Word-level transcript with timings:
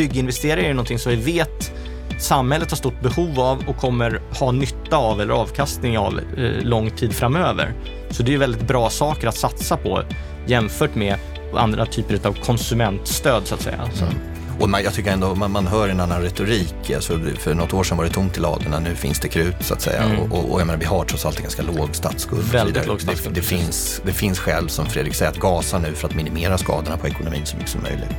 bygginvesteringar 0.00 0.70
är 0.70 0.74
någonting 0.74 0.98
som 0.98 1.12
vi 1.12 1.32
vet 1.32 1.72
samhället 2.18 2.70
har 2.70 2.76
stort 2.76 3.00
behov 3.02 3.40
av 3.40 3.64
och 3.68 3.76
kommer 3.76 4.20
ha 4.38 4.52
nytta 4.52 4.96
av 4.96 5.20
eller 5.20 5.34
avkastning 5.34 5.98
av 5.98 6.20
eh, 6.36 6.44
lång 6.62 6.90
tid 6.90 7.12
framöver. 7.12 7.72
Så 8.10 8.22
det 8.22 8.34
är 8.34 8.38
väldigt 8.38 8.66
bra 8.66 8.90
saker 8.90 9.28
att 9.28 9.36
satsa 9.36 9.76
på 9.76 10.02
jämfört 10.46 10.94
med 10.94 11.16
andra 11.54 11.86
typer 11.86 12.28
av 12.28 12.32
konsumentstöd 12.32 13.46
så 13.46 13.54
att 13.54 13.62
säga. 13.62 13.76
Mm. 13.76 14.14
Och 14.60 14.68
man, 14.68 14.82
jag 14.82 14.94
tycker 14.94 15.10
ändå 15.10 15.34
man, 15.34 15.50
man 15.50 15.66
hör 15.66 15.88
en 15.88 16.00
annan 16.00 16.22
retorik. 16.22 16.90
Alltså, 16.94 17.18
för 17.38 17.54
något 17.54 17.74
år 17.74 17.84
sedan 17.84 17.96
var 17.96 18.04
det 18.04 18.10
tomt 18.10 18.36
i 18.36 18.40
ladorna, 18.40 18.78
nu 18.78 18.94
finns 18.94 19.20
det 19.20 19.28
krut 19.28 19.56
så 19.60 19.74
att 19.74 19.80
säga. 19.80 20.02
Mm. 20.02 20.18
Och, 20.20 20.38
och, 20.38 20.52
och 20.52 20.60
jag 20.60 20.66
menar, 20.66 20.80
vi 20.80 20.86
har 20.86 21.04
trots 21.04 21.26
allt 21.26 21.36
en 21.36 21.42
ganska 21.42 21.62
låg 21.62 21.88
statsskuld. 21.92 22.42
Väldigt 22.42 22.86
låg 22.86 23.00
statsskuld. 23.00 23.34
Det, 23.34 23.40
det, 23.40 23.46
finns, 23.46 24.02
det 24.06 24.12
finns 24.12 24.38
skäl, 24.38 24.68
som 24.68 24.86
Fredrik 24.86 25.14
säger, 25.14 25.30
att 25.30 25.38
gasa 25.38 25.78
nu 25.78 25.94
för 25.94 26.08
att 26.08 26.14
minimera 26.14 26.58
skadorna 26.58 26.96
på 26.96 27.08
ekonomin 27.08 27.46
så 27.46 27.56
mycket 27.56 27.70
som 27.70 27.82
möjligt. 27.82 28.16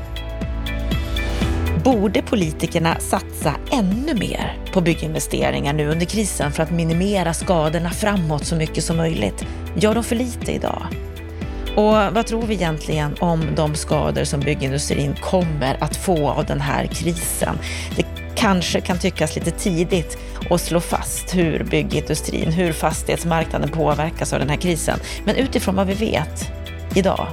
Borde 1.83 2.21
politikerna 2.21 2.99
satsa 2.99 3.55
ännu 3.71 4.13
mer 4.13 4.57
på 4.73 4.81
bygginvesteringar 4.81 5.73
nu 5.73 5.87
under 5.87 6.05
krisen 6.05 6.51
för 6.51 6.63
att 6.63 6.71
minimera 6.71 7.33
skadorna 7.33 7.89
framåt 7.89 8.45
så 8.45 8.55
mycket 8.55 8.83
som 8.83 8.97
möjligt? 8.97 9.45
Gör 9.75 9.95
de 9.95 10.03
för 10.03 10.15
lite 10.15 10.51
idag? 10.51 10.87
Och 11.75 11.93
vad 11.93 12.25
tror 12.25 12.41
vi 12.41 12.53
egentligen 12.53 13.15
om 13.19 13.55
de 13.55 13.75
skador 13.75 14.23
som 14.23 14.39
byggindustrin 14.39 15.15
kommer 15.21 15.83
att 15.83 15.95
få 15.95 16.29
av 16.29 16.45
den 16.45 16.61
här 16.61 16.85
krisen? 16.85 17.57
Det 17.95 18.05
kanske 18.35 18.81
kan 18.81 18.97
tyckas 18.97 19.35
lite 19.35 19.51
tidigt 19.51 20.17
att 20.49 20.61
slå 20.61 20.79
fast 20.79 21.35
hur 21.35 21.63
byggindustrin, 21.63 22.51
hur 22.51 22.73
fastighetsmarknaden 22.73 23.69
påverkas 23.69 24.33
av 24.33 24.39
den 24.39 24.49
här 24.49 24.57
krisen. 24.57 24.99
Men 25.25 25.35
utifrån 25.35 25.75
vad 25.75 25.87
vi 25.87 25.93
vet 25.93 26.51
idag, 26.95 27.27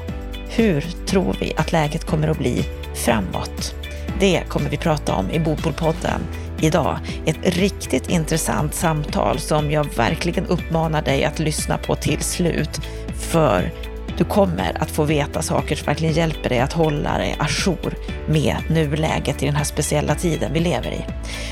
hur 0.48 0.80
tror 1.06 1.36
vi 1.40 1.52
att 1.56 1.72
läget 1.72 2.04
kommer 2.04 2.28
att 2.28 2.38
bli 2.38 2.64
framåt? 2.94 3.74
Det 4.20 4.42
kommer 4.48 4.70
vi 4.70 4.76
prata 4.76 5.14
om 5.14 5.30
i 5.30 5.40
Bopolpodden 5.40 6.20
idag. 6.60 6.98
Ett 7.26 7.38
riktigt 7.42 8.10
intressant 8.10 8.74
samtal 8.74 9.38
som 9.38 9.70
jag 9.70 9.96
verkligen 9.96 10.46
uppmanar 10.46 11.02
dig 11.02 11.24
att 11.24 11.38
lyssna 11.38 11.78
på 11.78 11.94
till 11.94 12.20
slut. 12.20 12.80
För 13.18 13.72
du 14.18 14.24
kommer 14.24 14.82
att 14.82 14.90
få 14.90 15.04
veta 15.04 15.42
saker 15.42 15.76
som 15.76 15.86
verkligen 15.86 16.14
hjälper 16.14 16.48
dig 16.48 16.60
att 16.60 16.72
hålla 16.72 17.18
dig 17.18 17.36
ajour 17.38 17.94
med 18.26 18.56
nuläget 18.70 19.42
i 19.42 19.46
den 19.46 19.56
här 19.56 19.64
speciella 19.64 20.14
tiden 20.14 20.52
vi 20.52 20.60
lever 20.60 20.90
i. 20.90 21.04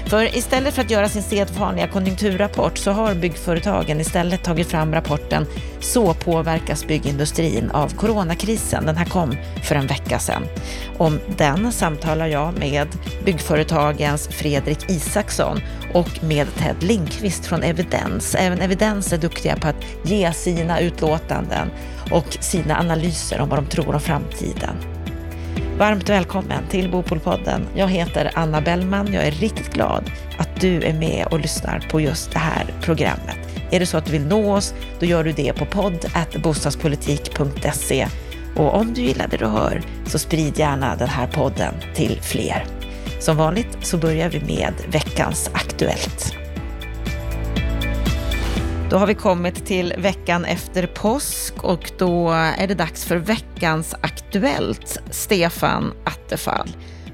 För 0.06 0.36
istället 0.36 0.74
för 0.74 0.82
att 0.82 0.90
göra 0.90 1.08
sin 1.08 1.22
sedvanliga 1.22 1.88
konjunkturrapport 1.88 2.78
så 2.78 2.90
har 2.90 3.14
byggföretagen 3.14 4.00
istället 4.00 4.44
tagit 4.44 4.66
fram 4.66 4.94
rapporten 4.94 5.46
Så 5.80 6.14
påverkas 6.14 6.86
byggindustrin 6.86 7.70
av 7.70 7.94
coronakrisen. 7.94 8.86
Den 8.86 8.96
här 8.96 9.04
kom 9.04 9.36
för 9.62 9.74
en 9.74 9.86
vecka 9.86 10.18
sedan. 10.18 10.42
Om 10.98 11.20
den 11.36 11.72
samtalar 11.72 12.26
jag 12.26 12.58
med 12.58 12.88
byggföretagens 13.24 14.28
Fredrik 14.28 14.90
Isaksson 14.90 15.60
och 15.94 16.24
med 16.24 16.46
Ted 16.54 16.82
Lindqvist 16.82 17.46
från 17.46 17.62
Evidens. 17.62 18.34
Även 18.34 18.60
Evidens 18.60 19.12
är 19.12 19.18
duktiga 19.18 19.56
på 19.56 19.68
att 19.68 19.84
ge 20.04 20.32
sina 20.32 20.80
utlåtanden 20.80 21.70
och 22.10 22.36
sina 22.40 22.78
analyser 22.78 23.40
om 23.40 23.48
vad 23.48 23.58
de 23.58 23.66
tror 23.66 23.94
om 23.94 24.00
framtiden. 24.00 24.76
Varmt 25.78 26.08
välkommen 26.08 26.64
till 26.70 26.90
Bopolpodden. 26.90 27.66
Jag 27.74 27.88
heter 27.88 28.30
Anna 28.34 28.60
Bellman. 28.60 29.12
Jag 29.12 29.26
är 29.26 29.30
riktigt 29.30 29.72
glad 29.72 30.10
att 30.38 30.60
du 30.60 30.82
är 30.82 30.92
med 30.92 31.26
och 31.30 31.40
lyssnar 31.40 31.86
på 31.90 32.00
just 32.00 32.32
det 32.32 32.38
här 32.38 32.64
programmet. 32.80 33.36
Är 33.70 33.80
det 33.80 33.86
så 33.86 33.96
att 33.96 34.06
du 34.06 34.12
vill 34.12 34.26
nå 34.26 34.54
oss, 34.54 34.74
då 35.00 35.06
gör 35.06 35.24
du 35.24 35.32
det 35.32 35.52
på 35.52 35.66
podd.bostadspolitik.se. 35.66 38.06
Och 38.56 38.74
om 38.74 38.94
du 38.94 39.00
gillar 39.00 39.28
det 39.28 39.36
du 39.36 39.46
hör, 39.46 39.82
så 40.06 40.18
sprid 40.18 40.58
gärna 40.58 40.96
den 40.96 41.08
här 41.08 41.26
podden 41.26 41.74
till 41.94 42.20
fler. 42.22 42.66
Som 43.20 43.36
vanligt 43.36 43.78
så 43.82 43.98
börjar 43.98 44.28
vi 44.28 44.40
med 44.40 44.74
veckans 44.88 45.50
Aktuellt. 45.52 46.45
Då 48.90 48.96
har 48.96 49.06
vi 49.06 49.14
kommit 49.14 49.66
till 49.66 49.94
veckan 49.98 50.44
efter 50.44 50.86
påsk 50.86 51.54
och 51.64 51.92
då 51.98 52.30
är 52.30 52.66
det 52.66 52.74
dags 52.74 53.04
för 53.04 53.16
veckans 53.16 53.94
Aktuellt. 54.00 54.98
Stefan 55.10 55.92
Attefall, 56.04 56.68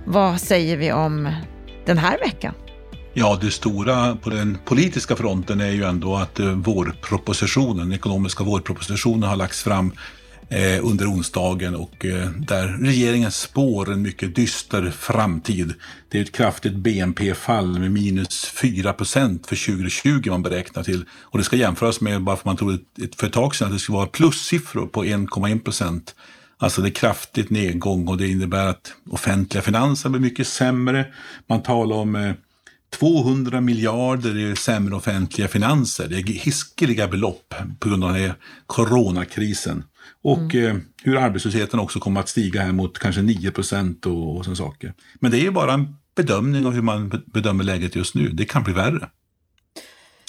vad 0.05 0.41
säger 0.41 0.77
vi 0.77 0.93
om 0.93 1.34
den 1.87 1.99
här 1.99 2.19
veckan? 2.19 2.55
Ja, 3.15 3.38
det 3.41 3.50
stora 3.50 4.16
på 4.16 4.31
den 4.31 4.59
politiska 4.65 5.16
fronten 5.16 5.60
är 5.60 5.71
ju 5.71 5.84
ändå 5.84 6.16
att 6.16 6.41
eh, 6.41 6.47
vårpropositionen, 6.47 7.77
den 7.77 7.93
ekonomiska 7.93 8.44
vårpropositionen 8.44 9.22
har 9.22 9.37
lagts 9.37 9.62
fram 9.62 9.93
eh, 10.53 10.87
under 10.87 11.07
onsdagen 11.07 11.75
och 11.75 12.07
eh, 12.07 12.31
där 12.31 12.69
regeringen 12.69 13.33
spår 13.33 13.93
en 13.93 14.03
mycket 14.03 14.35
dyster 14.35 14.91
framtid. 14.91 15.75
Det 16.09 16.19
är 16.19 16.23
ett 16.23 16.33
kraftigt 16.33 16.75
BNP-fall 16.75 17.79
med 17.79 17.93
minus 17.93 18.45
4 18.45 18.93
procent 18.93 19.47
för 19.47 19.67
2020 19.67 20.31
man 20.31 20.43
beräknar 20.43 20.83
till. 20.83 21.05
Och 21.21 21.39
det 21.39 21.45
ska 21.45 21.57
jämföras 21.57 22.01
med, 22.01 22.23
bara 22.23 22.37
för 22.37 22.49
man 22.49 22.57
trodde 22.57 22.79
ett, 23.03 23.15
för 23.15 23.27
ett 23.27 23.33
tag 23.33 23.55
sedan, 23.55 23.67
att 23.67 23.73
det 23.73 23.79
skulle 23.79 23.97
vara 23.97 24.07
plussiffror 24.07 24.87
på 24.87 25.05
1,1 25.05 25.59
procent. 25.65 26.15
Alltså 26.59 26.83
det 26.83 26.89
är 26.89 26.93
kraftigt 26.93 27.51
nedgång 27.51 28.09
och 28.09 28.17
det 28.17 28.29
innebär 28.29 28.67
att 28.67 28.93
offentliga 29.11 29.63
finanser 29.63 30.09
blir 30.09 30.21
mycket 30.21 30.47
sämre. 30.47 31.07
Man 31.47 31.63
talar 31.63 31.97
om 31.97 32.17
eh, 32.17 32.33
200 32.99 33.61
miljarder 33.61 34.39
i 34.39 34.57
sämre 34.57 34.95
offentliga 34.95 35.49
finanser. 35.49 36.09
Det 36.09 36.17
är 36.17 36.23
hiskeliga 36.23 37.09
belopp 37.09 37.55
på 37.79 37.89
grund 37.89 38.05
av 38.05 38.13
den 38.13 38.23
här 38.23 38.34
coronakrisen. 38.67 39.84
Och 40.22 40.55
mm. 40.55 40.77
eh, 40.77 40.83
hur 41.03 41.16
arbetslösheten 41.16 41.81
också 41.81 42.00
kommer 42.00 42.21
att 42.21 42.28
stiga 42.28 42.62
här 42.62 42.72
mot 42.72 42.99
kanske 42.99 43.22
9 43.22 43.50
procent 43.50 44.06
och, 44.06 44.37
och 44.37 44.44
sådana 44.44 44.56
saker. 44.56 44.94
Men 45.21 45.31
det 45.31 45.38
är 45.38 45.43
ju 45.43 45.50
bara 45.50 45.72
en 45.72 45.97
bedömning 46.16 46.66
av 46.66 46.72
hur 46.72 46.83
man 46.83 47.22
bedömer 47.27 47.65
läget 47.65 47.97
just 47.97 48.15
nu. 48.15 48.28
Det 48.28 48.44
kan 48.44 48.62
bli 48.62 48.72
värre. 48.72 49.09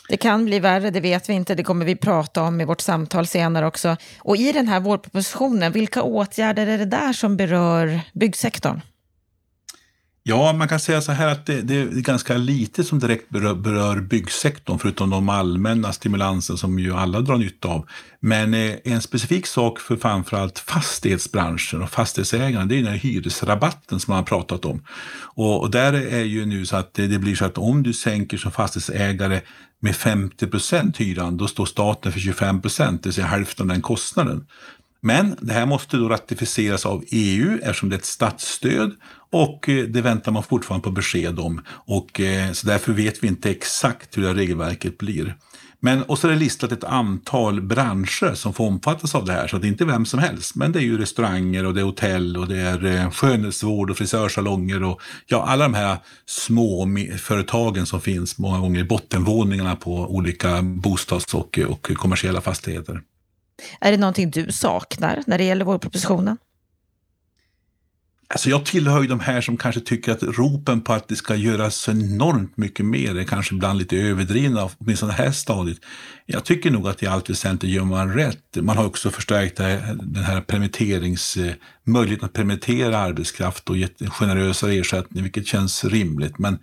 Det 0.09 0.18
kan 0.18 0.46
bli 0.46 0.59
värre, 0.59 0.90
det 0.90 1.00
vet 1.00 1.30
vi 1.30 1.34
inte. 1.34 1.56
Det 1.56 1.64
kommer 1.64 1.86
vi 1.86 1.96
prata 1.96 2.42
om 2.44 2.62
i 2.62 2.66
vårt 2.66 2.81
samtal 2.81 3.28
senare 3.28 3.68
också. 3.68 3.98
Och 4.20 4.38
i 4.38 4.52
den 4.52 4.68
här 4.68 4.80
vårpropositionen, 4.80 5.72
vilka 5.72 6.04
åtgärder 6.04 6.68
är 6.68 6.78
det 6.78 6.86
där 6.86 7.14
som 7.14 7.38
berör 7.38 8.02
byggsektorn? 8.14 8.81
Ja, 10.26 10.54
man 10.54 10.68
kan 10.68 10.80
säga 10.80 11.02
så 11.02 11.12
här 11.12 11.28
att 11.28 11.46
det, 11.46 11.62
det, 11.62 11.76
är 11.76 11.86
ganska 11.86 12.38
lite 12.38 12.84
som 12.84 13.00
direkt 13.00 13.30
berör, 13.30 13.56
berör 13.56 14.02
byggsektorn, 14.02 14.80
förutom 14.80 15.10
de 15.10 15.30
allmänna 15.30 15.94
stimulanser 15.94 16.56
som 16.56 16.80
ju 16.80 16.94
alla 16.94 17.22
drar 17.22 17.38
nytta 17.38 17.68
av. 17.68 17.88
Men 18.20 18.54
eh, 18.54 18.76
en 18.84 19.02
specifik 19.02 19.48
sak 19.48 19.80
för 19.80 19.96
framförallt 19.96 20.60
fastighetsbranschen 20.60 21.82
och 21.82 21.90
fastighetsägarna, 21.90 22.66
det 22.66 22.76
är 22.76 22.84
den 22.84 22.92
här 22.92 22.98
hyresrabatten 22.98 24.00
som 24.00 24.12
man 24.12 24.18
har 24.18 24.26
pratat 24.26 24.66
om. 24.66 24.84
Och, 25.36 25.62
och 25.62 25.72
där 25.72 25.94
är 25.94 26.24
ju 26.24 26.46
nu 26.46 26.66
så 26.66 26.76
att 26.76 26.94
det, 26.94 27.08
det, 27.08 27.20
blir 27.20 27.36
så 27.36 27.46
att 27.46 27.58
om 27.58 27.84
du 27.84 27.94
sänker 27.94 28.38
som 28.38 28.52
fastighetsägare 28.52 29.42
med 29.80 29.96
50 29.96 30.48
procent 30.48 30.98
hyran, 30.98 31.38
då 31.38 31.48
står 31.48 31.66
staten 31.66 32.12
för 32.12 32.20
25 32.20 32.62
procent, 32.62 33.04
det 33.04 33.10
vill 33.10 33.14
säga 33.14 33.28
hälften 33.28 33.64
av 33.64 33.74
den 33.74 33.82
kostnaden. 33.82 34.46
Men 35.06 35.36
det 35.41 35.53
här 35.53 35.66
måste 35.66 35.97
då 35.97 36.09
ratificeras 36.09 36.86
av 36.86 37.03
EU 37.12 37.59
eftersom 37.62 37.90
det 37.90 37.96
är 37.96 37.97
ett 37.97 38.06
statsstöd 38.06 38.91
och 39.31 39.69
eh, 39.69 39.86
det 39.86 40.02
väntar 40.02 40.31
man 40.31 40.44
fortfarande 40.44 40.84
på 40.84 40.91
besked 40.91 41.40
om. 41.40 41.62
Och, 41.68 42.19
eh, 42.19 42.52
så 42.52 42.68
därför 42.68 42.94
vet 42.94 43.24
vi 43.24 43.28
inte 43.28 43.52
exakt 43.52 44.18
hur 44.18 44.24
det 44.24 44.34
regelverket 44.34 44.97
blir. 44.97 45.36
Men, 45.80 46.03
och 46.03 46.19
så 46.19 46.28
är 46.28 46.31
det 46.31 46.38
listat 46.38 46.72
ett 46.72 46.84
antal 46.84 47.62
branscher 47.62 48.34
som 48.34 48.53
får 48.53 48.68
omfattas 48.68 49.16
av 49.16 49.25
det 49.25 49.34
här, 49.34 49.47
så 49.47 49.58
det 49.58 49.68
är 49.68 49.69
inte 49.69 49.86
vem 49.86 50.06
som 50.06 50.19
helst. 50.19 50.56
Men 50.56 50.72
det 50.72 50.80
är 50.80 50.84
ju 50.84 50.97
restauranger 50.97 51.66
och 51.66 51.74
det 51.74 51.81
är 51.81 51.86
hotell 51.86 52.38
och 52.38 52.47
det 52.47 52.58
är 52.58 52.86
eh, 52.86 53.12
skönhetsvård 53.12 53.90
och 53.90 53.97
frisörsalonger 53.97 54.84
och 54.84 55.02
ja, 55.28 55.46
alla 55.47 55.63
de 55.63 55.74
här 55.74 55.97
små 56.25 56.88
företagen 57.18 57.86
som 57.86 58.02
finns 58.02 58.38
många 58.38 58.59
gånger 58.59 58.80
i 58.80 58.84
bottenvåningarna 58.84 59.75
på 59.75 60.16
olika 60.16 60.62
bostads 60.62 61.34
och, 61.34 61.59
och 61.68 61.92
kommersiella 61.94 62.42
fastigheter. 62.42 63.02
Är 63.81 63.91
det 63.91 63.97
någonting 63.97 64.31
du 64.31 64.51
saknar 64.51 65.24
när 65.28 65.38
det 65.38 65.44
gäller 65.44 65.66
vårpropositionen? 65.66 66.38
Alltså 68.33 68.50
jag 68.50 68.65
tillhör 68.65 69.01
ju 69.01 69.07
de 69.07 69.19
här 69.19 69.42
som 69.42 69.57
kanske 69.57 69.81
tycker 69.81 70.12
att 70.12 70.24
ropen 70.24 70.81
på 70.81 70.94
att 70.94 71.07
det 71.07 71.15
ska 71.15 71.36
göras 71.36 71.89
enormt 71.89 72.57
mycket 72.57 72.86
mer 72.86 73.18
är 73.18 73.24
kanske 73.24 73.56
ibland 73.56 73.80
lite 73.80 73.98
överdrivna, 73.98 74.69
åtminstone 74.77 75.12
det 75.12 75.24
här 75.24 75.31
stadiet. 75.31 75.77
Jag 76.25 76.45
tycker 76.45 76.71
nog 76.71 76.88
att 76.88 77.04
i 77.04 77.07
allt 77.07 77.30
väsentligt 77.30 77.71
gör 77.71 77.83
man 77.83 78.13
rätt. 78.13 78.56
Man 78.56 78.77
har 78.77 78.86
också 78.86 79.10
förstärkt 79.10 79.57
den 79.57 80.24
här 80.24 80.42
permitterings, 80.42 81.38
eh, 81.38 81.54
möjligheten 81.83 82.25
att 82.25 82.33
permittera 82.33 82.98
arbetskraft 82.98 83.69
och 83.69 83.77
gett 83.77 84.01
en 84.01 84.09
generösare 84.09 84.74
ersättning, 84.74 85.24
vilket 85.24 85.48
känns 85.48 85.86
rimligt. 85.86 86.39
Men 86.39 86.59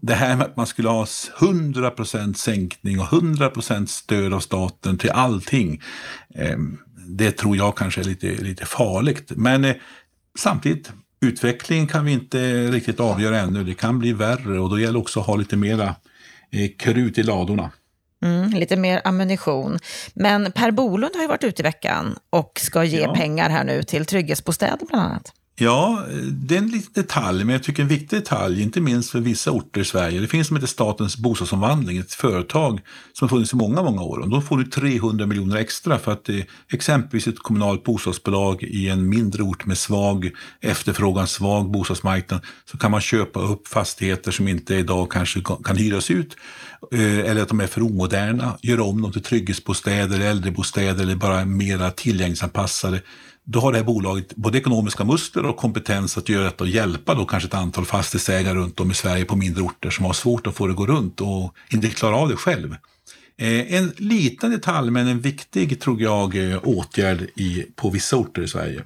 det 0.00 0.14
här 0.14 0.36
med 0.36 0.46
att 0.46 0.56
man 0.56 0.66
skulle 0.66 0.88
ha 0.88 1.04
100% 1.04 2.34
sänkning 2.34 3.00
och 3.00 3.06
100% 3.06 3.86
stöd 3.86 4.34
av 4.34 4.40
staten 4.40 4.98
till 4.98 5.10
allting, 5.10 5.82
eh, 6.34 6.56
det 7.06 7.30
tror 7.30 7.56
jag 7.56 7.76
kanske 7.76 8.00
är 8.00 8.04
lite, 8.04 8.26
lite 8.26 8.66
farligt. 8.66 9.32
Men 9.36 9.64
eh, 9.64 9.74
samtidigt, 10.38 10.92
utvecklingen 11.20 11.86
kan 11.86 12.04
vi 12.04 12.12
inte 12.12 12.70
riktigt 12.70 13.00
avgöra 13.00 13.40
ännu. 13.40 13.64
Det 13.64 13.74
kan 13.74 13.98
bli 13.98 14.12
värre 14.12 14.58
och 14.60 14.70
då 14.70 14.80
gäller 14.80 14.92
det 14.92 14.98
också 14.98 15.20
att 15.20 15.26
ha 15.26 15.36
lite 15.36 15.56
mera 15.56 15.94
eh, 16.50 16.70
krut 16.78 17.18
i 17.18 17.22
ladorna. 17.22 17.70
Mm, 18.24 18.50
lite 18.50 18.76
mer 18.76 19.00
ammunition. 19.04 19.78
Men 20.14 20.52
Per 20.52 20.70
Bolund 20.70 21.14
har 21.14 21.22
ju 21.22 21.28
varit 21.28 21.44
ute 21.44 21.62
i 21.62 21.64
veckan 21.64 22.18
och 22.30 22.60
ska 22.62 22.84
ge 22.84 23.00
ja. 23.00 23.14
pengar 23.14 23.50
här 23.50 23.64
nu 23.64 23.82
till 23.82 24.06
trygghetsbostäder 24.06 24.86
bland 24.86 25.04
annat. 25.04 25.32
Ja, 25.56 26.04
det 26.32 26.54
är 26.54 26.58
en 26.58 26.68
liten 26.68 26.92
detalj, 27.02 27.44
men 27.44 27.52
jag 27.52 27.62
tycker 27.62 27.82
en 27.82 27.88
viktig 27.88 28.18
detalj, 28.18 28.62
inte 28.62 28.80
minst 28.80 29.10
för 29.10 29.20
vissa 29.20 29.50
orter 29.50 29.80
i 29.80 29.84
Sverige. 29.84 30.20
Det 30.20 30.28
finns 30.28 30.46
som 30.46 30.56
heter 30.56 30.66
Statens 30.66 31.16
bostadsomvandling, 31.16 31.98
ett 31.98 32.12
företag 32.12 32.80
som 33.12 33.28
har 33.28 33.36
funnits 33.36 33.52
i 33.52 33.56
många, 33.56 33.82
många 33.82 34.02
år. 34.02 34.18
Och 34.18 34.28
då 34.28 34.40
får 34.40 34.58
du 34.58 34.64
300 34.64 35.26
miljoner 35.26 35.56
extra 35.56 35.98
för 35.98 36.12
att 36.12 36.28
eh, 36.28 36.40
exempelvis 36.72 37.26
ett 37.26 37.38
kommunalt 37.38 37.84
bostadsbolag 37.84 38.62
i 38.62 38.88
en 38.88 39.08
mindre 39.08 39.42
ort 39.42 39.66
med 39.66 39.78
svag 39.78 40.30
efterfrågan, 40.60 41.26
svag 41.26 41.70
bostadsmarknad, 41.70 42.40
så 42.70 42.78
kan 42.78 42.90
man 42.90 43.00
köpa 43.00 43.40
upp 43.40 43.68
fastigheter 43.68 44.30
som 44.30 44.48
inte 44.48 44.74
idag 44.74 45.10
kanske 45.10 45.40
kan 45.64 45.76
hyras 45.76 46.10
ut 46.10 46.36
eh, 46.92 47.18
eller 47.18 47.42
att 47.42 47.48
de 47.48 47.60
är 47.60 47.66
för 47.66 47.82
omoderna, 47.82 48.58
göra 48.62 48.82
om 48.82 49.02
dem 49.02 49.12
till 49.12 49.22
trygghetsbostäder, 49.22 50.20
äldrebostäder 50.20 51.02
eller 51.02 51.16
bara 51.16 51.44
mera 51.44 51.90
tillgänglighetsanpassade 51.90 53.00
då 53.44 53.60
har 53.60 53.72
det 53.72 53.78
här 53.78 53.84
bolaget 53.84 54.36
både 54.36 54.58
ekonomiska 54.58 55.04
muskler 55.04 55.46
och 55.46 55.56
kompetens 55.56 56.18
att 56.18 56.28
göra 56.28 56.44
detta 56.44 56.64
och 56.64 56.70
hjälpa 56.70 57.14
då 57.14 57.24
kanske 57.24 57.46
ett 57.46 57.54
antal 57.54 57.84
fastighetsägare 57.84 58.54
runt 58.54 58.80
om 58.80 58.90
i 58.90 58.94
Sverige 58.94 59.24
på 59.24 59.36
mindre 59.36 59.62
orter 59.62 59.90
som 59.90 60.04
har 60.04 60.12
svårt 60.12 60.46
att 60.46 60.54
få 60.54 60.66
det 60.66 60.70
att 60.70 60.76
gå 60.76 60.86
runt 60.86 61.20
och 61.20 61.54
inte 61.70 61.88
klarar 61.88 62.16
av 62.16 62.28
det 62.28 62.36
själv. 62.36 62.76
Eh, 63.38 63.74
en 63.74 63.92
liten 63.96 64.50
detalj 64.50 64.90
men 64.90 65.08
en 65.08 65.20
viktig, 65.20 65.80
tror 65.80 66.02
jag, 66.02 66.50
eh, 66.52 66.58
åtgärd 66.62 67.22
i, 67.36 67.66
på 67.76 67.90
vissa 67.90 68.16
orter 68.16 68.42
i 68.42 68.48
Sverige. 68.48 68.84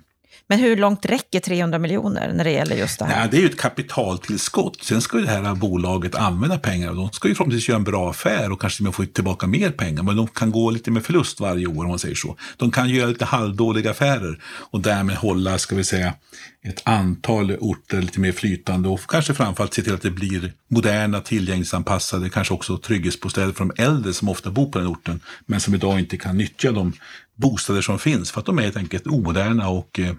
Men 0.51 0.59
hur 0.59 0.77
långt 0.77 1.07
räcker 1.07 1.41
300 1.41 1.79
miljoner 1.79 2.33
när 2.33 2.45
det 2.45 2.51
gäller 2.51 2.77
just 2.77 2.99
det 2.99 3.05
här? 3.05 3.21
Nej, 3.21 3.29
det 3.31 3.37
är 3.37 3.41
ju 3.41 3.47
ett 3.47 3.59
kapitaltillskott. 3.59 4.83
Sen 4.83 5.01
ska 5.01 5.19
ju 5.19 5.25
det 5.25 5.31
här 5.31 5.55
bolaget 5.55 6.15
använda 6.15 6.59
pengar. 6.59 6.95
De 6.95 7.11
ska 7.13 7.29
ju 7.29 7.35
förhoppningsvis 7.35 7.69
göra 7.69 7.77
en 7.77 7.85
bra 7.85 8.11
affär 8.11 8.53
och 8.53 8.61
kanske 8.61 8.93
få 8.93 9.05
tillbaka 9.05 9.47
mer 9.47 9.71
pengar. 9.71 10.03
Men 10.03 10.17
de 10.17 10.27
kan 10.27 10.51
gå 10.51 10.71
lite 10.71 10.91
med 10.91 11.05
förlust 11.05 11.41
varje 11.41 11.67
år 11.67 11.83
om 11.83 11.89
man 11.89 11.99
säger 11.99 12.15
så. 12.15 12.37
De 12.57 12.71
kan 12.71 12.89
göra 12.89 13.07
lite 13.07 13.25
halvdåliga 13.25 13.91
affärer 13.91 14.43
och 14.45 14.81
därmed 14.81 15.17
hålla, 15.17 15.59
ska 15.59 15.77
vi 15.77 15.85
säga, 15.85 16.15
ett 16.65 16.83
antal 16.85 17.57
orter 17.61 18.03
lite 18.03 18.21
mer 18.21 18.33
flytande 18.33 18.89
och 18.89 19.01
kanske 19.09 19.35
framförallt 19.35 19.75
se 19.75 19.83
till 19.83 19.95
att 19.95 20.03
det 20.03 20.11
blir 20.11 20.53
moderna, 20.69 21.21
tillgänglighetsanpassade, 21.21 22.31
kanske 22.31 22.55
också 22.55 22.79
trygghetsbostäder 22.79 23.53
för 23.53 23.65
de 23.65 23.83
äldre 23.83 24.13
som 24.13 24.29
ofta 24.29 24.51
bor 24.51 24.67
på 24.73 24.79
den 24.79 24.89
orten, 24.89 25.21
men 25.47 25.61
som 25.61 25.75
idag 25.75 25.99
inte 25.99 26.17
kan 26.17 26.37
nyttja 26.37 26.73
de 26.73 26.93
bostäder 27.35 27.81
som 27.81 27.99
finns 27.99 28.33
för 28.33 28.41
att 28.41 28.47
de 28.47 28.59
är 28.59 28.63
helt 28.63 28.77
enkelt 28.77 29.07
omoderna 29.07 29.69
och 29.69 29.99
eh, 29.99 30.15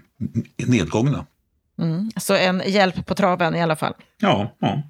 nedgångna. 0.68 1.26
Mm, 1.80 2.12
så 2.18 2.36
en 2.36 2.62
hjälp 2.66 3.06
på 3.06 3.16
traven 3.16 3.56
i 3.56 3.62
alla 3.62 3.76
fall. 3.76 3.94
Ja. 4.18 4.56
ja. 4.60 4.84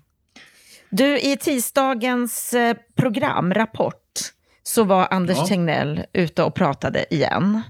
Du, 0.89 1.19
i 1.19 1.37
tisdagens 1.37 2.53
eh, 2.53 2.77
program, 2.95 3.53
Rapport, 3.53 4.19
så 4.63 4.83
var 4.83 5.07
Anders 5.11 5.37
ja. 5.37 5.47
Tegnell 5.47 6.05
ute 6.13 6.43
och 6.43 6.55
pratade 6.55 7.13
igen 7.13 7.61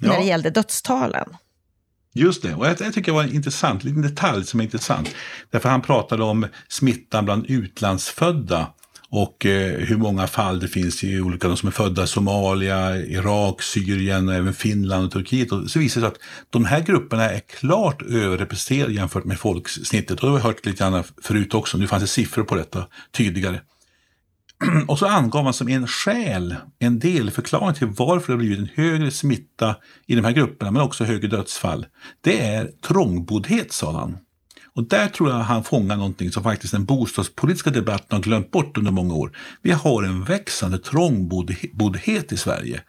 ja. 0.00 0.08
när 0.08 0.18
det 0.18 0.24
gällde 0.24 0.50
dödstalen. 0.50 1.36
Just 2.12 2.42
det, 2.42 2.54
och 2.54 2.66
jag, 2.66 2.80
jag 2.80 2.94
tycker 2.94 3.12
det 3.12 3.16
var 3.16 3.22
en 3.22 3.34
intressant, 3.34 3.84
liten 3.84 4.02
detalj 4.02 4.44
som 4.44 4.60
är 4.60 4.64
intressant. 4.64 5.14
Därför 5.50 5.68
han 5.68 5.82
pratade 5.82 6.22
om 6.22 6.46
smittan 6.68 7.24
bland 7.24 7.46
utlandsfödda 7.46 8.66
och 9.10 9.46
eh, 9.46 9.78
hur 9.78 9.96
många 9.96 10.26
fall 10.26 10.60
det 10.60 10.68
finns 10.68 11.04
i 11.04 11.20
olika, 11.20 11.48
de 11.48 11.56
som 11.56 11.66
är 11.66 11.72
födda 11.72 12.04
i 12.04 12.06
Somalia, 12.06 12.96
Irak, 12.96 13.62
Syrien, 13.62 14.28
även 14.28 14.54
Finland 14.54 15.04
och 15.04 15.12
Turkiet. 15.12 15.52
Och 15.52 15.70
så 15.70 15.78
visar 15.78 16.00
det 16.00 16.06
sig 16.06 16.14
att 16.14 16.22
de 16.50 16.64
här 16.64 16.80
grupperna 16.80 17.30
är 17.30 17.40
klart 17.40 18.02
överrepresenterade 18.02 18.92
jämfört 18.92 19.24
med 19.24 19.38
folksnittet. 19.38 20.20
Och 20.20 20.26
det 20.26 20.32
har 20.32 20.38
vi 20.38 20.42
hört 20.42 20.66
lite 20.66 20.78
grann 20.78 21.04
förut 21.22 21.54
också, 21.54 21.78
nu 21.78 21.86
fanns 21.86 22.02
det 22.02 22.06
siffror 22.06 22.44
på 22.44 22.54
detta 22.54 22.86
tydligare. 23.12 23.60
Och 24.88 24.98
så 24.98 25.06
angav 25.06 25.44
man 25.44 25.54
som 25.54 25.68
en 25.68 25.86
skäl, 25.86 26.56
en 26.78 26.98
delförklaring 26.98 27.74
till 27.74 27.86
varför 27.86 28.26
det 28.26 28.32
har 28.32 28.38
blivit 28.38 28.58
en 28.58 28.68
högre 28.74 29.10
smitta 29.10 29.76
i 30.06 30.14
de 30.14 30.24
här 30.24 30.32
grupperna, 30.32 30.70
men 30.70 30.82
också 30.82 31.04
högre 31.04 31.28
dödsfall. 31.28 31.86
Det 32.20 32.40
är 32.40 32.70
trångboddhet, 32.82 33.72
sa 33.72 33.92
han. 33.92 34.18
Och 34.74 34.88
där 34.88 35.08
tror 35.08 35.30
jag 35.30 35.36
han 35.36 35.64
fångar 35.64 35.96
någonting 35.96 36.32
som 36.32 36.42
faktiskt 36.42 36.72
den 36.72 36.84
bostadspolitiska 36.84 37.70
debatten 37.70 38.16
har 38.16 38.22
glömt 38.22 38.50
bort 38.50 38.78
under 38.78 38.90
många 38.90 39.14
år. 39.14 39.36
Vi 39.62 39.70
har 39.70 40.02
en 40.02 40.24
växande 40.24 40.78
trångboddhet 40.78 42.32
i 42.32 42.36
Sverige. 42.36 42.82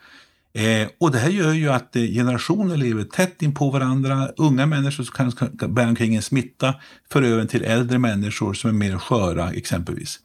Eh, 0.53 0.88
och 1.00 1.12
det 1.12 1.19
här 1.19 1.29
gör 1.29 1.53
ju 1.53 1.69
att 1.69 1.95
eh, 1.95 2.01
generationer 2.01 2.77
lever 2.77 3.03
tätt 3.03 3.41
in 3.41 3.53
på 3.53 3.69
varandra. 3.69 4.29
Unga 4.38 4.65
människor 4.65 5.03
som 5.03 5.31
kan 5.31 5.74
bära 5.74 5.88
omkring 5.88 6.15
en 6.15 6.21
smitta 6.21 6.75
för 7.12 7.21
över 7.21 7.45
till 7.45 7.63
äldre 7.63 8.00
människor 8.00 8.53
som 8.53 8.69
är 8.69 8.74
mer 8.74 8.97
sköra 8.97 9.51
exempelvis. 9.51 10.19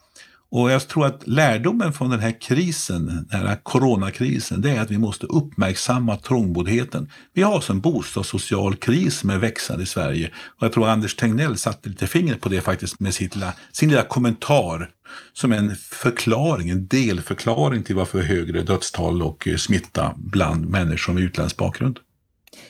Och 0.50 0.70
jag 0.70 0.88
tror 0.88 1.06
att 1.06 1.26
lärdomen 1.26 1.92
från 1.92 2.10
den 2.10 2.20
här 2.20 2.40
krisen, 2.40 3.26
den 3.30 3.46
här 3.46 3.56
coronakrisen, 3.62 4.60
det 4.60 4.70
är 4.70 4.80
att 4.80 4.90
vi 4.90 4.98
måste 4.98 5.26
uppmärksamma 5.26 6.16
trångboddheten. 6.16 7.10
Vi 7.34 7.42
har 7.42 7.54
alltså 7.54 7.72
en 7.72 7.80
bostadssocial 7.80 8.76
kris 8.76 9.18
som 9.18 9.30
är 9.30 9.38
växande 9.38 9.82
i 9.82 9.86
Sverige. 9.86 10.30
Och 10.56 10.62
jag 10.62 10.72
tror 10.72 10.88
Anders 10.88 11.16
Tegnell 11.16 11.58
satte 11.58 11.88
lite 11.88 12.06
fingret 12.06 12.40
på 12.40 12.48
det 12.48 12.60
faktiskt 12.60 13.00
med 13.00 13.14
sitt 13.14 13.34
lilla, 13.34 13.52
sin 13.72 13.88
lilla 13.88 14.02
kommentar 14.02 14.90
som 15.32 15.52
en 15.52 15.76
förklaring, 15.76 16.70
en 16.70 16.86
delförklaring 16.86 17.82
till 17.82 17.96
varför 17.96 18.22
högre 18.22 18.62
dödstal 18.62 19.22
och 19.22 19.48
eh, 19.48 19.56
smitta 19.56 20.14
bland 20.16 20.68
människor 20.68 21.12
med 21.12 21.22
utländsk 21.22 21.56
bakgrund. 21.56 21.98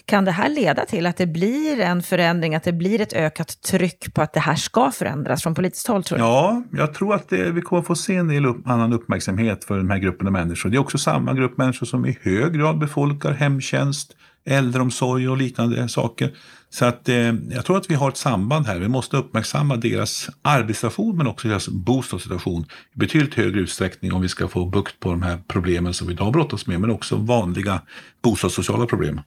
Kan 0.05 0.25
det 0.25 0.31
här 0.31 0.49
leda 0.49 0.85
till 0.85 1.07
att 1.07 1.17
det 1.17 1.27
blir 1.27 1.81
en 1.81 2.03
förändring, 2.03 2.55
att 2.55 2.65
det 2.65 2.73
blir 2.73 3.01
ett 3.01 3.13
ökat 3.13 3.63
tryck 3.63 4.15
på 4.15 4.23
att 4.23 4.33
det 4.33 4.41
här 4.41 4.55
ska 4.55 4.91
förändras 4.91 5.43
från 5.43 5.55
politiskt 5.55 5.87
håll? 5.87 6.05
Tror 6.05 6.19
du? 6.19 6.25
Ja, 6.25 6.63
jag 6.73 6.95
tror 6.95 7.15
att 7.15 7.29
det, 7.29 7.51
vi 7.51 7.61
kommer 7.61 7.83
få 7.83 7.95
se 7.95 8.15
en 8.15 8.29
del 8.29 8.47
upp, 8.47 8.69
annan 8.69 8.93
uppmärksamhet 8.93 9.65
för 9.65 9.77
den 9.77 9.91
här 9.91 9.99
gruppen 9.99 10.27
av 10.27 10.33
människor. 10.33 10.71
Det 10.71 10.77
är 10.77 10.81
också 10.81 10.99
samma 10.99 11.35
grupp 11.35 11.59
människor 11.59 11.87
som 11.87 12.07
i 12.07 12.19
hög 12.23 12.53
grad 12.53 12.79
befolkar 12.79 13.33
hemtjänst, 13.33 14.17
äldreomsorg 14.47 15.29
och 15.29 15.37
liknande 15.37 15.89
saker. 15.89 16.31
Så 16.71 16.85
att, 16.85 17.09
eh, 17.09 17.35
jag 17.51 17.65
tror 17.65 17.77
att 17.77 17.91
vi 17.91 17.95
har 17.95 18.09
ett 18.09 18.17
samband 18.17 18.67
här. 18.67 18.79
Vi 18.79 18.89
måste 18.89 19.17
uppmärksamma 19.17 19.77
deras 19.77 20.31
arbetssituation 20.43 21.17
men 21.17 21.27
också 21.27 21.49
deras 21.49 21.69
bostadssituation 21.69 22.63
i 22.95 22.99
betydligt 22.99 23.35
högre 23.35 23.61
utsträckning 23.61 24.13
om 24.13 24.23
vi 24.23 24.29
ska 24.29 24.49
få 24.49 24.65
bukt 24.65 25.01
på 25.01 25.11
de 25.11 25.23
här 25.23 25.39
problemen 25.49 25.95
som 25.95 26.07
vi 26.07 26.13
idag 26.13 26.33
brottas 26.33 26.67
med, 26.67 26.81
men 26.81 26.91
också 26.91 27.17
vanliga 27.17 27.81
bostadssociala 28.23 28.87
problem. 28.87 29.21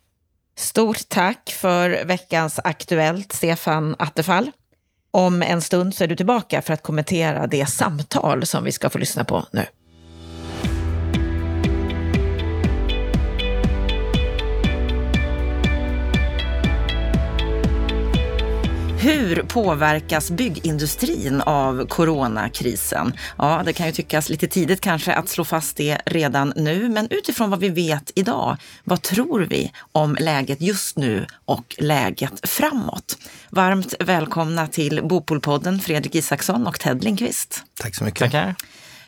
Stort 0.60 1.10
tack 1.10 1.50
för 1.50 2.06
veckans 2.06 2.60
Aktuellt, 2.64 3.34
Stefan 3.34 3.96
Attefall. 4.00 4.52
Om 5.12 5.42
en 5.42 5.62
stund 5.62 5.96
så 5.96 6.04
är 6.04 6.08
du 6.08 6.16
tillbaka 6.16 6.62
för 6.62 6.74
att 6.74 6.84
kommentera 6.84 7.48
det 7.48 7.66
samtal 7.66 8.46
som 8.46 8.64
vi 8.64 8.72
ska 8.72 8.90
få 8.90 8.98
lyssna 8.98 9.24
på 9.24 9.46
nu. 9.52 9.66
Hur 19.02 19.44
påverkas 19.44 20.32
byggindustrin 20.32 21.42
av 21.42 21.88
coronakrisen? 21.88 23.14
Ja, 23.38 23.62
det 23.66 23.74
kan 23.74 23.86
ju 23.86 23.92
tyckas 23.92 24.30
lite 24.30 24.48
tidigt 24.48 24.82
kanske 24.82 25.14
att 25.14 25.30
slå 25.30 25.44
fast 25.44 25.78
det 25.78 26.02
redan 26.06 26.54
nu, 26.56 26.90
men 26.90 27.08
utifrån 27.10 27.50
vad 27.50 27.60
vi 27.60 27.70
vet 27.70 28.12
idag, 28.16 28.58
vad 28.84 29.02
tror 29.02 29.40
vi 29.40 29.72
om 29.92 30.18
läget 30.20 30.62
just 30.62 30.98
nu 30.98 31.26
och 31.46 31.76
läget 31.78 32.50
framåt? 32.50 33.18
Varmt 33.50 33.94
välkomna 34.00 34.68
till 34.68 35.02
Bopolpodden 35.04 35.80
Fredrik 35.80 36.16
Isaksson 36.16 36.68
och 36.68 36.80
Ted 36.80 37.04
Lindqvist. 37.04 37.64
Tack 37.82 37.96
så 37.96 38.04
mycket. 38.04 38.20
Tackar. 38.20 38.56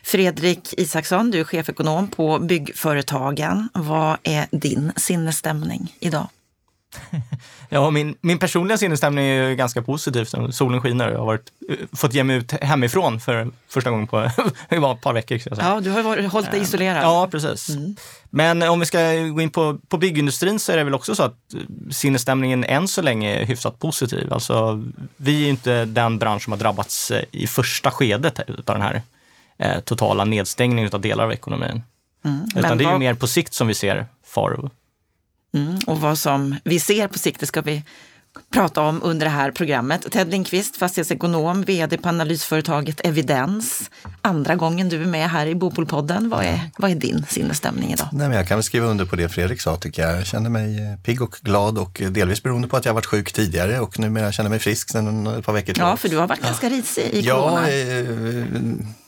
Fredrik 0.02 0.74
Isaksson, 0.76 1.30
du 1.30 1.40
är 1.40 1.44
chefekonom 1.44 2.08
på 2.08 2.38
Byggföretagen. 2.38 3.68
Vad 3.74 4.16
är 4.22 4.46
din 4.50 4.92
sinnesstämning 4.96 5.94
idag? 6.00 6.28
ja, 7.72 7.90
min, 7.90 8.16
min 8.20 8.38
personliga 8.38 8.78
sinnesstämning 8.78 9.26
är 9.26 9.54
ganska 9.54 9.82
positiv. 9.82 10.24
Solen 10.50 10.80
skiner 10.80 11.06
och 11.06 11.14
jag 11.14 11.18
har 11.18 11.26
varit, 11.26 11.52
eh, 11.68 11.76
fått 11.92 12.14
ge 12.14 12.24
mig 12.24 12.36
ut 12.36 12.52
hemifrån 12.52 13.20
för 13.20 13.50
första 13.68 13.90
gången 13.90 14.06
på 14.06 14.20
ett 14.68 15.00
par 15.00 15.12
veckor. 15.12 15.38
Säga. 15.38 15.56
Ja, 15.60 15.80
du 15.80 15.90
har 15.90 16.02
varit, 16.02 16.32
hållit 16.32 16.50
dig 16.50 16.60
eh, 16.60 16.64
isolerad. 16.64 17.02
Ja, 17.02 17.28
precis. 17.30 17.68
Mm. 17.68 17.96
Men 18.30 18.62
om 18.62 18.80
vi 18.80 18.86
ska 18.86 18.98
gå 19.14 19.40
in 19.40 19.50
på, 19.50 19.78
på 19.88 19.98
byggindustrin 19.98 20.58
så 20.58 20.72
är 20.72 20.76
det 20.76 20.84
väl 20.84 20.94
också 20.94 21.14
så 21.14 21.22
att 21.22 21.36
sinnesstämningen 21.90 22.64
än 22.64 22.88
så 22.88 23.02
länge 23.02 23.40
är 23.40 23.46
hyfsat 23.46 23.78
positiv. 23.78 24.32
Alltså, 24.32 24.84
vi 25.16 25.44
är 25.44 25.48
inte 25.48 25.84
den 25.84 26.18
bransch 26.18 26.42
som 26.42 26.52
har 26.52 26.58
drabbats 26.58 27.10
eh, 27.10 27.24
i 27.30 27.46
första 27.46 27.90
skedet 27.90 28.38
av 28.38 28.54
den 28.64 28.82
här 28.82 29.02
eh, 29.58 29.80
totala 29.80 30.24
nedstängningen 30.24 30.90
av 30.92 31.00
delar 31.00 31.24
av 31.24 31.32
ekonomin. 31.32 31.82
Mm. 32.24 32.44
Utan 32.56 32.78
det 32.78 32.84
är 32.84 32.90
vad... 32.90 33.00
mer 33.00 33.14
på 33.14 33.26
sikt 33.26 33.54
som 33.54 33.66
vi 33.68 33.74
ser 33.74 34.06
faror. 34.24 34.70
Mm, 35.54 35.78
och 35.86 36.00
vad 36.00 36.18
som 36.18 36.56
vi 36.64 36.80
ser 36.80 37.08
på 37.08 37.18
sikt, 37.18 37.40
det 37.40 37.46
ska 37.46 37.60
vi 37.60 37.84
prata 38.52 38.80
om 38.80 39.00
under 39.02 39.26
det 39.26 39.32
här 39.32 39.50
programmet. 39.50 40.12
Ted 40.12 40.30
Lindqvist, 40.30 40.76
fastighetsekonom, 40.76 41.62
vd 41.62 41.98
på 41.98 42.08
analysföretaget 42.08 43.00
Evidens. 43.04 43.90
Andra 44.22 44.54
gången 44.56 44.88
du 44.88 45.02
är 45.02 45.06
med 45.06 45.30
här 45.30 45.46
i 45.46 45.54
Bopolpodden. 45.54 46.30
Vad 46.30 46.44
är, 46.44 46.60
vad 46.78 46.90
är 46.90 46.94
din 46.94 47.26
sinnesstämning 47.28 47.92
idag? 47.92 48.08
Nej, 48.12 48.28
men 48.28 48.36
jag 48.36 48.48
kan 48.48 48.56
väl 48.56 48.62
skriva 48.62 48.86
under 48.86 49.04
på 49.04 49.16
det 49.16 49.28
Fredrik 49.28 49.60
sa 49.60 49.76
tycker 49.76 50.02
jag. 50.02 50.18
Jag 50.18 50.26
känner 50.26 50.50
mig 50.50 50.78
eh, 50.78 50.96
pigg 50.96 51.22
och 51.22 51.36
glad 51.42 51.78
och 51.78 52.02
delvis 52.10 52.42
beroende 52.42 52.68
på 52.68 52.76
att 52.76 52.84
jag 52.84 52.94
varit 52.94 53.06
sjuk 53.06 53.32
tidigare 53.32 53.80
och 53.80 53.98
numera 53.98 54.32
känner 54.32 54.50
mig 54.50 54.58
frisk 54.58 54.90
sedan 54.90 55.26
ett 55.26 55.44
par 55.44 55.52
veckor 55.52 55.72
tillbaka. 55.72 55.90
Ja, 55.90 55.96
för 55.96 56.08
du 56.08 56.16
har 56.16 56.26
varit 56.26 56.42
ganska 56.42 56.68
risig 56.68 57.02
i 57.12 57.26
corona. 57.26 57.70
Ja, 57.70 57.74
eh, 57.74 58.46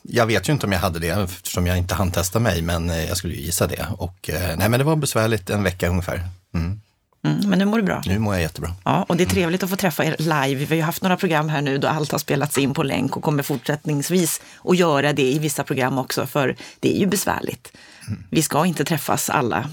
jag 0.03 0.27
vet 0.27 0.49
ju 0.49 0.53
inte 0.53 0.67
om 0.67 0.73
jag 0.73 0.81
hade 0.81 0.99
det 0.99 1.09
eftersom 1.09 1.67
jag 1.67 1.79
inte 1.79 1.95
hann 1.95 2.11
testa 2.11 2.41
mig, 2.41 2.63
men 2.63 2.91
eh, 2.91 3.05
jag 3.05 3.17
skulle 3.17 3.35
gissa 3.35 3.67
det. 3.67 3.87
Och, 3.99 4.31
nej, 4.57 4.69
men 4.69 4.73
det 4.73 4.85
var 4.85 4.97
besvärligt 4.97 5.51
en 5.51 5.63
vecka 5.63 5.89
ungefär. 5.89 6.29
Mm. 6.55 6.81
Mm, 7.25 7.51
men 7.51 7.59
nu 7.59 7.65
mår 7.65 7.77
du 7.77 7.83
bra. 7.83 8.03
Nu 8.07 8.19
mår 8.19 8.35
jag 8.35 8.43
jättebra. 8.43 8.75
Ja, 8.85 9.05
och 9.09 9.17
det 9.17 9.25
är 9.25 9.29
trevligt 9.29 9.63
att 9.63 9.71
få 9.71 9.77
träffa 9.77 10.05
er 10.05 10.17
live. 10.19 10.55
Vi 10.55 10.67
har 10.67 10.77
ju 10.77 10.83
haft 10.83 11.03
några 11.03 11.17
program 11.17 11.49
här 11.49 11.63
nu 11.63 11.79
då 11.79 11.89
allt 11.89 12.13
har 12.13 12.19
spelats 12.19 12.59
in 12.59 12.75
på 12.75 12.83
länk 12.83 13.17
och 13.17 13.23
kommer 13.23 13.43
fortsättningsvis 13.43 14.43
att 14.65 14.77
göra 14.77 15.13
det 15.13 15.33
i 15.33 15.39
vissa 15.39 15.65
program 15.65 15.99
också, 15.99 16.27
för 16.27 16.57
det 16.81 16.97
är 16.97 17.01
ju 17.01 17.07
besvärligt. 17.07 17.73
Vi 18.31 18.43
ska 18.43 18.67
inte 18.67 18.85
träffas 18.85 19.31
alla. 19.31 19.69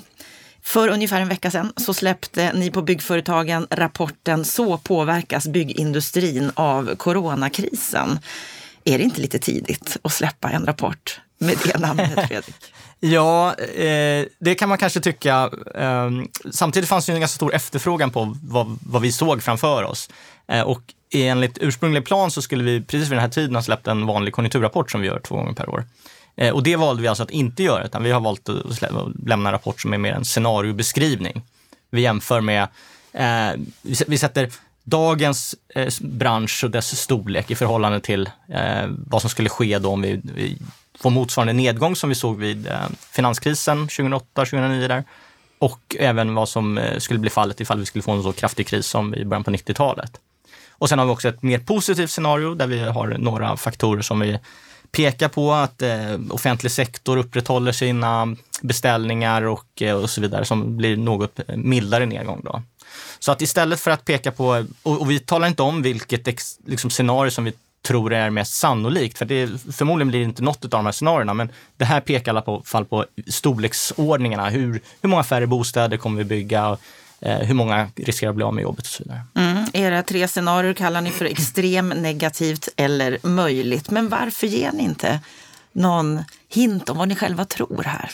För 0.64 0.88
ungefär 0.88 1.22
en 1.22 1.30
vecka 1.30 1.52
sedan 1.52 1.74
så 1.78 1.94
släppte 1.94 2.54
ni 2.54 2.72
på 2.72 2.82
Byggföretagen 2.82 3.68
rapporten 3.70 4.46
Så 4.46 4.78
påverkas 4.78 5.48
byggindustrin 5.48 6.52
av 6.54 6.96
coronakrisen. 6.96 8.20
Är 8.84 8.98
det 8.98 9.04
inte 9.04 9.22
lite 9.22 9.40
tidigt 9.40 9.98
att 10.02 10.14
släppa 10.14 10.52
en 10.52 10.66
rapport 10.66 11.22
med 11.38 11.58
det 11.64 11.78
namnet, 11.78 12.14
Fredrik? 12.28 12.74
Ja, 13.04 13.54
eh, 13.56 14.26
det 14.40 14.56
kan 14.56 14.70
man 14.70 14.78
kanske 14.78 15.00
tycka. 15.00 15.50
Eh, 15.76 16.10
samtidigt 16.52 16.90
fanns 16.90 17.06
det 17.06 17.14
en 17.14 17.20
ganska 17.20 17.36
stor 17.36 17.54
efterfrågan 17.54 18.12
på 18.12 18.38
vad, 18.44 18.80
vad 18.86 19.02
vi 19.02 19.12
såg 19.12 19.44
framför 19.44 19.84
oss. 19.84 20.10
Eh, 20.48 20.62
och 20.62 20.82
enligt 21.14 21.58
ursprunglig 21.62 22.06
plan 22.06 22.32
så 22.32 22.42
skulle 22.42 22.64
vi 22.64 22.82
precis 22.82 23.08
vid 23.08 23.18
den 23.18 23.22
här 23.22 23.30
tiden 23.30 23.56
ha 23.56 23.62
släppt 23.62 23.88
en 23.88 24.06
vanlig 24.06 24.34
konjunkturrapport 24.34 24.92
som 24.92 25.02
vi 25.02 25.08
gör 25.08 25.20
två 25.20 25.36
gånger 25.36 25.54
per 25.54 25.70
år. 25.70 25.86
Eh, 26.36 26.54
och 26.54 26.64
det 26.64 26.76
valde 26.76 27.02
vi 27.02 27.08
alltså 27.08 27.24
att 27.24 27.32
inte 27.32 27.64
göra, 27.64 27.86
utan 27.86 28.04
vi 28.04 28.12
har 28.12 28.22
valt 28.22 28.50
att 28.50 28.76
slä, 28.76 28.90
lämna 29.26 29.50
en 29.50 29.54
rapport 29.54 29.82
som 29.82 29.94
är 29.94 29.98
mer 29.98 30.14
en 30.14 30.26
scenariobeskrivning. 30.26 31.42
Vi 31.90 32.02
jämför 32.02 32.42
med, 32.42 32.68
eh, 33.14 33.62
vi 34.08 34.18
sätter 34.18 34.50
dagens 34.84 35.56
eh, 35.76 35.94
bransch 36.02 36.64
och 36.64 36.72
dess 36.72 37.00
storlek 37.00 37.52
i 37.52 37.56
förhållande 37.56 38.00
till 38.00 38.30
eh, 38.50 38.86
vad 38.88 39.22
som 39.22 39.30
skulle 39.30 39.50
ske 39.50 39.80
då 39.80 39.90
om 39.90 40.02
vi, 40.02 40.22
få 41.00 41.10
motsvarande 41.10 41.54
nedgång 41.54 41.96
som 41.96 42.10
vi 42.10 42.16
såg 42.16 42.38
vid 42.38 42.68
eh, 42.68 42.80
finanskrisen 43.12 43.88
2008-2009 43.88 44.88
där. 44.88 45.04
Och 45.60 45.96
även 46.00 46.36
vad 46.36 46.50
som 46.50 46.78
eh, 46.78 47.00
skulle 47.00 47.20
bli 47.20 47.30
fallet 47.30 47.62
ifall 47.62 47.80
vi 47.80 47.86
skulle 47.86 48.02
få 48.02 48.12
en 48.12 48.24
så 48.24 48.34
kraftig 48.34 48.68
kris 48.68 48.88
som 48.88 49.16
i 49.16 49.26
början 49.26 49.44
på 49.44 49.52
90-talet. 49.52 50.12
Och 50.70 50.90
sen 50.90 51.00
har 51.00 51.06
vi 51.06 51.12
också 51.12 51.30
ett 51.30 51.44
mer 51.44 51.60
positivt 51.60 52.10
scenario 52.10 52.56
där 52.56 52.68
vi 52.68 52.80
har 52.80 53.08
några 53.08 53.58
faktorer 53.58 54.02
som 54.02 54.20
vi 54.20 54.40
pekar 54.92 55.28
på 55.28 55.54
att 55.54 55.82
eh, 55.82 56.20
offentlig 56.30 56.72
sektor 56.72 57.18
upprätthåller 57.18 57.72
sina 57.72 58.36
beställningar 58.62 59.42
och, 59.42 59.82
eh, 59.82 59.96
och 59.96 60.10
så 60.10 60.22
vidare 60.22 60.46
som 60.46 60.78
blir 60.78 60.98
något 60.98 61.40
mildare 61.56 62.06
nedgång. 62.06 62.42
Då. 62.44 62.62
Så 63.20 63.32
att 63.32 63.42
istället 63.42 63.80
för 63.80 63.92
att 63.92 64.06
peka 64.06 64.32
på, 64.32 64.66
och, 64.84 65.02
och 65.02 65.12
vi 65.12 65.20
talar 65.20 65.48
inte 65.48 65.64
om 65.64 65.82
vilket 65.82 66.28
ex, 66.28 66.60
liksom, 66.66 66.90
scenario 66.90 67.32
som 67.32 67.44
vi 67.44 67.54
tror 67.82 68.14
är 68.14 68.30
mest 68.30 68.54
sannolikt, 68.54 69.18
för 69.18 69.26
det, 69.26 69.48
förmodligen 69.74 70.08
blir 70.08 70.20
det 70.20 70.26
inte 70.26 70.44
något 70.44 70.64
av 70.64 70.70
de 70.70 70.86
här 70.86 70.92
scenarierna, 70.92 71.34
men 71.34 71.50
det 71.78 71.86
här 71.86 72.02
pekar 72.02 72.34
i 72.34 72.38
alla 72.38 72.62
fall 72.66 72.86
på 72.86 73.06
storleksordningarna. 73.28 74.50
Hur, 74.50 74.82
hur 75.02 75.10
många 75.10 75.24
färre 75.24 75.48
bostäder 75.48 75.98
kommer 75.98 76.18
vi 76.18 76.24
bygga? 76.24 76.78
Eh, 77.22 77.38
hur 77.38 77.54
många 77.54 77.90
riskerar 77.96 78.30
att 78.30 78.36
bli 78.36 78.46
av 78.46 78.54
med 78.54 78.62
jobbet 78.62 78.86
och 78.86 78.92
så 78.92 79.04
vidare. 79.04 79.22
Mm, 79.36 79.66
era 79.74 80.04
tre 80.04 80.28
scenarier 80.28 80.74
kallar 80.74 81.02
ni 81.02 81.10
för 81.10 81.26
extrem, 81.26 81.90
negativt 81.90 82.70
eller 82.76 83.18
möjligt. 83.24 83.90
Men 83.90 84.10
varför 84.10 84.48
ger 84.48 84.72
ni 84.72 84.84
inte 84.84 85.20
någon 85.72 86.24
hint 86.50 86.90
om 86.90 86.98
vad 86.98 87.08
ni 87.08 87.16
själva 87.16 87.46
tror 87.46 87.84
här? 87.86 88.12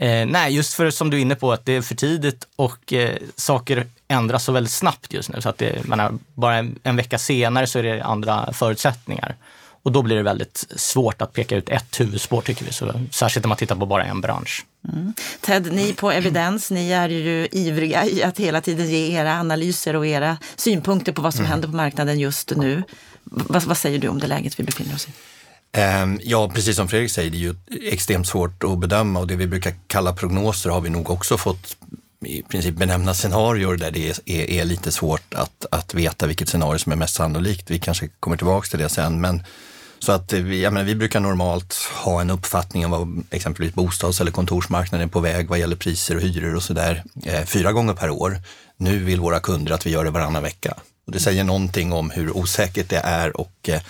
Eh, 0.00 0.26
nej, 0.26 0.54
just 0.54 0.74
för 0.74 0.90
som 0.90 1.10
du 1.10 1.16
är 1.16 1.20
inne 1.20 1.34
på 1.34 1.52
att 1.52 1.66
det 1.66 1.72
är 1.72 1.82
för 1.82 1.94
tidigt 1.94 2.46
och 2.56 2.92
eh, 2.92 3.16
saker 3.36 3.86
ändras 4.08 4.44
så 4.44 4.52
väldigt 4.52 4.72
snabbt 4.72 5.12
just 5.12 5.32
nu. 5.32 5.40
Så 5.40 5.48
att 5.48 5.58
det, 5.58 5.84
menar, 5.84 6.12
bara 6.34 6.56
en, 6.56 6.78
en, 6.82 6.96
vecka 6.96 7.18
senare 7.18 7.66
så 7.66 7.78
är 7.78 7.82
det 7.82 8.04
andra 8.04 8.52
förutsättningar. 8.52 9.36
Och 9.82 9.92
då 9.92 10.02
blir 10.02 10.16
det 10.16 10.22
väldigt 10.22 10.64
svårt 10.76 11.22
att 11.22 11.32
peka 11.32 11.56
ut 11.56 11.68
ett 11.68 12.00
huvudspår 12.00 12.40
tycker 12.40 12.64
vi, 12.64 12.72
så, 12.72 12.92
särskilt 13.10 13.44
när 13.44 13.48
man 13.48 13.56
tittar 13.56 13.76
på 13.76 13.86
bara 13.86 14.04
en 14.04 14.20
bransch. 14.20 14.66
Mm. 14.88 15.14
Ted, 15.40 15.72
ni 15.72 15.92
på 15.92 16.10
Evidens, 16.10 16.70
ni 16.70 16.90
är 16.90 17.08
ju 17.08 17.48
ivriga 17.52 18.06
i 18.06 18.22
att 18.22 18.38
hela 18.38 18.60
tiden 18.60 18.90
ge 18.90 19.12
era 19.12 19.40
analyser 19.40 19.96
och 19.96 20.06
era 20.06 20.36
synpunkter 20.56 21.12
på 21.12 21.22
vad 21.22 21.34
som 21.34 21.40
mm. 21.40 21.50
händer 21.50 21.68
på 21.68 21.76
marknaden 21.76 22.20
just 22.20 22.52
nu. 22.56 22.82
Vad, 23.24 23.62
vad 23.62 23.76
säger 23.76 23.98
du 23.98 24.08
om 24.08 24.18
det 24.18 24.26
läget 24.26 24.60
vi 24.60 24.64
befinner 24.64 24.94
oss 24.94 25.08
i? 25.08 25.10
Ehm, 25.72 26.20
ja, 26.22 26.50
precis 26.54 26.76
som 26.76 26.88
Fredrik 26.88 27.10
säger, 27.10 27.30
det 27.30 27.36
är 27.36 27.40
ju 27.40 27.54
extremt 27.82 28.26
svårt 28.26 28.64
att 28.64 28.78
bedöma 28.78 29.20
och 29.20 29.26
det 29.26 29.36
vi 29.36 29.46
brukar 29.46 29.74
kalla 29.86 30.12
prognoser 30.12 30.70
har 30.70 30.80
vi 30.80 30.90
nog 30.90 31.10
också 31.10 31.38
fått 31.38 31.76
i 32.24 32.42
princip 32.42 32.74
benämna 32.74 33.14
scenarier 33.14 33.76
där 33.76 33.90
det 33.90 34.08
är, 34.26 34.50
är, 34.50 34.64
lite 34.64 34.92
svårt 34.92 35.34
att, 35.34 35.66
att 35.70 35.94
veta 35.94 36.26
vilket 36.26 36.48
scenario 36.48 36.78
som 36.78 36.92
är 36.92 36.96
mest 36.96 37.14
sannolikt. 37.14 37.70
Vi 37.70 37.78
kanske 37.78 38.08
kommer 38.20 38.36
tillbaka 38.36 38.68
till 38.68 38.78
det 38.78 38.88
sen, 38.88 39.20
men 39.20 39.42
så 39.98 40.12
att 40.12 40.32
vi, 40.32 40.62
menar, 40.62 40.84
vi 40.84 40.94
brukar 40.94 41.20
normalt 41.20 41.74
ha 42.04 42.20
en 42.20 42.30
uppfattning 42.30 42.84
om 42.84 42.90
vad 42.90 43.24
exempelvis 43.30 43.74
bostads 43.74 44.20
eller 44.20 44.30
kontorsmarknaden 44.30 45.08
är 45.08 45.12
på 45.12 45.20
väg 45.20 45.48
vad 45.48 45.58
gäller 45.58 45.76
priser 45.76 46.16
och 46.16 46.22
hyror 46.22 46.54
och 46.54 46.62
sådär 46.62 47.04
eh, 47.26 47.44
fyra 47.44 47.72
gånger 47.72 47.94
per 47.94 48.10
år. 48.10 48.38
Nu 48.76 48.98
vill 48.98 49.20
våra 49.20 49.40
kunder 49.40 49.72
att 49.72 49.86
vi 49.86 49.90
gör 49.90 50.04
det 50.04 50.10
varannan 50.10 50.42
vecka. 50.42 50.74
Och 51.06 51.12
det 51.12 51.20
säger 51.20 51.44
någonting 51.44 51.92
om 51.92 52.10
hur 52.10 52.36
osäkert 52.36 52.88
det 52.88 53.00
är 53.04 53.40
och 53.40 53.68
eh, 53.68 53.80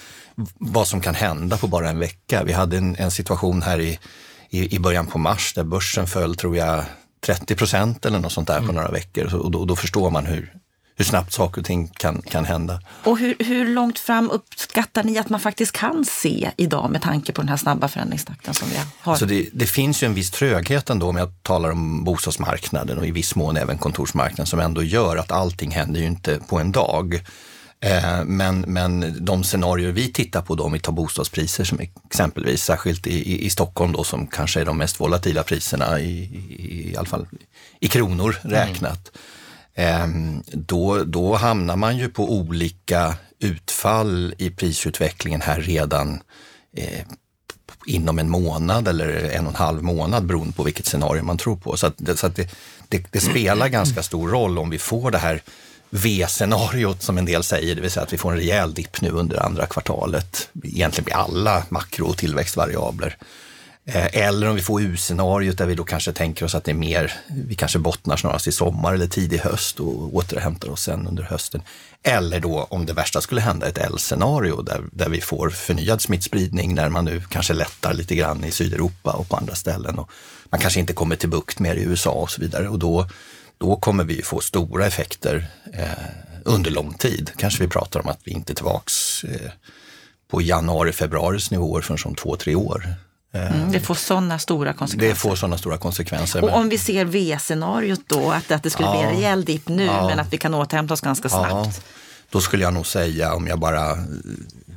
vad 0.59 0.89
som 0.89 1.01
kan 1.01 1.15
hända 1.15 1.57
på 1.57 1.67
bara 1.67 1.91
en 1.91 1.99
vecka. 1.99 2.45
Vi 2.45 2.53
hade 2.53 2.77
en, 2.77 2.97
en 2.97 3.11
situation 3.11 3.63
här 3.63 3.81
i, 3.81 3.99
i, 4.51 4.75
i, 4.77 4.79
början 4.79 5.07
på 5.07 5.19
mars 5.19 5.53
där 5.55 5.65
börsen 5.65 6.07
föll, 6.07 6.37
tror 6.37 6.57
jag, 6.57 6.85
30 7.27 7.57
procent 7.57 8.07
eller 8.07 8.19
något 8.19 8.33
sånt 8.33 8.49
där 8.49 8.57
mm. 8.57 8.67
på 8.67 8.73
några 8.73 8.91
veckor. 8.91 9.35
Och 9.35 9.51
då, 9.51 9.65
då, 9.65 9.77
förstår 9.77 10.11
man 10.11 10.27
hur, 10.27 10.53
hur 10.97 11.05
snabbt 11.05 11.33
saker 11.33 11.61
och 11.61 11.67
ting 11.67 11.89
kan, 11.89 12.23
kan 12.23 12.45
hända. 12.45 12.81
Och 13.05 13.19
hur, 13.19 13.37
hur 13.39 13.69
långt 13.69 13.99
fram 13.99 14.31
uppskattar 14.31 15.05
ni 15.05 15.19
att 15.19 15.29
man 15.29 15.41
faktiskt 15.41 15.73
kan 15.73 16.05
se 16.05 16.51
idag 16.57 16.91
med 16.91 17.03
tanke 17.03 17.33
på 17.33 17.43
den 17.43 17.49
här 17.49 17.57
snabba 17.57 17.89
förändringstakten 17.89 18.55
som 18.55 18.69
vi 18.69 18.77
har? 19.01 19.17
Så 19.17 19.25
det, 19.25 19.49
det 19.53 19.67
finns 19.67 20.03
ju 20.03 20.07
en 20.07 20.15
viss 20.15 20.31
tröghet 20.31 20.91
ändå 20.91 21.09
om 21.09 21.17
jag 21.17 21.43
talar 21.43 21.71
om 21.71 22.05
bostadsmarknaden 22.05 22.99
och 22.99 23.07
i 23.07 23.11
viss 23.11 23.35
mån 23.35 23.57
även 23.57 23.79
kontorsmarknaden 23.79 24.47
som 24.47 24.61
ändå 24.61 24.83
gör 24.83 25.17
att 25.17 25.33
allting 25.33 25.71
händer 25.71 26.01
ju 26.01 26.07
inte 26.07 26.41
på 26.49 26.59
en 26.59 26.73
dag. 26.73 27.23
Eh, 27.83 28.25
men, 28.25 28.61
men 28.61 29.25
de 29.25 29.45
scenarier 29.45 29.93
vi 29.93 30.13
tittar 30.13 30.43
på 30.43 30.55
då, 30.55 30.65
om 30.65 30.73
vi 30.73 30.79
tar 30.79 30.93
bostadspriser 30.93 31.65
som 31.65 31.81
exempelvis, 31.81 32.63
särskilt 32.63 33.07
i, 33.07 33.33
i, 33.33 33.47
i 33.47 33.51
Stockholm 33.51 33.93
då 33.93 34.05
som 34.05 34.27
kanske 34.27 34.61
är 34.61 34.65
de 34.65 34.79
mest 34.79 35.01
volatila 35.01 35.43
priserna 35.43 36.01
i, 36.01 36.11
i, 36.11 36.91
i 36.93 36.97
alla 36.97 37.07
fall 37.07 37.27
i 37.81 37.89
kronor 37.89 38.37
räknat. 38.43 39.11
Mm. 39.75 40.43
Då, 40.53 41.05
då 41.05 41.37
hamnar 41.37 41.77
man 41.77 41.99
ju 41.99 42.09
på 42.09 42.33
olika 42.33 43.15
utfall 43.39 44.35
i 44.39 44.51
prisutvecklingen 44.51 45.41
här 45.41 45.61
redan 45.61 46.23
eh, 46.77 47.07
inom 47.87 48.19
en 48.19 48.31
månad 48.31 48.89
eller 48.89 49.31
en 49.31 49.47
och 49.47 49.53
en 49.53 49.57
halv 49.57 49.83
månad 49.83 50.27
beroende 50.27 50.53
på 50.53 50.63
vilket 50.63 50.87
scenario 50.87 51.23
man 51.23 51.39
tror 51.39 51.57
på. 51.57 51.77
Så, 51.77 51.87
att, 51.87 52.19
så 52.19 52.27
att 52.27 52.37
det, 52.37 52.49
det, 52.89 53.05
det 53.11 53.21
spelar 53.21 53.69
ganska 53.69 54.03
stor 54.03 54.29
roll 54.29 54.59
om 54.59 54.71
vi 54.71 54.79
får 54.79 55.11
det 55.11 55.19
här 55.19 55.43
V-scenariot 55.91 57.03
som 57.03 57.19
en 57.19 57.25
del 57.25 57.43
säger, 57.43 57.75
det 57.75 57.81
vill 57.81 57.91
säga 57.91 58.05
att 58.05 58.13
vi 58.13 58.19
får 58.19 58.31
en 58.31 58.37
rejäl 58.37 58.75
dipp 58.75 59.01
nu 59.01 59.11
under 59.11 59.43
andra 59.43 59.67
kvartalet, 59.67 60.49
egentligen 60.63 61.09
med 61.09 61.19
alla 61.19 61.65
makro 61.69 62.07
och 62.07 62.17
tillväxtvariabler. 62.17 63.17
Eh, 63.85 64.07
eller 64.13 64.49
om 64.49 64.55
vi 64.55 64.63
får 64.63 64.83
U-scenariot 64.83 65.59
där 65.59 65.67
vi 65.67 65.75
då 65.75 65.85
kanske 65.85 66.13
tänker 66.13 66.45
oss 66.45 66.55
att 66.55 66.65
det 66.65 66.71
är 66.71 66.75
mer, 66.75 67.13
vi 67.29 67.55
kanske 67.55 67.79
bottnar 67.79 68.17
snarast 68.17 68.47
i 68.47 68.53
sommar 68.53 68.95
eller 68.95 69.07
tidig 69.07 69.39
höst 69.39 69.81
och 69.81 70.15
återhämtar 70.15 70.71
oss 70.71 70.83
sen 70.83 71.07
under 71.07 71.23
hösten. 71.23 71.63
Eller 72.03 72.41
då 72.41 72.67
om 72.71 72.87
det 72.87 72.93
värsta 72.93 73.21
skulle 73.21 73.41
hända, 73.41 73.69
ett 73.69 73.79
L-scenario 73.79 74.63
där, 74.63 74.83
där 74.93 75.09
vi 75.09 75.21
får 75.21 75.51
förnyad 75.51 76.01
smittspridning 76.01 76.75
när 76.75 76.89
man 76.89 77.05
nu 77.05 77.23
kanske 77.29 77.55
lättar 77.55 77.95
lite 77.95 78.15
grann 78.15 78.45
i 78.45 78.51
Sydeuropa 78.51 79.13
och 79.13 79.29
på 79.29 79.37
andra 79.37 79.55
ställen. 79.55 79.99
Och 79.99 80.11
man 80.51 80.61
kanske 80.61 80.81
inte 80.81 80.93
kommer 80.93 81.17
till 81.17 81.29
bukt 81.29 81.59
med 81.59 81.79
i 81.79 81.83
USA 81.83 82.11
och 82.11 82.31
så 82.31 82.41
vidare. 82.41 82.69
Och 82.69 82.79
då 82.79 83.07
då 83.61 83.77
kommer 83.77 84.05
vi 84.05 84.23
få 84.23 84.41
stora 84.41 84.87
effekter 84.87 85.47
eh, 85.73 85.89
under 86.45 86.71
lång 86.71 86.95
tid. 86.95 87.31
Kanske 87.37 87.63
vi 87.63 87.69
pratar 87.69 88.01
om 88.01 88.09
att 88.09 88.21
vi 88.25 88.33
inte 88.33 88.53
är 88.53 88.55
tillbaks 88.55 89.25
eh, 89.25 89.51
på 90.31 90.43
januari, 90.43 90.93
februaris 90.93 91.51
nivåer 91.51 91.81
förrän 91.81 91.99
om 92.05 92.15
två, 92.15 92.37
tre 92.37 92.55
år. 92.55 92.95
Eh, 93.35 93.57
mm, 93.57 93.73
det 93.73 93.81
får 93.81 93.95
sådana 93.95 94.39
stora 94.39 94.73
konsekvenser. 94.73 95.09
Det 95.09 95.15
får 95.15 95.37
sådana 95.37 95.59
stora 95.59 95.79
konsekvenser. 95.79 96.45
Och 96.45 96.57
om 96.57 96.69
vi 96.69 96.79
ser 96.79 97.05
V-scenariot 97.05 98.01
då, 98.07 98.31
att, 98.31 98.51
att 98.51 98.63
det 98.63 98.71
skulle 98.71 98.89
ja, 98.89 98.93
bli 98.93 99.03
en 99.03 99.15
rejäl 99.15 99.45
dipp 99.45 99.69
nu 99.69 99.85
ja, 99.85 100.07
men 100.09 100.21
att 100.21 100.33
vi 100.33 100.39
kan 100.39 100.55
återhämta 100.55 100.95
oss 100.95 101.01
ganska 101.01 101.29
snabbt. 101.29 101.51
Ja, 101.51 101.83
då 102.31 102.41
skulle 102.41 102.63
jag 102.63 102.75
nog 102.75 102.87
säga, 102.87 103.35
om 103.35 103.47
jag 103.47 103.59
bara 103.59 103.99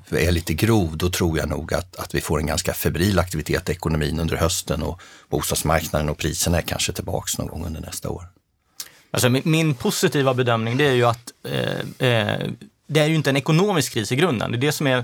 är 0.10 0.32
lite 0.32 0.54
grov, 0.54 0.98
då 0.98 1.10
tror 1.10 1.38
jag 1.38 1.50
nog 1.50 1.74
att, 1.74 1.96
att 1.96 2.16
vi 2.16 2.22
får 2.22 2.40
en 2.40 2.46
ganska 2.46 2.74
febril 2.74 3.20
aktivitet 3.20 3.70
i 3.70 3.72
ekonomin 3.72 4.20
under 4.20 4.38
hösten 4.38 4.84
och 4.84 5.02
bostadsmarknaden 5.30 6.10
och 6.10 6.18
priserna 6.18 6.58
är 6.58 6.62
kanske 6.62 6.94
tillbaks 6.94 7.38
någon 7.38 7.48
gång 7.48 7.66
under 7.66 7.82
nästa 7.82 8.10
år. 8.10 8.33
Alltså 9.14 9.30
min, 9.30 9.42
min 9.46 9.76
positiva 9.76 10.34
bedömning 10.34 10.78
det 10.78 10.86
är 10.86 10.94
ju 10.94 11.06
att 11.06 11.32
eh, 11.44 12.08
eh, 12.10 12.48
det 12.88 13.00
är 13.00 13.08
ju 13.08 13.16
inte 13.16 13.30
en 13.30 13.38
ekonomisk 13.38 13.94
kris 13.94 14.12
i 14.12 14.16
grunden. 14.16 14.52
Det 14.52 14.58
är 14.58 14.60
det 14.60 14.72
som 14.72 14.88
är 14.88 15.04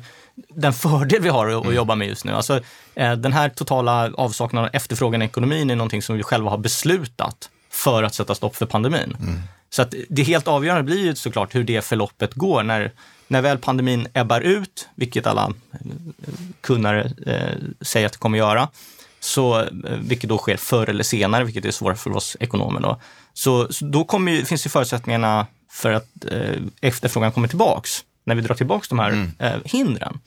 den 0.50 0.74
fördel 0.74 1.22
vi 1.22 1.30
har 1.30 1.50
att, 1.50 1.64
mm. 1.64 1.76
jobba 1.76 1.96
med 1.96 2.08
just 2.08 2.26
nu. 2.26 2.32
Alltså, 2.32 2.62
eh, 2.96 3.14
den 3.14 3.34
här 3.34 3.50
totala 3.50 4.12
avsaknaden 4.14 4.70
av 4.70 4.76
efterfrågan 4.76 5.22
i 5.22 5.26
ekonomin 5.26 5.70
är 5.70 5.76
någonting 5.76 6.02
som 6.02 6.18
vi 6.18 6.24
själva 6.24 6.50
har 6.50 6.58
beslutat 6.58 7.50
för 7.70 8.04
att 8.04 8.16
sätta 8.16 8.36
stopp 8.36 8.56
för 8.56 8.66
pandemin. 8.66 9.18
Mm. 9.22 9.42
Så 9.70 9.82
att 9.82 9.94
det 10.10 10.24
helt 10.24 10.48
avgörande 10.48 10.84
blir 10.84 11.06
ju 11.06 11.16
såklart 11.16 11.56
hur 11.56 11.64
det 11.64 11.82
förloppet 11.82 12.34
går 12.34 12.64
när, 12.64 12.92
när 13.28 13.42
väl 13.42 13.58
pandemin 13.58 14.08
ebbar 14.14 14.42
ut, 14.42 14.90
vilket 14.96 15.28
alla 15.28 15.54
kunnare 16.62 17.12
eh, 17.26 17.58
säger 17.82 18.06
att 18.06 18.14
det 18.14 18.20
kommer 18.20 18.38
göra, 18.38 18.70
så, 19.20 19.60
eh, 19.60 19.68
vilket 20.02 20.30
då 20.30 20.38
sker 20.38 20.58
förr 20.58 20.90
eller 20.90 21.04
senare, 21.04 21.44
vilket 21.44 21.66
är 21.66 21.72
svårt 21.72 21.98
för 21.98 22.16
oss 22.16 22.38
ekonomer. 22.40 22.82
Då, 22.82 23.00
Så, 23.40 23.74
så 23.74 23.86
då 23.86 24.04
kommer 24.04 24.32
ju, 24.32 24.46
finns 24.46 24.66
ju 24.66 24.70
förutsättningarna 24.70 25.48
för 25.72 25.92
att 25.92 26.26
eh, 26.32 26.62
efterfrågan 26.82 27.32
kommer 27.32 27.48
tillbaks 27.48 28.04
när 28.24 28.36
vi 28.36 28.42
drar 28.42 28.56
tillbaks 28.56 28.88
de 28.88 29.00
här 29.00 29.10
Mm. 29.10 29.32
eh, 29.40 29.54
hindren. 29.66 30.20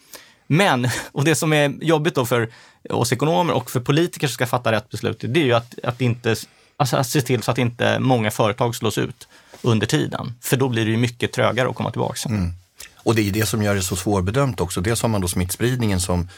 Men, 0.47 0.89
och 1.13 1.25
det 1.25 1.35
som 1.35 1.53
är 1.53 1.75
jobbigt 1.81 2.15
då 2.15 2.27
för 2.27 2.49
oss 2.91 3.13
ekonomer 3.13 3.55
och 3.55 3.71
för 3.71 3.81
politiker 3.81 4.27
som 4.27 4.35
ska 4.35 4.47
fatta 4.47 4.73
rätt 4.73 4.89
beslut, 4.91 5.25
det 5.29 5.41
är 5.41 5.45
ju 5.45 5.53
att, 5.53 5.75
att, 5.83 6.01
inte, 6.01 6.37
alltså 6.77 6.97
att 6.97 7.07
se 7.07 7.21
till 7.21 7.43
så 7.43 7.51
att 7.51 7.59
inte 7.59 7.99
många 7.99 8.31
företag 8.31 8.77
slås 8.77 8.99
ut 8.99 9.29
under 9.63 9.87
tiden. 9.87 10.33
För 10.41 10.57
då 10.57 10.69
blir 10.69 10.85
det 10.85 10.91
ju 10.91 10.97
mycket 10.97 11.33
trögare 11.33 11.69
att 11.69 11.77
komma 11.77 11.91
tillbaka. 11.91 12.29
Och 12.97 13.15
det 13.15 13.29
är 13.29 13.33
det 13.33 13.47
som 13.47 13.63
gör 13.63 13.75
det 13.75 13.83
så 13.83 13.97
svårbedömt 13.97 14.61
också. 14.61 14.81
Dels 14.81 15.03
har 15.03 15.09
man 15.09 15.21
då 15.21 15.29
smittspridningen 15.29 16.01
som 16.01 16.29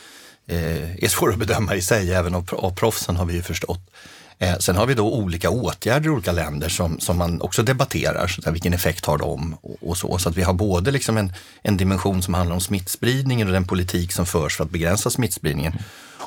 eh, 0.47 1.04
är 1.04 1.09
svår 1.14 1.33
att 1.33 1.38
bedöma 1.38 1.75
i 1.75 1.83
sig, 1.83 2.14
även 2.14 2.35
av, 2.35 2.49
av 2.52 2.75
proffsen 2.75 3.16
har 3.16 3.25
vi 3.25 3.35
ju 3.35 3.43
förstått. 3.43 3.90
Eh, 4.38 4.57
sen 4.59 4.76
har 4.76 4.87
vi 4.87 4.95
då 4.95 5.12
olika 5.12 5.50
åtgärder 5.50 6.07
i 6.07 6.09
olika 6.09 6.33
länder 6.33 6.69
som, 6.69 7.00
som 7.00 7.19
man 7.19 7.41
också 7.41 7.62
debatterar. 7.62 8.26
Så 8.26 8.41
där, 8.41 8.53
vilken 8.53 8.73
effekt 8.73 9.07
har 9.07 9.19
de 9.19 9.57
och, 9.62 9.76
och 9.81 9.97
så. 9.97 10.19
Så 10.19 10.29
att 10.29 10.37
vi 10.37 10.43
har 10.43 10.55
både 10.55 10.91
liksom 10.91 11.17
en, 11.17 11.33
en 11.62 11.76
dimension 11.76 12.23
som 12.23 12.35
handlar 12.35 12.55
om 12.55 12.61
smittspridningen 12.61 13.47
och 13.47 13.53
den 13.53 13.67
politik 13.67 14.12
som 14.12 14.26
förs 14.26 14.57
för 14.57 14.64
att 14.64 14.71
begränsa 14.71 15.11
smittspridningen. 15.11 15.73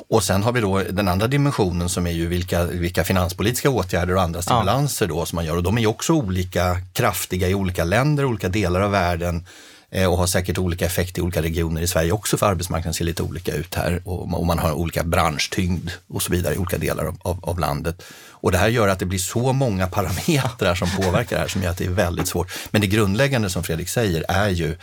Och 0.08 0.22
sen 0.22 0.42
har 0.42 0.52
vi 0.52 0.60
då 0.60 0.82
den 0.90 1.08
andra 1.08 1.26
dimensionen 1.26 1.88
som 1.88 2.06
är 2.06 2.10
ju 2.10 2.26
vilka, 2.26 2.64
vilka 2.64 3.04
finanspolitiska 3.04 3.70
åtgärder 3.70 4.16
och 4.16 4.22
andra 4.22 4.42
stimulanser 4.42 5.06
då 5.06 5.26
som 5.26 5.36
man 5.36 5.44
gör. 5.44 5.56
Och 5.56 5.62
de 5.62 5.76
är 5.76 5.80
ju 5.80 5.86
också 5.86 6.12
olika 6.12 6.76
kraftiga 6.92 7.48
i 7.48 7.54
olika 7.54 7.84
länder, 7.84 8.24
olika 8.24 8.48
delar 8.48 8.80
av 8.80 8.90
världen 8.90 9.46
Eh, 9.90 10.12
och 10.12 10.18
har 10.18 10.26
säkert 10.26 10.58
olika 10.58 10.86
effekt 10.86 11.18
i 11.18 11.20
olika 11.20 11.42
regioner 11.42 11.82
i 11.82 11.86
Sverige 11.86 12.12
också 12.12 12.36
för 12.36 12.46
arbetsmarknaden 12.46 12.94
ser 12.94 13.04
lite 13.04 13.22
olika 13.22 13.54
ut 13.54 13.74
här 13.74 14.02
och 14.04 14.46
man 14.46 14.58
har 14.58 14.72
olika 14.72 15.04
branschtyngd 15.04 15.90
och 16.08 16.22
så 16.22 16.32
vidare 16.32 16.54
i 16.54 16.58
olika 16.58 16.78
delar 16.78 17.04
av, 17.04 17.16
av, 17.22 17.38
av 17.42 17.58
landet. 17.58 18.02
Och 18.30 18.52
det 18.52 18.58
här 18.58 18.68
gör 18.68 18.88
att 18.88 18.98
det 18.98 19.06
blir 19.06 19.18
så 19.18 19.52
många 19.52 19.86
parametrar 19.86 20.74
som 20.74 20.88
påverkar 20.96 21.36
det 21.36 21.42
här 21.42 21.48
som 21.48 21.62
gör 21.62 21.70
att 21.70 21.76
det 21.76 21.84
är 21.84 21.90
väldigt 21.90 22.28
svårt. 22.28 22.52
Men 22.70 22.80
det 22.80 22.86
grundläggande 22.86 23.50
som 23.50 23.64
Fredrik 23.64 23.88
säger 23.88 24.24
är 24.28 24.48
ju 24.48 24.76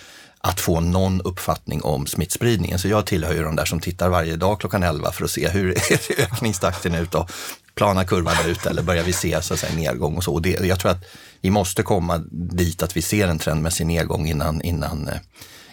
att 0.45 0.59
få 0.59 0.79
någon 0.79 1.21
uppfattning 1.21 1.81
om 1.81 2.07
smittspridningen. 2.07 2.79
Så 2.79 2.87
jag 2.87 3.05
tillhör 3.05 3.33
ju 3.33 3.43
de 3.43 3.55
där 3.55 3.65
som 3.65 3.79
tittar 3.79 4.09
varje 4.09 4.35
dag 4.35 4.59
klockan 4.59 4.83
11 4.83 5.11
för 5.11 5.25
att 5.25 5.31
se 5.31 5.49
hur 5.49 5.71
är 5.91 6.21
ökningstakten 6.21 6.95
ut 6.95 7.15
och 7.15 7.31
plana 7.75 8.05
kurvan 8.05 8.35
ut 8.45 8.65
eller 8.65 8.81
börjar 8.81 9.03
vi 9.03 9.13
se 9.13 9.41
så 9.41 9.53
att 9.53 9.59
säga, 9.59 9.75
nedgång 9.75 10.17
och 10.17 10.23
så. 10.23 10.33
Och 10.33 10.41
det, 10.41 10.59
jag 10.65 10.79
tror 10.79 10.91
att 10.91 11.05
vi 11.41 11.49
måste 11.49 11.83
komma 11.83 12.17
dit 12.31 12.83
att 12.83 12.97
vi 12.97 13.01
ser 13.01 13.27
en 13.27 13.39
trendmässig 13.39 13.85
nedgång 13.85 14.27
innan, 14.27 14.61
innan, 14.61 15.07
eh, 15.07 15.13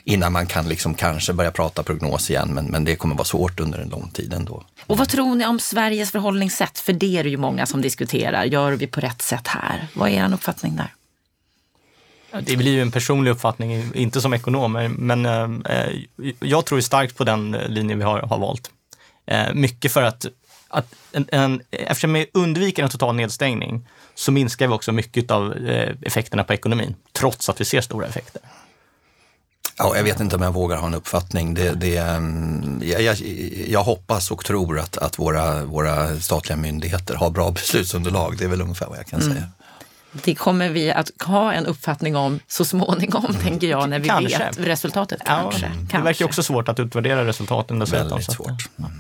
innan 0.05 0.33
man 0.33 0.47
kan 0.47 0.69
liksom 0.69 0.95
kanske 0.95 1.33
börja 1.33 1.51
prata 1.51 1.83
prognos 1.83 2.31
igen. 2.31 2.49
Men, 2.55 2.67
men 2.67 2.85
det 2.85 2.97
kommer 2.97 3.15
vara 3.15 3.25
svårt 3.25 3.61
under 3.61 3.79
en 3.79 3.89
lång 3.89 4.11
tid 4.11 4.33
ändå. 4.33 4.65
Och 4.87 4.99
vad 4.99 5.09
tror 5.09 5.35
ni 5.35 5.47
om 5.47 5.61
Sveriges 5.61 6.11
förhållningssätt? 6.11 6.79
För 6.79 6.93
det 6.93 7.19
är 7.19 7.25
det 7.25 7.31
ju 7.31 7.37
många 7.37 7.67
som 7.67 7.83
diskuterar. 7.83 8.45
Gör 8.45 8.73
vi 8.73 8.87
på 8.87 9.01
rätt 9.01 9.23
sätt 9.23 9.49
här? 9.49 9.89
Vad 9.95 10.09
är 10.09 10.13
er 10.13 10.35
uppfattning 10.35 10.77
där? 10.77 10.93
Det 12.41 12.57
blir 12.57 12.73
ju 12.73 12.83
en 12.83 12.91
personlig 12.91 13.31
uppfattning, 13.31 13.95
inte 13.95 14.21
som 14.21 14.35
ekonom, 14.35 14.95
men 14.99 15.27
eh, 15.27 15.89
jag 16.41 16.65
tror 16.65 16.81
starkt 16.81 17.17
på 17.17 17.25
den 17.25 17.51
linjen 17.51 17.99
vi 17.99 18.05
har, 18.05 18.21
har 18.21 18.39
valt. 18.39 18.71
Eh, 19.27 19.55
mycket 19.55 19.93
för 19.93 20.03
att, 20.03 20.27
att 20.69 20.95
en, 21.13 21.27
en, 21.33 21.63
eftersom 21.71 22.13
vi 22.13 22.27
undviker 22.35 22.83
en 22.83 22.89
total 22.89 23.15
nedstängning 23.15 23.89
så 24.15 24.33
minskar 24.33 24.67
vi 24.67 24.73
också 24.73 24.93
mycket 24.93 25.31
av 25.31 25.53
eh, 25.53 25.95
effekterna 26.03 26.45
på 26.45 26.53
ekonomin, 26.55 26.95
trots 27.13 27.49
att 27.49 27.61
vi 27.61 27.65
ser 27.65 27.81
stora 27.81 28.07
effekter. 28.07 28.43
Ja, 29.79 29.97
jag 29.97 30.05
vet 30.05 30.21
inte 30.21 30.37
om 30.37 30.43
jag 30.43 30.53
vågar 30.53 30.77
ha 30.77 30.87
en 30.87 30.95
uppfattning. 30.95 31.55
Det, 31.55 31.73
det, 31.73 31.97
mm, 31.97 32.83
jag, 32.85 33.17
jag, 33.69 33.83
hoppas 33.83 34.31
och 34.31 34.45
tror 34.45 34.79
att, 34.79 34.99
att 34.99 35.19
våra, 35.19 35.65
våra 35.65 36.21
statliga 36.21 36.57
myndigheter 36.57 37.15
har 37.15 37.31
bra 37.31 37.51
beslutsunderlag. 37.51 38.39
Det 38.39 38.45
är 38.45 38.49
väl 38.49 38.61
ungefär 38.61 38.87
vad 38.87 38.99
jag 38.99 39.07
kan 39.07 39.21
säga. 39.21 39.49
Det 40.13 40.35
kommer 40.35 40.69
vi 40.69 40.91
att 40.91 41.11
ha 41.25 41.53
en 41.53 41.67
uppfattning 41.67 42.17
om 42.17 42.41
så 42.49 42.65
småningom, 42.65 43.35
tänker 43.43 43.67
jag, 43.67 43.89
när 43.89 43.99
vi 43.99 44.09
Kanske. 44.09 44.39
vet 44.39 44.59
resultatet. 44.59 45.23
Ja, 45.25 45.41
Kanske. 45.43 45.61
Det 45.61 45.75
Kanske. 45.75 46.01
verkar 46.01 46.25
också 46.25 46.43
svårt 46.43 46.69
att 46.69 46.81
utvärdera 46.81 47.27
resultaten 47.27 47.79
dessutom. 47.79 48.09
Väldigt 48.09 48.33
svårt. 48.33 48.69
Mm. 48.79 48.91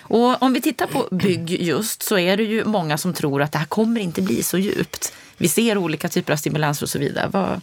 Och 0.00 0.42
om 0.42 0.52
vi 0.52 0.60
tittar 0.60 0.86
på 0.86 1.08
bygg 1.10 1.50
just 1.62 2.02
så 2.02 2.18
är 2.18 2.36
det 2.36 2.42
ju 2.42 2.64
många 2.64 2.98
som 2.98 3.14
tror 3.14 3.42
att 3.42 3.52
det 3.52 3.58
här 3.58 3.66
kommer 3.66 4.00
inte 4.00 4.22
bli 4.22 4.42
så 4.42 4.58
djupt. 4.58 5.12
Vi 5.36 5.48
ser 5.48 5.78
olika 5.78 6.08
typer 6.08 6.32
av 6.32 6.36
stimulanser 6.36 6.86
och 6.86 6.90
så 6.90 6.98
vidare. 6.98 7.28
Vad, 7.32 7.60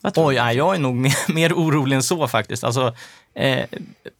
vad 0.00 0.14
tror 0.14 0.28
Oj, 0.28 0.34
nej, 0.34 0.56
jag 0.56 0.74
är 0.74 0.78
nog 0.78 0.94
mer, 0.96 1.32
mer 1.32 1.52
orolig 1.52 1.96
än 1.96 2.02
så 2.02 2.28
faktiskt. 2.28 2.64
Alltså, 2.64 2.94
eh, 3.34 3.64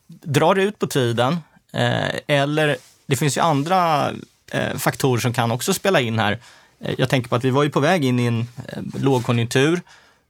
drar 0.06 0.54
det 0.54 0.62
ut 0.62 0.78
på 0.78 0.86
tiden 0.86 1.38
eh, 1.72 2.14
eller 2.26 2.76
det 3.06 3.16
finns 3.16 3.36
ju 3.36 3.40
andra 3.40 4.10
eh, 4.50 4.76
faktorer 4.76 5.20
som 5.20 5.32
kan 5.32 5.50
också 5.50 5.74
spela 5.74 6.00
in 6.00 6.18
här. 6.18 6.38
Eh, 6.80 6.94
jag 6.98 7.08
tänker 7.08 7.28
på 7.28 7.36
att 7.36 7.44
vi 7.44 7.50
var 7.50 7.62
ju 7.62 7.70
på 7.70 7.80
väg 7.80 8.04
in 8.04 8.20
i 8.20 8.26
en 8.26 8.40
eh, 8.40 9.02
lågkonjunktur. 9.02 9.80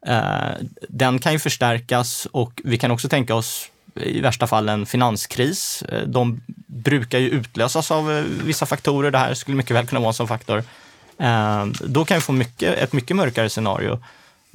Eh, 0.07 0.51
den 0.89 1.19
kan 1.19 1.33
ju 1.33 1.39
förstärkas 1.39 2.27
och 2.33 2.61
vi 2.65 2.79
kan 2.79 2.91
också 2.91 3.09
tänka 3.09 3.35
oss 3.35 3.71
i 3.95 4.21
värsta 4.21 4.47
fall 4.47 4.69
en 4.69 4.87
finanskris. 4.87 5.85
De 6.07 6.41
brukar 6.67 7.19
ju 7.19 7.29
utlösas 7.29 7.91
av 7.91 8.25
vissa 8.45 8.67
faktorer. 8.67 9.11
Det 9.11 9.19
här 9.19 9.35
skulle 9.35 9.57
mycket 9.57 9.77
väl 9.77 9.87
kunna 9.87 10.01
vara 10.01 10.09
en 10.09 10.15
sån 10.15 10.29
faktor. 10.29 10.63
Då 11.85 12.05
kan 12.05 12.17
vi 12.17 12.21
få 12.21 12.33
mycket, 12.33 12.79
ett 12.79 12.93
mycket 12.93 13.17
mörkare 13.17 13.49
scenario. 13.49 14.01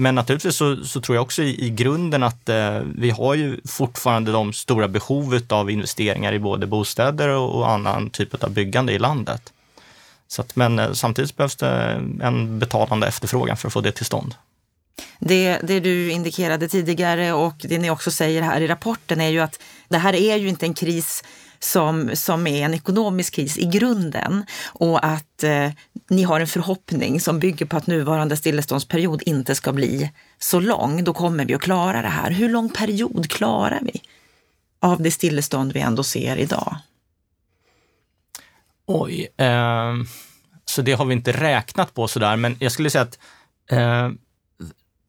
Men 0.02 0.16
naturligtvis 0.16 0.56
så, 0.56 0.86
så 0.86 1.02
tror 1.02 1.16
jag 1.16 1.24
också 1.24 1.44
i, 1.44 1.66
i 1.66 1.70
grunden 1.70 2.24
att 2.24 2.50
eh, 2.50 2.80
vi 2.96 3.10
har 3.10 3.36
ju 3.36 3.58
fortfarande 3.66 4.32
de 4.32 4.54
stora 4.54 4.88
behovet 4.88 5.52
av 5.52 5.72
investeringar 5.72 6.34
i 6.34 6.40
både 6.40 6.68
bostäder 6.68 7.30
och, 7.30 7.56
och 7.56 7.72
annan 7.72 8.10
typ 8.10 8.44
av 8.44 8.52
byggande 8.52 8.94
i 8.94 9.00
landet. 9.00 9.54
Så 10.32 10.42
att, 10.42 10.56
men 10.56 10.80
eh, 10.80 10.92
samtidigt 10.94 11.38
behövs 11.38 11.56
det 11.56 11.68
en 12.22 12.60
betalande 12.60 13.08
efterfrågan 13.08 13.58
för 13.58 13.68
att 13.68 13.74
få 13.74 13.82
det 13.82 13.92
till 13.92 14.06
stånd. 14.06 14.36
Det, 15.20 15.60
det 15.64 15.80
du 15.80 16.12
indikerade 16.12 16.68
tidigare 16.68 17.34
och 17.34 17.56
det 17.60 17.78
ni 17.78 17.90
också 17.90 18.12
säger 18.12 18.42
här 18.42 18.62
i 18.62 18.68
rapporten 18.68 19.22
är 19.22 19.30
ju 19.30 19.40
att 19.40 19.60
det 19.90 19.98
här 19.98 20.14
är 20.14 20.36
ju 20.36 20.50
inte 20.50 20.66
en 20.66 20.74
kris 20.74 21.24
som, 21.60 22.12
som 22.14 22.48
är 22.48 22.66
en 22.66 22.74
ekonomisk 22.74 23.34
kris 23.34 23.58
i 23.58 23.66
grunden 23.66 24.46
och 24.66 25.06
att 25.06 25.44
eh, 25.44 25.72
ni 26.10 26.24
har 26.24 26.40
en 26.40 26.48
förhoppning 26.48 27.20
som 27.20 27.40
bygger 27.40 27.66
på 27.66 27.78
att 27.78 27.88
nuvarande 27.88 28.38
stilleståndsperiod 28.38 29.24
inte 29.26 29.56
ska 29.56 29.74
bli 29.74 30.12
så 30.40 30.60
lång. 30.60 31.04
Då 31.04 31.14
kommer 31.14 31.46
vi 31.46 31.54
att 31.54 31.62
klara 31.62 32.02
det 32.02 32.08
här. 32.08 32.32
Hur 32.32 32.50
lång 32.50 32.70
period 32.70 33.30
klarar 33.30 33.80
vi 33.82 34.02
av 34.80 35.02
det 35.02 35.12
stillestånd 35.12 35.74
vi 35.74 35.80
ändå 35.80 36.04
ser 36.04 36.38
idag? 36.38 36.76
Oj, 38.94 39.28
eh, 39.38 39.94
så 40.66 40.82
det 40.82 40.94
har 40.94 41.06
vi 41.06 41.14
inte 41.14 41.32
räknat 41.32 41.94
på 41.94 42.08
sådär, 42.08 42.36
men 42.36 42.56
jag 42.60 42.72
skulle 42.72 42.90
säga 42.90 43.02
att 43.02 43.20
eh, 43.70 44.10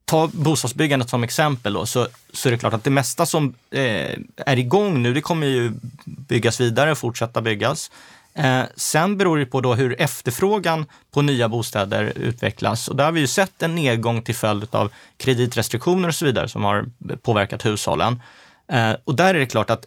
ta 0.05 0.31
bostadsbyggandet 0.33 1.11
som 1.11 1.25
exempel 1.25 1.73
då, 1.73 1.87
så, 1.87 2.09
så 2.33 2.49
är 2.49 2.51
det 2.51 2.59
klart 2.59 2.75
att 2.75 2.85
det 2.85 2.91
mesta 2.91 3.27
som 3.27 3.55
eh, 3.71 4.19
är 4.37 4.59
igång 4.59 5.03
nu, 5.03 5.15
det 5.15 5.21
kommer 5.21 5.47
ju 5.47 5.73
byggas 6.05 6.61
vidare 6.61 6.91
och 6.91 6.99
fortsätta 6.99 7.43
byggas. 7.43 7.91
Eh, 8.35 8.63
sen 8.77 9.17
beror 9.17 9.39
det 9.39 9.47
på 9.47 9.61
då 9.61 9.75
hur 9.75 10.01
efterfrågan 10.01 10.87
på 11.11 11.23
nya 11.23 11.49
bostäder 11.49 12.13
utvecklas 12.17 12.89
och 12.89 12.97
där 12.97 13.05
har 13.05 13.13
vi 13.13 13.21
ju 13.21 13.27
sett 13.27 13.63
en 13.63 13.75
nedgång 13.75 14.23
till 14.23 14.35
följd 14.35 14.75
av 14.75 14.93
kreditrestriktioner 15.17 16.09
och 16.09 16.15
så 16.15 16.25
vidare 16.25 16.49
som 16.49 16.65
har 16.65 16.87
påverkat 17.23 17.65
hushållen. 17.65 18.23
Eh, 18.69 18.93
och 19.05 19.15
där 19.15 19.35
är 19.35 19.39
det 19.39 19.47
klart 19.47 19.71
att 19.71 19.87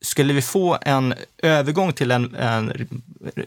skulle 0.00 0.32
vi 0.32 0.42
få 0.42 0.78
en 0.82 1.14
övergång 1.42 1.92
till 1.92 2.10
en, 2.10 2.34
en 2.34 2.88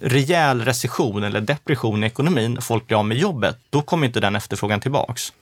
rejäl 0.01 0.65
recession 0.65 1.23
eller 1.23 1.41
depression 1.41 2.03
i 2.03 2.07
ekonomin, 2.07 2.61
folk 2.61 2.87
blir 2.87 2.97
av 2.97 3.05
med 3.05 3.17
jobbet, 3.17 3.57
då 3.69 3.81
kommer 3.81 4.07
inte 4.07 4.19
den 4.19 4.35
efterfrågan 4.35 4.79
tillbaks. 4.79 5.33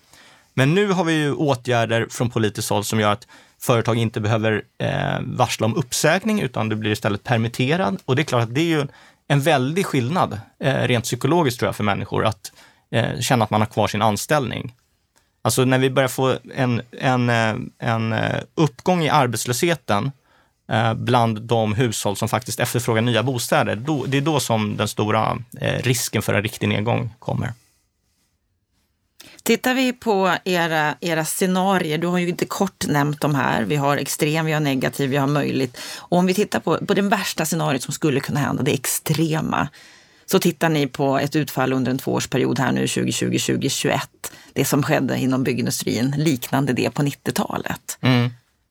Men 0.54 0.76
nu 0.76 0.92
har 0.92 1.04
vi 1.04 1.14
ju 1.14 1.34
åtgärder 1.34 2.08
från 2.10 2.30
politiskt 2.30 2.70
håll 2.70 2.84
som 2.84 3.00
gör 3.00 3.12
att 3.12 3.28
företag 3.60 3.98
inte 3.98 4.20
behöver 4.20 4.64
eh, 4.78 5.20
varsla 5.22 5.66
om 5.66 5.76
uppsägning 5.76 6.42
utan 6.42 6.70
du 6.70 6.76
blir 6.76 6.92
istället 6.92 7.24
permitterad. 7.24 7.98
Och 8.06 8.16
det 8.16 8.22
är 8.22 8.24
klart 8.24 8.44
att 8.44 8.56
det 8.56 8.62
är 8.62 8.80
ju 8.80 8.88
en 9.28 9.42
väldig 9.42 9.86
skillnad 9.86 10.40
eh, 10.60 10.88
rent 10.88 11.06
psykologiskt 11.06 11.60
tror 11.60 11.68
jag 11.68 11.76
för 11.76 11.84
människor 11.84 12.26
att 12.26 12.52
eh, 12.92 13.20
känna 13.20 13.44
att 13.44 13.50
man 13.50 13.62
har 13.62 13.66
kvar 13.66 13.88
sin 13.88 14.02
anställning. 14.02 14.74
Alltså 15.42 15.66
när 15.66 15.78
vi 15.78 15.90
börjar 15.90 16.10
få 16.10 16.38
en, 16.56 16.82
en, 16.92 17.30
eh, 17.30 17.56
en 17.80 18.14
eh, 18.14 18.40
uppgång 18.56 19.04
i 19.04 19.10
arbetslösheten 19.10 20.12
bland 20.96 21.42
de 21.42 21.74
hushåll 21.74 22.16
som 22.16 22.30
faktiskt 22.30 22.60
efterfrågar 22.60 23.02
nya 23.02 23.24
bostäder, 23.24 23.76
då, 23.76 24.06
det 24.06 24.18
är 24.18 24.22
då 24.22 24.40
som 24.40 24.78
den 24.78 24.88
stora 24.88 25.38
eh, 25.62 25.84
risken 25.84 26.22
för 26.22 26.34
en 26.34 26.44
riktig 26.44 26.70
nedgång 26.70 27.14
kommer. 27.20 27.54
Tittar 29.44 29.74
vi 29.74 29.94
på 29.94 30.36
era, 30.44 30.96
era 31.02 31.26
scenarier, 31.26 31.98
du 31.98 32.08
har 32.08 32.18
ju 32.18 32.30
inte 32.30 32.46
kort 32.46 32.88
nämnt 32.88 33.22
de 33.22 33.36
här. 33.36 33.64
Vi 33.64 33.76
har 33.76 33.98
extrem, 33.98 34.46
vi 34.46 34.52
har 34.52 34.60
negativ, 34.60 35.10
vi 35.10 35.18
har 35.18 35.28
möjligt. 35.28 35.78
Och 35.98 36.18
om 36.18 36.26
vi 36.26 36.34
tittar 36.34 36.60
på, 36.60 36.78
på 36.86 36.94
det 36.94 37.02
värsta 37.02 37.46
scenariot 37.46 37.84
som 37.84 37.94
skulle 37.94 38.20
kunna 38.20 38.40
hända, 38.40 38.64
det 38.64 38.74
extrema, 38.74 39.68
så 40.26 40.40
tittar 40.40 40.70
ni 40.70 40.88
på 40.88 41.20
ett 41.20 41.36
utfall 41.36 41.74
under 41.74 41.92
en 41.92 41.98
tvåårsperiod 41.98 42.60
här 42.60 42.72
nu 42.72 42.86
2020-2021. 42.86 44.00
Det 44.54 44.66
som 44.66 44.84
skedde 44.84 45.18
inom 45.18 45.44
byggindustrin, 45.44 46.16
liknande 46.18 46.74
det 46.74 46.90
på 46.90 47.02
90-talet. 47.02 47.98
Mm. 48.02 48.30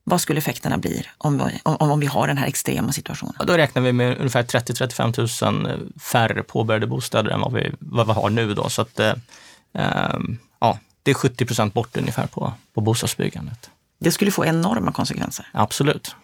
Vad 0.08 0.20
skulle 0.20 0.38
effekterna 0.38 0.78
bli 0.78 1.04
om, 1.18 1.38
vi- 1.38 1.60
om, 1.62 1.76
om 1.90 2.00
vi 2.00 2.06
har 2.06 2.26
den 2.26 2.38
här 2.38 2.46
extrema 2.46 2.92
situationen? 2.92 3.34
Och 3.38 3.46
då 3.46 3.56
räknar 3.56 3.82
vi 3.82 3.92
med 3.92 4.16
ungefär 4.18 4.42
30-35 4.42 5.68
000 5.68 5.92
färre 6.00 6.42
påbörjade 6.42 6.86
bostäder 6.86 7.30
än 7.30 7.40
vad 7.40 7.52
vi, 7.52 7.72
vad 7.78 8.06
vi 8.06 8.12
har 8.12 8.30
nu. 8.30 8.54
Då. 8.54 8.68
Så 8.68 8.82
att, 8.82 9.00
eh, 9.00 9.12
Ehm, 9.72 10.38
ja, 10.60 10.78
det 11.02 11.10
är 11.10 11.14
70 11.14 11.44
procent 11.46 11.74
bort 11.74 11.96
ungefär 11.96 12.26
på, 12.26 12.52
på 12.74 12.80
bostadsbyggandet. 12.80 13.70
Det 13.98 14.10
skulle 14.10 14.30
få 14.30 14.44
enorma 14.44 14.92
konsekvenser. 14.92 15.46
Absolut. 15.52 16.16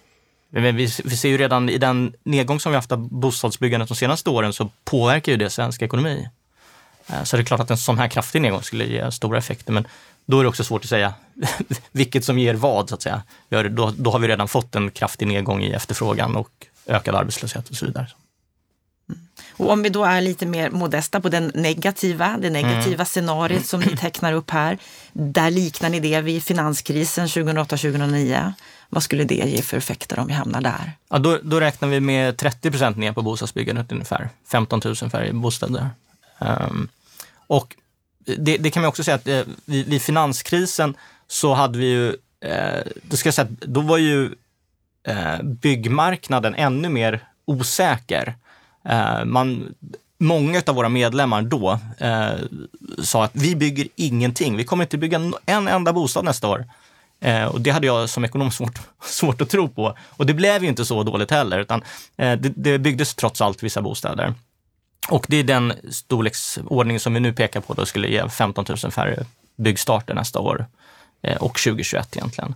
Men 0.51 0.77
vi, 0.77 0.89
vi 1.05 1.17
ser 1.17 1.29
ju 1.29 1.39
redan 1.39 1.69
i 1.69 1.79
den 1.79 2.15
nedgång 2.23 2.61
som 2.61 2.73
vi 2.73 2.77
haft 2.77 2.93
av 2.93 2.99
bostadsbyggandet 2.99 3.89
de 3.89 3.95
senaste 3.95 4.31
åren 4.31 4.53
så 4.53 4.71
påverkar 4.85 5.33
ju 5.33 5.39
det 5.39 5.51
svensk 5.51 5.83
ekonomi. 5.83 6.29
Eh, 7.07 7.23
så 7.23 7.37
det 7.37 7.43
är 7.43 7.45
klart 7.45 7.61
att 7.61 7.71
en 7.71 7.79
sån 7.79 7.99
här 7.99 8.09
kraftig 8.09 8.43
nedgång 8.43 8.63
skulle 8.63 8.85
ge 8.85 9.11
stora 9.13 9.39
effekter, 9.39 9.73
men 9.73 9.87
då 10.27 10.39
är 10.39 10.43
det 10.43 10.49
också 10.49 10.65
svårt 10.65 10.83
att 10.83 10.89
säga 10.89 11.15
vilket 11.93 12.25
som 12.25 12.39
ger 12.39 12.55
vad, 12.55 12.89
så 12.89 12.95
att 12.95 13.03
säga. 13.03 13.23
Då, 13.49 13.93
då 13.97 14.11
har 14.11 14.19
vi 14.19 14.29
redan 14.29 14.49
fått 14.49 14.75
en 14.75 14.91
kraftig 14.91 15.29
nedgång 15.29 15.63
i 15.63 15.73
efterfrågan 15.73 16.37
och 16.37 16.51
ökad 16.87 17.15
arbetslöshet 17.15 17.69
och 17.71 17.77
så 17.77 17.87
vidare. 17.87 18.07
Och 19.57 19.71
om 19.71 19.83
vi 19.83 19.89
då 19.89 20.05
är 20.05 20.21
lite 20.21 20.47
mer 20.47 20.71
modesta 20.71 21.21
på 21.21 21.29
den 21.29 21.53
negativa, 21.55 22.37
det 22.41 22.51
negativa 22.51 22.95
mm. 22.95 23.07
scenariot 23.07 23.67
som 23.67 23.81
ni 23.81 23.97
tecknar 23.97 24.33
upp 24.33 24.51
här. 24.51 24.79
Där 25.13 25.51
liknar 25.51 25.91
ni 25.91 26.01
det 26.01 26.21
vid 26.21 26.43
finanskrisen 26.43 27.27
2008-2009. 27.27 28.53
Vad 28.89 29.03
skulle 29.03 29.25
det 29.25 29.35
ge 29.35 29.63
för 29.63 29.77
effekter 29.77 30.19
om 30.19 30.27
vi 30.27 30.33
hamnar 30.33 30.61
där? 30.61 30.93
Ja, 31.09 31.19
då, 31.19 31.39
då 31.43 31.61
räknar 31.61 31.89
vi 31.89 32.01
med 32.01 32.37
30 32.37 32.71
procent 32.71 32.97
ner 32.97 33.13
på 33.13 33.23
bostadsbyggandet 33.23 33.93
ungefär. 33.93 34.29
15 34.49 34.81
000 34.85 34.97
färre 34.97 35.33
bostäder. 35.33 35.91
Um, 36.39 36.89
och 37.47 37.77
det, 38.27 38.57
det, 38.57 38.71
kan 38.71 38.83
man 38.83 38.89
också 38.89 39.05
säga 39.05 39.15
att 39.15 39.29
eh, 39.29 39.43
vid, 39.65 39.87
vid, 39.87 40.03
finanskrisen 40.03 40.95
så 41.35 41.55
hade 41.55 41.79
vi 41.79 41.87
ju, 41.87 42.09
eh, 42.41 42.83
då 43.03 43.17
ska 43.17 43.27
jag 43.27 43.35
säga 43.35 43.49
då 43.61 43.81
var 43.81 43.99
ju 43.99 44.35
eh, 45.07 45.43
byggmarknaden 45.43 46.55
ännu 46.55 46.89
mer 46.89 47.21
osäker. 47.45 48.35
Eh, 48.85 49.25
man, 49.25 49.75
många 50.19 50.63
av 50.67 50.75
våra 50.75 50.89
medlemmar 50.89 51.43
då 51.43 51.79
eh, 51.99 52.35
sa 53.03 53.25
att 53.25 53.31
vi 53.35 53.57
bygger 53.57 53.89
ingenting. 53.97 54.57
Vi 54.57 54.65
kommer 54.65 54.85
inte 54.85 54.99
bygga 54.99 55.33
en 55.47 55.69
enda 55.69 55.93
bostad 55.93 56.25
nästa 56.25 56.49
år. 56.49 56.67
Eh, 57.21 57.45
och 57.45 57.61
det 57.61 57.71
hade 57.71 57.87
jag 57.87 58.09
som 58.09 58.25
ekonom 58.25 58.51
svårt, 58.59 58.79
svårt 59.03 59.41
att 59.41 59.51
tro 59.51 59.69
på. 59.69 59.97
Och 60.11 60.27
det 60.27 60.35
blev 60.35 60.63
ju 60.63 60.69
inte 60.69 60.85
så 60.85 61.03
dåligt 61.03 61.31
heller, 61.31 61.59
utan 61.59 61.83
eh, 62.17 62.39
det, 62.39 62.53
det 62.57 62.79
byggdes 62.79 63.15
trots 63.15 63.41
allt 63.41 63.63
vissa 63.63 63.83
bostäder. 63.83 64.35
Och 65.09 65.27
det 65.29 65.37
är 65.37 65.45
den 65.45 65.73
storleksordning 65.91 67.01
som 67.01 67.15
vi 67.15 67.21
nu 67.21 67.33
pekar 67.33 67.61
på 67.61 67.75
då 67.75 67.87
skulle 67.87 68.09
ge 68.09 68.29
15 68.29 68.65
000 68.69 68.93
färre 68.93 69.25
byggstarter 69.57 70.15
nästa 70.15 70.39
år 70.41 70.61
eh, 70.61 70.84
Eh, 71.25 71.37
och 71.37 71.59
2021 71.59 72.17
egentligen. 72.17 72.55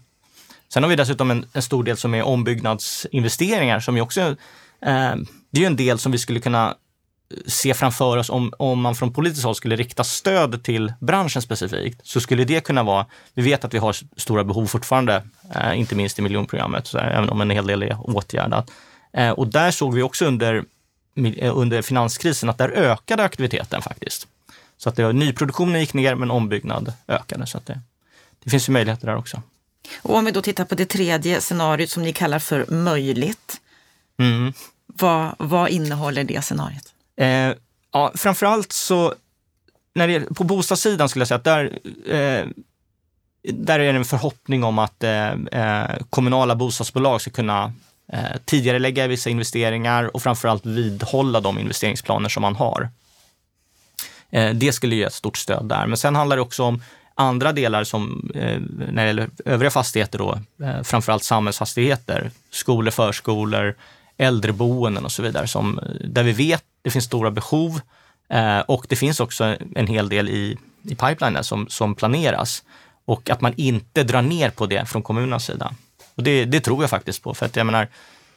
Sen 0.69 0.83
har 0.83 0.91
vi 0.91 0.97
dessutom 0.97 1.31
en, 1.31 1.47
en 1.53 1.63
stor 1.63 1.85
del 1.85 1.97
som 1.97 2.15
är 2.15 2.23
ombyggnadsinvesteringar 2.23 3.81
som 3.81 3.97
ju 3.97 4.03
också, 4.03 4.21
eh, 4.21 5.15
det 5.51 5.63
är 5.63 5.67
en 5.67 5.77
del 5.77 5.99
som 5.99 6.13
vi 6.13 6.19
skulle 6.19 6.41
kunna 6.41 6.69
eh, 6.69 7.37
se 7.47 7.75
framför 7.75 8.17
oss 8.17 8.31
om, 8.31 8.53
om 8.59 8.81
man 8.81 8.95
från 8.95 9.13
politiskt 9.13 9.45
håll 9.45 9.55
skulle 9.55 9.77
rikta 9.77 10.05
stöd 10.05 10.63
till 10.63 10.93
branschen 11.01 11.43
specifikt, 11.43 12.07
så 12.07 12.21
skulle 12.21 12.45
det 12.45 12.61
kunna 12.61 12.83
vara, 12.83 13.07
vi 13.35 13.43
vet 13.43 13.65
att 13.65 13.75
vi 13.75 13.79
har 13.79 13.97
stora 14.17 14.45
behov 14.45 14.67
fortfarande, 14.67 15.23
eh, 15.55 15.79
inte 15.79 15.95
minst 15.95 16.19
i 16.19 16.23
miljonprogrammet, 16.23 16.87
så 16.87 16.99
här, 16.99 17.11
även 17.11 17.29
om 17.29 17.41
en 17.41 17.51
hel 17.51 17.67
del 17.67 17.83
är 17.83 18.17
åtgärdat. 18.17 18.71
Eh, 19.13 19.31
och 19.31 19.49
där 19.49 19.71
såg 19.71 19.95
vi 19.95 20.03
också 20.03 20.27
under, 20.27 20.65
eh, 21.37 21.59
under 21.59 21.83
finanskrisen 21.83 22.49
att 22.49 22.59
där 22.59 22.69
ökade 22.69 23.23
aktiviteten 23.23 23.83
faktiskt. 23.83 24.29
Så 24.77 24.89
att 24.89 24.97
det, 24.97 25.13
nyproduktionen 25.13 25.81
gick 25.81 25.95
ner 25.95 26.15
men 26.15 26.31
ombyggnad 26.31 26.93
ökade. 27.09 27.47
Så 27.47 27.59
att 27.59 27.67
det, 27.67 27.81
det 28.45 28.51
finns 28.51 28.69
ju 28.69 28.73
möjligheter 28.73 29.07
där 29.07 29.17
också. 29.17 29.43
Och 30.03 30.17
om 30.17 30.25
vi 30.25 30.31
då 30.31 30.43
tittar 30.43 30.65
på 30.65 30.75
det 30.75 30.87
tredje 30.87 31.41
scenariot 31.41 31.91
som 31.91 32.03
ni 32.03 32.13
kallar 32.13 32.39
för 32.39 32.67
möjligt. 32.71 33.61
Mm. 34.19 34.53
Vad, 34.87 35.35
vad 35.39 35.69
innehåller 35.69 36.25
det 36.25 36.45
scenariot? 36.45 36.93
Eh, 37.17 37.53
ja, 37.93 38.13
framförallt 38.15 38.73
så, 38.73 39.15
när 39.95 40.09
det, 40.09 40.21
på 40.21 40.45
bostadssidan 40.45 41.09
skulle 41.09 41.21
jag 41.21 41.29
säga 41.29 41.39
att 41.39 41.45
där, 41.45 41.79
eh, 42.07 42.47
där 43.43 43.81
är 43.81 43.93
det 43.93 43.99
en 43.99 44.05
förhoppning 44.05 44.65
om 44.65 44.79
att 44.79 45.05
eh, 45.05 45.33
eh 45.33 45.97
kommunala 46.11 46.57
bostadsbolag 46.57 47.21
ska 47.21 47.31
kunna 47.31 47.73
eh, 48.13 48.37
tidigare 48.45 48.79
lägga 48.79 49.07
vissa 49.07 49.31
investeringar 49.31 50.17
och 50.17 50.23
framförallt 50.23 50.67
vidhålla 50.67 51.41
de 51.41 51.59
investeringsplaner 51.59 52.29
som 52.29 52.41
man 52.41 52.57
har. 52.57 52.89
Eh, 54.31 54.55
det 54.55 54.73
skulle 54.73 54.97
ge 54.97 55.03
ett 55.03 55.15
stort 55.15 55.37
stöd 55.37 55.69
där. 55.69 55.87
Men 55.87 55.97
sen 55.97 56.15
handlar 56.15 56.37
det 56.37 56.43
också 56.43 56.63
om 56.63 56.83
andra 57.19 57.53
delar 57.53 57.85
som 57.85 58.31
eh, 58.35 58.61
när 58.71 59.03
det 59.03 59.07
gäller 59.07 59.29
övriga 59.45 59.71
fastigheter 59.71 60.19
då, 60.19 60.39
eh, 60.63 60.83
framförallt 60.83 61.25
samhällsfastigheter, 61.25 62.31
skolor, 62.51 62.91
förskolor, 62.91 63.75
äldreboenden 64.17 65.05
och 65.05 65.13
så 65.13 65.23
vidare, 65.23 65.47
som, 65.47 65.79
eh, 65.79 65.85
där 66.09 66.23
vi 66.23 66.33
vet 66.33 66.65
det 66.83 66.91
finns 66.91 67.05
stora 67.05 67.31
behov 67.31 67.81
eh, 68.29 68.59
och 68.59 68.87
det 68.89 68.97
finns 68.97 69.21
också 69.21 69.57
en 69.75 69.87
hel 69.87 70.09
del 70.09 70.29
i, 70.29 70.57
i 70.83 70.95
pipelinen 70.95 71.45
som, 71.45 71.69
som 71.69 71.95
planeras 71.95 72.63
och 73.05 73.31
att 73.31 73.41
man 73.41 73.55
inte 73.57 74.03
drar 74.03 74.23
ner 74.23 74.51
på 74.51 74.67
det 74.67 74.89
från 74.89 75.03
kommunernas 75.03 75.45
sida. 75.45 75.75
Och 76.15 76.23
det, 76.23 76.45
det 76.45 76.61
tror 76.61 76.83
jag 76.83 76.91
faktiskt 76.91 77.23
på, 77.23 77.35
för 77.35 77.47
att 77.47 77.57
jag 77.57 77.67
menar, 77.67 77.89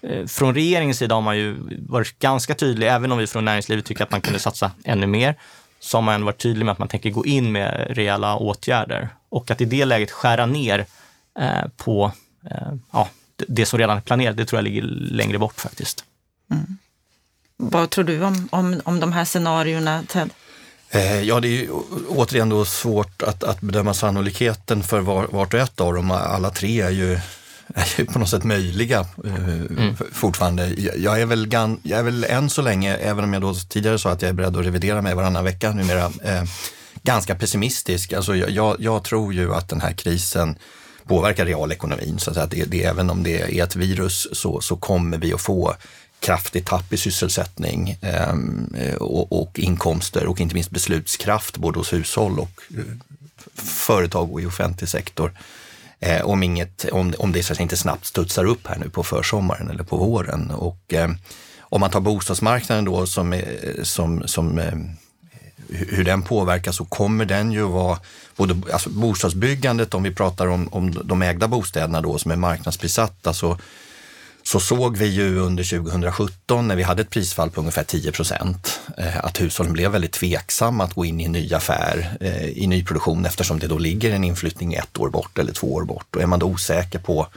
eh, 0.01 0.25
från 0.25 0.55
regeringens 0.55 0.97
sida 0.97 1.15
har 1.15 1.21
man 1.21 1.37
ju 1.37 1.57
varit 1.87 2.19
ganska 2.19 2.55
tydlig, 2.55 2.87
även 2.87 3.11
om 3.11 3.17
vi 3.17 3.27
från 3.27 3.45
näringslivet 3.45 3.85
tycker 3.85 4.03
att 4.03 4.11
man 4.11 4.21
kunde 4.21 4.39
satsa 4.39 4.71
ännu 4.83 5.07
mer, 5.07 5.35
så 5.81 5.97
har 5.97 6.01
man 6.01 6.25
varit 6.25 6.37
tydlig 6.37 6.65
med 6.65 6.71
att 6.71 6.79
man 6.79 6.87
tänker 6.87 7.09
gå 7.09 7.25
in 7.25 7.51
med 7.51 7.87
rejäla 7.89 8.35
åtgärder 8.35 9.09
och 9.29 9.51
att 9.51 9.61
i 9.61 9.65
det 9.65 9.85
läget 9.85 10.11
skära 10.11 10.45
ner 10.45 10.85
eh, 11.39 11.67
på 11.77 12.11
eh, 12.51 12.73
ja, 12.91 13.09
det 13.47 13.65
som 13.65 13.79
redan 13.79 13.97
är 13.97 14.01
planerat, 14.01 14.37
det 14.37 14.45
tror 14.45 14.57
jag 14.57 14.63
ligger 14.63 14.81
längre 15.11 15.37
bort 15.39 15.59
faktiskt. 15.59 16.03
Mm. 16.51 16.77
Vad 17.57 17.89
tror 17.89 18.03
du 18.03 18.23
om, 18.23 18.49
om, 18.51 18.81
om 18.85 18.99
de 18.99 19.11
här 19.11 19.25
scenarierna, 19.25 20.03
Ted? 20.07 20.29
Eh, 20.89 21.21
ja, 21.21 21.39
det 21.39 21.47
är 21.47 21.51
ju 21.51 21.69
återigen 22.09 22.49
då 22.49 22.65
svårt 22.65 23.21
att, 23.21 23.43
att 23.43 23.61
bedöma 23.61 23.93
sannolikheten 23.93 24.83
för 24.83 24.99
var, 24.99 25.27
vart 25.31 25.53
och 25.53 25.59
ett 25.59 25.81
av 25.81 25.93
dem. 25.93 26.11
Alla 26.11 26.49
tre 26.49 26.81
är 26.81 26.89
ju 26.89 27.19
på 28.13 28.19
något 28.19 28.29
sätt 28.29 28.43
möjliga 28.43 28.99
eh, 29.25 29.35
mm. 29.35 29.95
fortfarande. 30.11 30.73
Jag 30.97 31.21
är, 31.21 31.25
väl 31.25 31.47
gan, 31.47 31.79
jag 31.83 31.99
är 31.99 32.03
väl 32.03 32.23
än 32.23 32.49
så 32.49 32.61
länge, 32.61 32.95
även 32.95 33.23
om 33.23 33.33
jag 33.33 33.41
då 33.41 33.53
tidigare 33.53 33.99
sa 33.99 34.11
att 34.11 34.21
jag 34.21 34.29
är 34.29 34.33
beredd 34.33 34.57
att 34.57 34.65
revidera 34.65 35.01
mig 35.01 35.15
varannan 35.15 35.43
vecka 35.43 35.71
numera, 35.71 36.05
eh, 36.23 36.43
ganska 37.03 37.35
pessimistisk. 37.35 38.13
Alltså 38.13 38.35
jag, 38.35 38.75
jag, 38.79 39.03
tror 39.03 39.33
ju 39.33 39.53
att 39.53 39.69
den 39.69 39.81
här 39.81 39.93
krisen 39.93 40.55
påverkar 41.05 41.45
realekonomin. 41.45 42.19
Så 42.19 42.39
att 42.39 42.51
det, 42.51 42.65
det, 42.65 42.83
även 42.83 43.09
om 43.09 43.23
det 43.23 43.41
är 43.41 43.63
ett 43.63 43.75
virus 43.75 44.27
så, 44.31 44.61
så 44.61 44.75
kommer 44.75 45.17
vi 45.17 45.33
att 45.33 45.41
få 45.41 45.75
kraftigt 46.19 46.65
tapp 46.65 46.93
i 46.93 46.97
sysselsättning 46.97 47.97
eh, 48.01 48.95
och, 48.95 49.41
och, 49.41 49.59
inkomster 49.59 50.25
och 50.25 50.41
inte 50.41 50.55
minst 50.55 50.69
beslutskraft 50.69 51.57
både 51.57 51.79
hos 51.79 51.93
hushåll 51.93 52.39
och 52.39 52.61
eh, 52.77 52.83
företag 53.55 54.33
och 54.33 54.41
i 54.41 54.45
offentlig 54.45 54.89
sektor. 54.89 55.33
Eh, 56.03 56.21
om, 56.21 56.43
inget, 56.43 56.85
om, 56.91 57.13
om 57.17 57.31
det 57.31 57.43
så 57.43 57.61
inte 57.61 57.77
snabbt 57.77 58.05
studsar 58.05 58.45
upp 58.45 58.67
här 58.67 58.79
nu 58.79 58.89
på 58.89 59.03
försommaren 59.03 59.69
eller 59.69 59.83
på 59.83 59.97
våren. 59.97 60.51
Och, 60.51 60.93
eh, 60.93 61.09
om 61.59 61.81
man 61.81 61.89
tar 61.89 61.99
bostadsmarknaden 61.99 62.85
då 62.85 63.05
som, 63.05 63.33
eh, 63.33 63.43
som, 63.83 64.27
som 64.27 64.59
eh, 64.59 64.73
hur 65.69 66.03
den 66.03 66.21
påverkas 66.21 66.75
så 66.75 66.85
kommer 66.85 67.25
den 67.25 67.51
ju 67.51 67.63
vara, 67.63 67.99
både 68.35 68.73
alltså 68.73 68.89
bostadsbyggandet 68.89 69.93
om 69.93 70.03
vi 70.03 70.11
pratar 70.11 70.47
om, 70.47 70.67
om 70.67 70.91
de 70.91 71.21
ägda 71.21 71.47
bostäderna 71.47 72.01
då 72.01 72.17
som 72.17 72.31
är 72.31 72.35
marknadsprissatta 72.35 73.33
så 73.33 73.57
så 74.51 74.59
såg 74.59 74.97
vi 74.97 75.05
ju 75.05 75.37
under 75.37 75.63
2017 75.63 76.67
när 76.67 76.75
vi 76.75 76.83
hade 76.83 77.01
ett 77.01 77.09
prisfall 77.09 77.51
på 77.51 77.59
ungefär 77.59 77.83
10 77.83 78.11
procent 78.11 78.79
eh, 78.97 79.25
att 79.25 79.41
hushållen 79.41 79.73
blev 79.73 79.91
väldigt 79.91 80.11
tveksamma 80.11 80.83
att 80.83 80.93
gå 80.93 81.05
in 81.05 81.19
i 81.19 81.23
en 81.23 81.31
ny 81.31 81.53
affär 81.53 82.17
eh, 82.19 82.45
i 82.45 82.67
nyproduktion 82.67 83.25
eftersom 83.25 83.59
det 83.59 83.67
då 83.67 83.77
ligger 83.77 84.11
en 84.11 84.23
inflyttning 84.23 84.73
ett 84.73 84.99
år 84.99 85.09
bort 85.09 85.37
eller 85.37 85.53
två 85.53 85.73
år 85.73 85.83
bort. 85.83 86.15
Och 86.15 86.21
är 86.21 86.25
man 86.25 86.39
då 86.39 86.45
osäker 86.45 86.99
på 86.99 87.27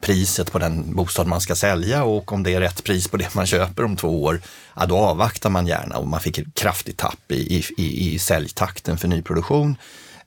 priset 0.00 0.52
på 0.52 0.58
den 0.58 0.94
bostad 0.94 1.26
man 1.26 1.40
ska 1.40 1.54
sälja 1.54 2.04
och 2.04 2.32
om 2.32 2.42
det 2.42 2.54
är 2.54 2.60
rätt 2.60 2.84
pris 2.84 3.08
på 3.08 3.16
det 3.16 3.34
man 3.34 3.46
köper 3.46 3.84
om 3.84 3.96
två 3.96 4.22
år, 4.22 4.40
ja, 4.76 4.86
då 4.86 4.96
avvaktar 4.96 5.50
man 5.50 5.66
gärna 5.66 5.96
och 5.96 6.08
man 6.08 6.20
fick 6.20 6.38
ett 6.38 6.54
kraftigt 6.54 6.98
tapp 6.98 7.32
i, 7.32 7.64
i, 7.76 8.14
i 8.14 8.18
säljtakten 8.18 8.98
för 8.98 9.08
nyproduktion. 9.08 9.76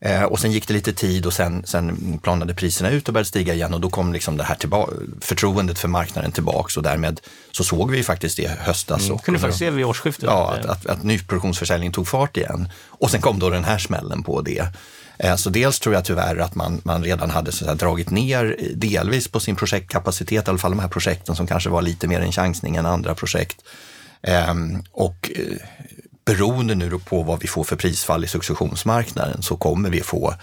Eh, 0.04 0.22
och 0.22 0.40
sen 0.40 0.52
gick 0.52 0.68
det 0.68 0.74
lite 0.74 0.92
tid 0.92 1.26
och 1.26 1.32
sen, 1.32 1.62
sen 1.66 2.18
planade 2.22 2.54
priserna 2.54 2.90
ut 2.90 3.08
och 3.08 3.14
började 3.14 3.28
stiga 3.28 3.54
igen 3.54 3.74
och 3.74 3.80
då 3.80 3.90
kom 3.90 4.12
liksom 4.12 4.36
det 4.36 4.44
här 4.44 4.54
tillbaka, 4.54 4.92
förtroendet 5.20 5.78
för 5.78 5.88
marknaden 5.88 6.32
tillbaks 6.32 6.76
och 6.76 6.82
därmed 6.82 7.20
så 7.52 7.64
såg 7.64 7.90
vi 7.90 8.02
faktiskt 8.02 8.36
det 8.36 8.50
höstas. 8.60 9.06
Mm, 9.06 9.18
kunde 9.18 9.40
faktiskt 9.40 9.58
se 9.58 9.70
vid 9.70 9.84
årsskiftet. 9.84 10.24
Ja, 10.24 10.54
att, 10.54 10.66
att, 10.66 10.86
att 10.86 11.02
nyproduktionsförsäljningen 11.02 11.92
tog 11.92 12.08
fart 12.08 12.36
igen. 12.36 12.68
Och 12.86 13.10
sen 13.10 13.20
kom 13.20 13.38
då 13.38 13.50
den 13.50 13.64
här 13.64 13.78
smällen 13.78 14.22
på 14.22 14.40
det. 14.40 14.66
Eh, 15.18 15.36
så 15.36 15.50
dels 15.50 15.80
tror 15.80 15.94
jag 15.94 16.04
tyvärr 16.04 16.36
att 16.36 16.54
man, 16.54 16.80
man 16.84 17.04
redan 17.04 17.30
hade 17.30 17.52
så 17.52 17.70
att 17.70 17.78
dragit 17.78 18.10
ner 18.10 18.56
delvis 18.74 19.28
på 19.28 19.40
sin 19.40 19.56
projektkapacitet, 19.56 20.46
i 20.46 20.50
alla 20.50 20.58
fall 20.58 20.70
de 20.70 20.80
här 20.80 20.88
projekten 20.88 21.36
som 21.36 21.46
kanske 21.46 21.70
var 21.70 21.82
lite 21.82 22.08
mer 22.08 22.20
en 22.20 22.32
chansning 22.32 22.76
än 22.76 22.86
andra 22.86 23.14
projekt. 23.14 23.56
Ehm, 24.22 24.82
och 24.90 25.30
eh, 25.34 25.56
beroende 26.24 26.74
nu 26.74 26.98
på 26.98 27.22
vad 27.22 27.40
vi 27.40 27.48
får 27.48 27.64
för 27.64 27.76
prisfall 27.76 28.24
i 28.24 28.28
successionsmarknaden 28.28 29.42
så 29.42 29.56
kommer 29.56 29.90
vi 29.90 30.00
få 30.00 30.34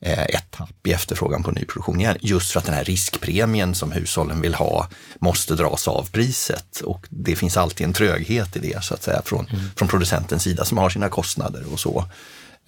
eh, 0.00 0.22
ett 0.22 0.50
tapp 0.50 0.86
i 0.86 0.92
efterfrågan 0.92 1.42
på 1.42 1.50
nyproduktion 1.50 2.00
igen. 2.00 2.16
Just 2.20 2.52
för 2.52 2.58
att 2.58 2.66
den 2.66 2.74
här 2.74 2.84
riskpremien 2.84 3.74
som 3.74 3.92
hushållen 3.92 4.40
vill 4.40 4.54
ha 4.54 4.88
måste 5.18 5.54
dras 5.54 5.88
av 5.88 6.10
priset 6.12 6.80
och 6.80 7.06
det 7.10 7.36
finns 7.36 7.56
alltid 7.56 7.86
en 7.86 7.92
tröghet 7.92 8.56
i 8.56 8.58
det 8.58 8.84
så 8.84 8.94
att 8.94 9.02
säga 9.02 9.22
från, 9.24 9.46
mm. 9.46 9.64
från 9.76 9.88
producentens 9.88 10.42
sida 10.42 10.64
som 10.64 10.78
har 10.78 10.90
sina 10.90 11.08
kostnader 11.08 11.64
och 11.72 11.80
så. 11.80 12.04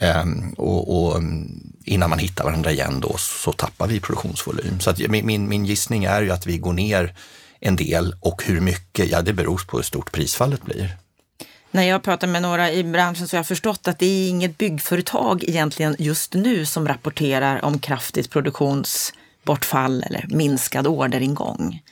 Ehm, 0.01 0.53
och, 0.53 1.07
och, 1.07 1.17
mm, 1.17 1.73
innan 1.85 2.11
man 2.11 2.19
hittar 2.19 2.45
varandra 2.45 2.73
igen 2.73 3.01
då 3.01 3.17
så 3.19 3.53
tappar 3.53 3.87
vi 3.87 4.01
produktionsvolym. 4.01 4.81
Så 4.81 4.91
att 4.91 4.99
min, 4.99 5.49
min 5.49 5.67
gissning 5.67 6.05
är 6.05 6.23
ju 6.23 6.31
att 6.31 6.47
vi 6.47 6.59
går 6.59 6.73
ner 6.73 7.15
en 7.61 7.77
del 7.77 8.15
och 8.21 8.43
hur 8.45 8.61
mycket, 8.61 9.11
ja 9.11 9.23
det 9.23 9.33
beror 9.33 9.63
på 9.67 9.77
hur 9.77 9.85
stort 9.85 10.13
prisfallet 10.13 10.63
blir. 10.63 10.97
När 11.71 11.83
jag 11.83 12.03
pratar 12.03 12.27
med 12.27 12.43
några 12.43 12.73
i 12.73 12.85
branschen 12.85 13.29
så 13.29 13.37
har 13.37 13.39
jag 13.39 13.47
förstått 13.47 13.89
att 13.89 13.99
det 13.99 14.07
är 14.07 14.29
inget 14.29 14.59
byggföretag 14.59 15.45
egentligen 15.45 15.97
just 15.99 16.35
nu 16.35 16.67
som 16.67 16.89
rapporterar 16.89 17.65
om 17.65 17.79
kraftigt 17.79 18.31
produktionsbortfall 18.31 20.03
eller 20.03 20.27
minskad 20.29 20.87
orderingång. 20.87 21.83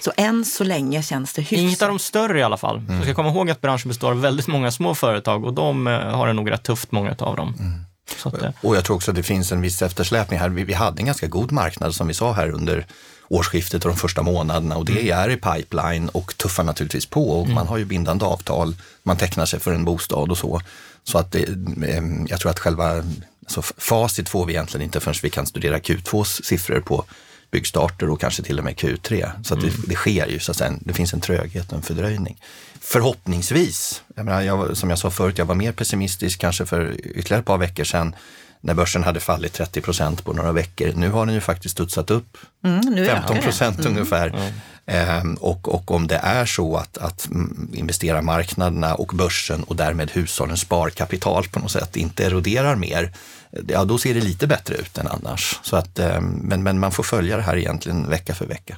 Så 0.00 0.12
än 0.16 0.44
så 0.44 0.64
länge 0.64 1.02
känns 1.02 1.32
det 1.32 1.42
hyfsat. 1.42 1.58
Inget 1.58 1.82
av 1.82 1.88
de 1.88 1.98
större 1.98 2.38
i 2.38 2.42
alla 2.42 2.56
fall. 2.56 2.78
Mm. 2.78 3.02
ska 3.02 3.14
komma 3.14 3.28
ihåg 3.28 3.50
att 3.50 3.60
branschen 3.60 3.88
består 3.88 4.10
av 4.10 4.20
väldigt 4.20 4.46
många 4.46 4.70
små 4.70 4.94
företag 4.94 5.44
och 5.44 5.54
de 5.54 5.86
eh, 5.86 5.92
har 5.92 6.26
det 6.26 6.32
nog 6.32 6.50
rätt 6.50 6.62
tufft, 6.62 6.92
många 6.92 7.14
av 7.18 7.36
dem. 7.36 7.54
Mm. 7.58 7.80
Att, 8.24 8.42
eh, 8.42 8.50
och 8.60 8.76
jag 8.76 8.84
tror 8.84 8.96
också 8.96 9.10
att 9.10 9.16
det 9.16 9.22
finns 9.22 9.52
en 9.52 9.60
viss 9.60 9.82
eftersläpning 9.82 10.38
här. 10.38 10.48
Vi, 10.48 10.64
vi 10.64 10.72
hade 10.72 11.00
en 11.00 11.06
ganska 11.06 11.26
god 11.26 11.52
marknad 11.52 11.94
som 11.94 12.08
vi 12.08 12.14
sa 12.14 12.32
här 12.32 12.50
under 12.50 12.86
årsskiftet 13.28 13.84
och 13.84 13.90
de 13.90 13.96
första 13.96 14.22
månaderna 14.22 14.76
och 14.76 14.84
det 14.84 15.00
mm. 15.00 15.18
är 15.18 15.30
i 15.30 15.36
pipeline 15.36 16.08
och 16.08 16.36
tuffar 16.36 16.64
naturligtvis 16.64 17.06
på 17.06 17.30
och 17.30 17.44
mm. 17.44 17.54
man 17.54 17.66
har 17.66 17.78
ju 17.78 17.84
bindande 17.84 18.24
avtal, 18.24 18.76
man 19.02 19.16
tecknar 19.16 19.46
sig 19.46 19.60
för 19.60 19.72
en 19.72 19.84
bostad 19.84 20.30
och 20.30 20.38
så. 20.38 20.60
Så 21.04 21.18
att 21.18 21.32
det, 21.32 21.42
eh, 21.88 22.02
jag 22.28 22.40
tror 22.40 22.50
att 22.50 22.58
själva 22.58 23.04
alltså 23.46 23.62
facit 23.62 24.28
får 24.28 24.46
vi 24.46 24.52
egentligen 24.52 24.84
inte 24.84 25.00
förrän 25.00 25.14
vi 25.22 25.30
kan 25.30 25.46
studera 25.46 25.78
Q2s 25.78 26.42
siffror 26.42 26.80
på 26.80 27.04
byggstarter 27.50 28.10
och 28.10 28.20
kanske 28.20 28.42
till 28.42 28.58
och 28.58 28.64
med 28.64 28.74
Q3. 28.74 29.30
Så 29.42 29.54
mm. 29.54 29.66
det, 29.66 29.88
det, 29.88 29.94
sker 29.94 30.26
ju, 30.26 30.38
så 30.38 30.50
att 30.50 30.56
säga, 30.56 30.74
det 30.80 30.92
finns 30.92 31.14
en 31.14 31.20
tröghet 31.20 31.72
och 31.72 31.76
en 31.76 31.82
fördröjning. 31.82 32.36
Förhoppningsvis, 32.80 34.02
jag 34.14 34.24
menar, 34.24 34.42
jag, 34.42 34.76
som 34.76 34.90
jag 34.90 34.98
sa 34.98 35.10
förut, 35.10 35.38
jag 35.38 35.44
var 35.44 35.54
mer 35.54 35.72
pessimistisk 35.72 36.40
kanske 36.40 36.66
för 36.66 37.00
ytterligare 37.04 37.40
ett 37.40 37.46
par 37.46 37.58
veckor 37.58 37.84
sedan 37.84 38.14
när 38.66 38.74
börsen 38.74 39.04
hade 39.04 39.20
fallit 39.20 39.52
30 39.52 39.80
procent 39.80 40.24
på 40.24 40.32
några 40.32 40.52
veckor. 40.52 40.92
Nu 40.96 41.10
har 41.10 41.26
den 41.26 41.34
ju 41.34 41.40
faktiskt 41.40 41.72
studsat 41.72 42.10
upp 42.10 42.36
mm, 42.64 43.06
15 43.06 43.38
procent 43.38 43.78
mm. 43.78 43.92
ungefär. 43.92 44.28
Mm. 44.28 44.52
Ehm, 44.86 45.34
och, 45.34 45.74
och 45.74 45.90
om 45.90 46.06
det 46.06 46.16
är 46.16 46.46
så 46.46 46.76
att, 46.76 46.98
att 46.98 47.28
investerarmarknaderna 47.72 48.94
och 48.94 49.12
börsen 49.14 49.62
och 49.62 49.76
därmed 49.76 50.10
hushållens 50.10 50.60
sparkapital 50.60 51.48
på 51.48 51.60
något 51.60 51.70
sätt 51.70 51.96
inte 51.96 52.24
eroderar 52.24 52.76
mer, 52.76 53.12
ja 53.68 53.84
då 53.84 53.98
ser 53.98 54.14
det 54.14 54.20
lite 54.20 54.46
bättre 54.46 54.74
ut 54.74 54.98
än 54.98 55.06
annars. 55.06 55.60
Så 55.62 55.76
att, 55.76 55.98
ehm, 55.98 56.24
men, 56.24 56.62
men 56.62 56.78
man 56.78 56.92
får 56.92 57.02
följa 57.02 57.36
det 57.36 57.42
här 57.42 57.56
egentligen 57.56 58.10
vecka 58.10 58.34
för 58.34 58.46
vecka. 58.46 58.76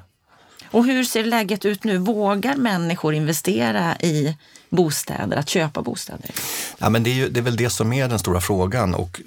Och 0.71 0.85
hur 0.85 1.05
ser 1.05 1.25
läget 1.25 1.65
ut 1.65 1.85
nu? 1.85 1.99
Vågar 1.99 2.57
människor 2.57 3.15
investera 3.15 3.97
i 3.97 4.37
bostäder, 4.71 5.37
att 5.37 5.49
köpa 5.49 5.83
bostäder? 5.83 6.31
Ja, 6.79 6.89
men 6.89 7.03
det, 7.03 7.11
är 7.11 7.15
ju, 7.15 7.29
det 7.29 7.41
är 7.41 7.45
väl 7.45 7.57
det 7.57 7.71
som 7.71 7.93
är 7.93 8.09
den 8.09 8.19
stora 8.19 8.41
frågan 8.41 8.95
och, 8.95 9.21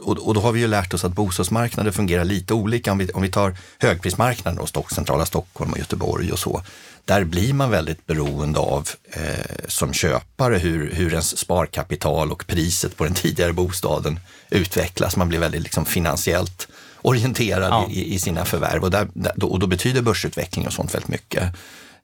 och, 0.00 0.18
och 0.18 0.34
då 0.34 0.40
har 0.40 0.52
vi 0.52 0.60
ju 0.60 0.66
lärt 0.66 0.94
oss 0.94 1.04
att 1.04 1.12
bostadsmarknaden 1.12 1.92
fungerar 1.92 2.24
lite 2.24 2.54
olika. 2.54 2.92
Om 2.92 2.98
vi, 2.98 3.08
om 3.08 3.22
vi 3.22 3.28
tar 3.28 3.56
högprismarknaden 3.78 4.60
och 4.60 4.68
Stock, 4.68 4.90
centrala 4.90 5.26
Stockholm 5.26 5.72
och 5.72 5.78
Göteborg 5.78 6.32
och 6.32 6.38
så. 6.38 6.62
Där 7.04 7.24
blir 7.24 7.52
man 7.52 7.70
väldigt 7.70 8.06
beroende 8.06 8.58
av 8.58 8.88
eh, 9.10 9.66
som 9.68 9.92
köpare 9.92 10.58
hur, 10.58 10.92
hur 10.94 11.10
ens 11.10 11.38
sparkapital 11.38 12.32
och 12.32 12.46
priset 12.46 12.96
på 12.96 13.04
den 13.04 13.14
tidigare 13.14 13.52
bostaden 13.52 14.20
utvecklas. 14.50 15.16
Man 15.16 15.28
blir 15.28 15.38
väldigt 15.38 15.62
liksom, 15.62 15.84
finansiellt 15.84 16.68
orienterad 17.02 17.70
ja. 17.70 17.88
i, 17.90 18.14
i, 18.14 18.18
sina 18.18 18.44
förvärv 18.44 18.84
och, 18.84 18.90
där, 18.90 19.08
och 19.42 19.58
då 19.58 19.66
betyder 19.66 20.02
börsutveckling 20.02 20.66
och 20.66 20.72
sånt 20.72 20.94
väldigt 20.94 21.08
mycket. 21.08 21.54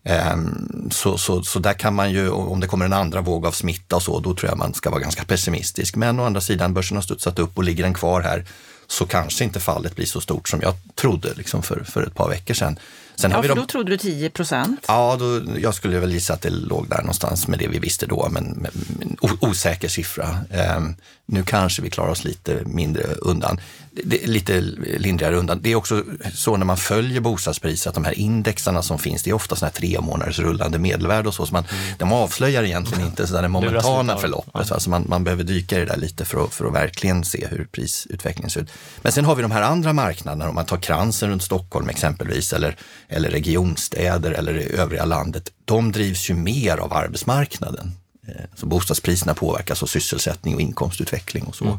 Um, 0.05 0.89
så, 0.93 1.19
så, 1.19 1.43
så 1.43 1.59
där 1.59 1.73
kan 1.73 1.95
man 1.95 2.11
ju, 2.11 2.31
om 2.31 2.61
det 2.61 2.67
kommer 2.67 2.85
en 2.85 2.93
andra 2.93 3.21
våg 3.21 3.47
av 3.47 3.53
smitta 3.53 3.97
och 3.97 4.03
så, 4.03 4.21
då 4.21 4.35
tror 4.35 4.51
jag 4.51 4.59
man 4.59 4.75
ska 4.75 4.91
vara 4.91 5.01
ganska 5.01 5.25
pessimistisk. 5.25 5.97
Men 5.97 6.21
å 6.21 6.25
andra 6.25 6.41
sidan, 6.41 6.75
börsen 6.75 6.97
har 6.97 7.03
studsat 7.03 7.39
upp 7.39 7.59
och 7.59 7.65
ligger 7.65 7.85
den 7.85 7.95
kvar 7.95 8.21
här 8.23 8.45
så 8.87 9.07
kanske 9.07 9.45
inte 9.45 9.61
fallet 9.61 9.97
blir 9.97 10.07
så 10.07 10.21
stort 10.21 10.49
som 10.49 10.61
jag 10.63 10.75
trodde 10.95 11.35
liksom 11.35 11.63
för, 11.63 11.85
för 11.85 12.03
ett 12.03 12.15
par 12.15 12.29
veckor 12.29 12.55
sedan. 12.55 12.79
Sen 13.15 13.31
ja, 13.31 13.43
för 13.43 13.49
de... 13.49 13.59
då 13.59 13.67
trodde 13.67 13.91
du 13.91 13.97
10 13.97 14.31
procent? 14.31 14.85
Ja, 14.89 15.17
då, 15.21 15.43
jag 15.61 15.75
skulle 15.75 15.99
väl 15.99 16.13
gissa 16.13 16.35
att 16.35 16.43
det 16.43 16.51
låg 16.51 16.89
där 16.89 16.99
någonstans 16.99 17.49
med 17.49 17.59
det 17.59 17.69
vi 17.69 17.79
visste 17.79 18.07
då, 18.07 18.29
men, 18.31 18.45
men, 18.45 18.73
men 18.99 19.17
osäker 19.41 19.89
siffra. 19.89 20.39
Um, 20.77 20.97
nu 21.27 21.43
kanske 21.43 21.83
vi 21.83 21.91
klarar 21.91 22.11
oss 22.11 22.25
lite 22.25 22.63
mindre 22.65 23.03
undan 23.03 23.61
det, 24.05 24.27
lite 24.27 24.61
lindrigare 24.99 25.37
undan. 25.37 25.61
Det 25.63 25.73
är 25.73 25.75
också 25.75 26.05
så 26.35 26.57
när 26.57 26.67
man 26.67 26.77
följer 26.77 27.21
bostadspriset 27.21 27.87
att 27.87 27.95
de 27.95 28.05
här 28.05 28.19
indexarna 28.19 28.83
som 28.83 28.99
finns, 28.99 29.23
det 29.23 29.31
är 29.31 29.35
ofta 29.35 29.57
sådana 29.57 29.71
här 29.75 29.81
tre 29.81 30.01
månaders 30.01 30.39
rullande 30.39 30.79
medelvärde 30.79 31.29
och 31.29 31.35
så. 31.35 31.47
så 31.47 31.53
man, 31.53 31.65
mm. 31.65 31.95
De 31.99 32.13
avslöjar 32.13 32.63
egentligen 32.65 33.07
inte 33.07 33.27
så 33.27 33.41
det 33.41 33.49
momentana 33.49 34.17
förloppet. 34.17 34.51
Ja. 34.55 34.75
Alltså 34.75 34.91
man, 34.91 35.05
man 35.09 35.25
behöver 35.25 35.45
dyka 35.45 35.77
i 35.77 35.79
det 35.79 35.87
där 35.87 35.97
lite 35.97 36.25
för 36.25 36.45
att, 36.45 36.55
för 36.55 36.65
att 36.65 36.75
verkligen 36.75 37.25
se 37.25 37.47
hur 37.51 37.65
prisutvecklingen 37.73 38.51
ser 38.51 38.61
ut. 38.61 38.71
Men 39.03 39.13
sen 39.13 39.25
har 39.25 39.35
vi 39.35 39.43
de 39.43 39.51
här 39.51 39.63
andra 39.63 39.93
marknaderna, 39.93 40.49
om 40.49 40.55
man 40.55 40.67
tar 40.67 40.77
kransen 40.77 41.31
runt 41.31 41.43
Stockholm 41.43 41.89
exempelvis 41.89 42.53
eller, 42.53 42.77
eller 43.09 43.31
regionstäder 43.31 44.31
eller 44.31 44.55
övriga 44.55 45.05
landet. 45.05 45.53
De 45.65 45.93
drivs 45.93 46.31
ju 46.31 46.35
mer 46.35 46.77
av 46.77 46.93
arbetsmarknaden. 46.93 47.93
Eh, 48.29 48.45
så 48.55 48.67
bostadspriserna 48.67 49.35
påverkas 49.35 49.83
av 49.83 49.87
sysselsättning 49.87 50.55
och 50.55 50.61
inkomstutveckling 50.61 51.45
och 51.45 51.55
så. 51.55 51.65
Mm. 51.65 51.79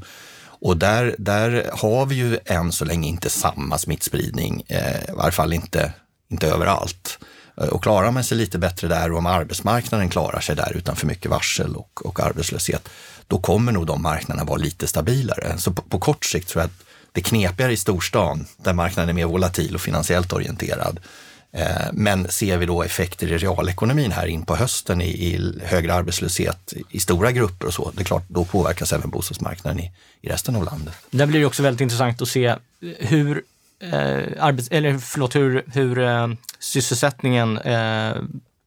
Och 0.62 0.78
där, 0.78 1.16
där 1.18 1.70
har 1.74 2.06
vi 2.06 2.16
ju 2.16 2.40
än 2.46 2.72
så 2.72 2.86
länge 2.86 3.08
inte 3.08 3.30
samma 3.30 3.78
smittspridning, 3.78 4.64
eh, 4.68 5.10
i 5.10 5.12
varje 5.16 5.32
fall 5.32 5.54
inte, 5.54 5.94
inte 6.30 6.48
överallt. 6.48 7.20
Eh, 7.62 7.68
och 7.68 7.84
klarar 7.84 8.12
man 8.12 8.24
sig 8.24 8.38
lite 8.38 8.58
bättre 8.58 8.88
där 8.88 9.12
och 9.12 9.18
om 9.18 9.26
arbetsmarknaden 9.26 10.10
klarar 10.10 10.40
sig 10.40 10.56
där 10.56 10.72
utan 10.76 10.96
för 10.96 11.08
mycket 11.08 11.32
varsel 11.32 11.76
och, 11.76 12.06
och 12.06 12.20
arbetslöshet, 12.20 12.90
då 13.28 13.40
kommer 13.40 13.72
nog 13.72 13.86
de 13.86 14.02
marknaderna 14.02 14.46
vara 14.46 14.58
lite 14.58 14.88
stabilare. 14.88 15.58
Så 15.58 15.74
på, 15.74 15.82
på 15.82 16.00
kort 16.00 16.26
sikt 16.26 16.50
tror 16.50 16.62
jag 16.62 16.68
att 16.68 16.86
det 17.12 17.22
knepigare 17.22 17.74
i 17.74 17.78
storstan, 17.78 18.46
där 18.58 18.74
marknaden 18.74 19.10
är 19.10 19.14
mer 19.14 19.26
volatil 19.26 19.76
och 19.76 19.82
finansiellt 19.82 20.34
orienterad, 20.34 21.00
Eh, 21.00 21.06
Eh, 21.52 21.88
men 21.94 22.32
ser 22.32 22.58
vi 22.58 22.66
då 22.66 22.84
effekter 22.84 23.32
i 23.32 23.38
realekonomin 23.38 24.12
här 24.12 24.26
in 24.26 24.46
på 24.46 24.56
hösten 24.56 25.02
i, 25.02 25.10
i 25.10 25.60
högre 25.64 25.94
arbetslöshet 25.94 26.74
i 26.90 27.00
stora 27.00 27.32
grupper 27.32 27.68
och 27.68 27.74
så, 27.74 27.92
det 27.96 28.02
är 28.02 28.06
klart, 28.06 28.24
då 28.28 28.46
påverkas 28.46 28.94
även 28.94 29.10
bostadsmarknaden 29.10 29.80
i, 29.80 29.92
i 30.22 30.30
resten 30.30 30.56
av 30.56 30.64
landet. 30.64 30.94
Där 31.10 31.26
blir 31.26 31.40
det 31.40 31.46
också 31.46 31.64
väldigt 31.64 31.82
intressant 31.82 32.22
att 32.22 32.28
se 32.28 32.56
hur, 33.00 33.44
eh, 33.80 34.24
arbets, 34.40 34.68
eller 34.72 34.98
förlåt, 34.98 35.36
hur, 35.36 35.64
hur 35.74 36.00
eh, 36.00 36.28
sysselsättningen 36.60 37.58
eh, 37.58 38.16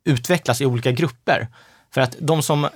utvecklas 0.05 0.61
i 0.61 0.67
olika 0.67 0.93
grupper. 0.93 1.49
För 1.91 2.01
att 2.01 2.17
de, 2.19 2.43
som, 2.43 2.69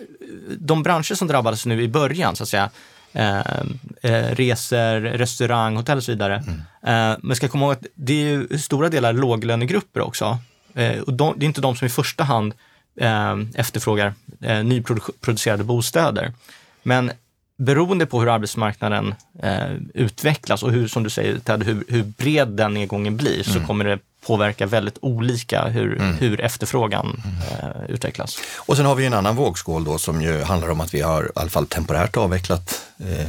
de 0.59 0.83
branscher 0.83 1.15
som 1.15 1.29
drabbades 1.29 1.67
nu 1.67 1.83
i 1.83 1.89
början, 1.89 2.37
så 2.37 2.43
att 2.43 2.49
säga, 2.49 2.71
Eh, 3.13 3.41
eh, 4.03 4.35
resor, 4.35 5.01
restaurang, 5.01 5.77
hotell 5.77 5.99
och 5.99 6.05
så 6.05 6.13
vidare. 6.13 6.45
Mm. 6.47 7.13
Eh, 7.13 7.19
men 7.23 7.37
ska 7.37 7.49
komma 7.49 7.65
ihåg 7.65 7.73
att 7.73 7.87
det 7.95 8.13
är 8.13 8.25
ju 8.25 8.59
stora 8.59 8.89
delar 8.89 9.13
låglönegrupper 9.13 10.01
också. 10.01 10.39
Eh, 10.75 11.01
och 11.01 11.13
de, 11.13 11.35
det 11.39 11.45
är 11.45 11.47
inte 11.47 11.61
de 11.61 11.77
som 11.77 11.87
i 11.87 11.89
första 11.89 12.25
hand 12.25 12.55
eh, 13.01 13.35
efterfrågar 13.55 14.15
eh, 14.41 14.65
nyproducerade 14.65 15.65
bostäder. 15.65 16.33
Men 16.83 17.11
beroende 17.57 18.07
på 18.07 18.21
hur 18.21 18.29
arbetsmarknaden 18.29 19.15
eh, 19.43 19.73
utvecklas 19.95 20.63
och 20.63 20.73
hur, 20.73 20.89
som 20.89 21.03
du 21.03 21.11
säger 21.11 21.39
Ted, 21.39 21.63
hur, 21.63 21.85
hur 21.89 22.03
bred 22.03 22.49
den 22.49 22.75
nedgången 22.75 23.17
blir 23.17 23.49
mm. 23.49 23.61
så 23.61 23.67
kommer 23.67 23.85
det 23.85 23.99
påverka 24.27 24.67
väldigt 24.67 24.99
olika 25.01 25.69
hur, 25.69 26.01
mm. 26.01 26.17
hur 26.17 26.41
efterfrågan 26.41 27.23
mm. 27.25 27.37
eh, 27.51 27.91
utvecklas. 27.91 28.39
Och 28.57 28.77
sen 28.77 28.87
har 28.87 28.95
vi 28.95 29.07
en 29.07 29.15
annan 29.15 29.37
vågskål 29.37 29.85
då 29.85 29.99
som 29.99 30.23
ju 30.23 30.43
handlar 30.43 30.71
om 30.71 30.81
att 30.81 30.95
vi 30.95 31.01
har 31.01 31.25
i 31.25 31.29
alla 31.35 31.51
fall 31.51 31.67
temporärt 31.67 32.17
avvecklat 32.17 32.81
eh, 32.99 33.29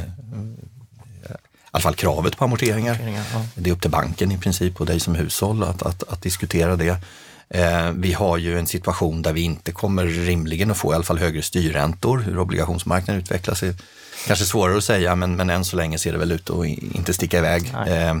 i 1.68 1.70
alla 1.70 1.82
fall 1.82 1.94
kravet 1.94 2.36
på 2.36 2.44
amorteringar. 2.44 2.92
amorteringar 2.92 3.24
ja. 3.32 3.42
Det 3.54 3.70
är 3.70 3.74
upp 3.74 3.80
till 3.80 3.90
banken 3.90 4.32
i 4.32 4.38
princip 4.38 4.80
och 4.80 4.86
dig 4.86 5.00
som 5.00 5.14
hushåll 5.14 5.62
att, 5.62 5.82
att, 5.82 6.02
att 6.02 6.22
diskutera 6.22 6.76
det. 6.76 6.96
Eh, 7.50 7.90
vi 7.90 8.12
har 8.12 8.36
ju 8.36 8.58
en 8.58 8.66
situation 8.66 9.22
där 9.22 9.32
vi 9.32 9.40
inte 9.40 9.72
kommer 9.72 10.06
rimligen 10.06 10.70
att 10.70 10.76
få 10.76 10.92
i 10.92 10.94
alla 10.94 11.04
fall 11.04 11.18
högre 11.18 11.42
styrräntor. 11.42 12.18
Hur 12.18 12.38
obligationsmarknaden 12.38 13.22
utvecklas 13.22 13.62
är 13.62 13.74
kanske 14.26 14.44
svårare 14.44 14.76
att 14.76 14.84
säga, 14.84 15.14
men, 15.14 15.36
men 15.36 15.50
än 15.50 15.64
så 15.64 15.76
länge 15.76 15.98
ser 15.98 16.12
det 16.12 16.18
väl 16.18 16.32
ut 16.32 16.50
att 16.50 16.66
inte 16.66 17.14
sticka 17.14 17.38
iväg. 17.38 17.74
Eh, 17.86 18.14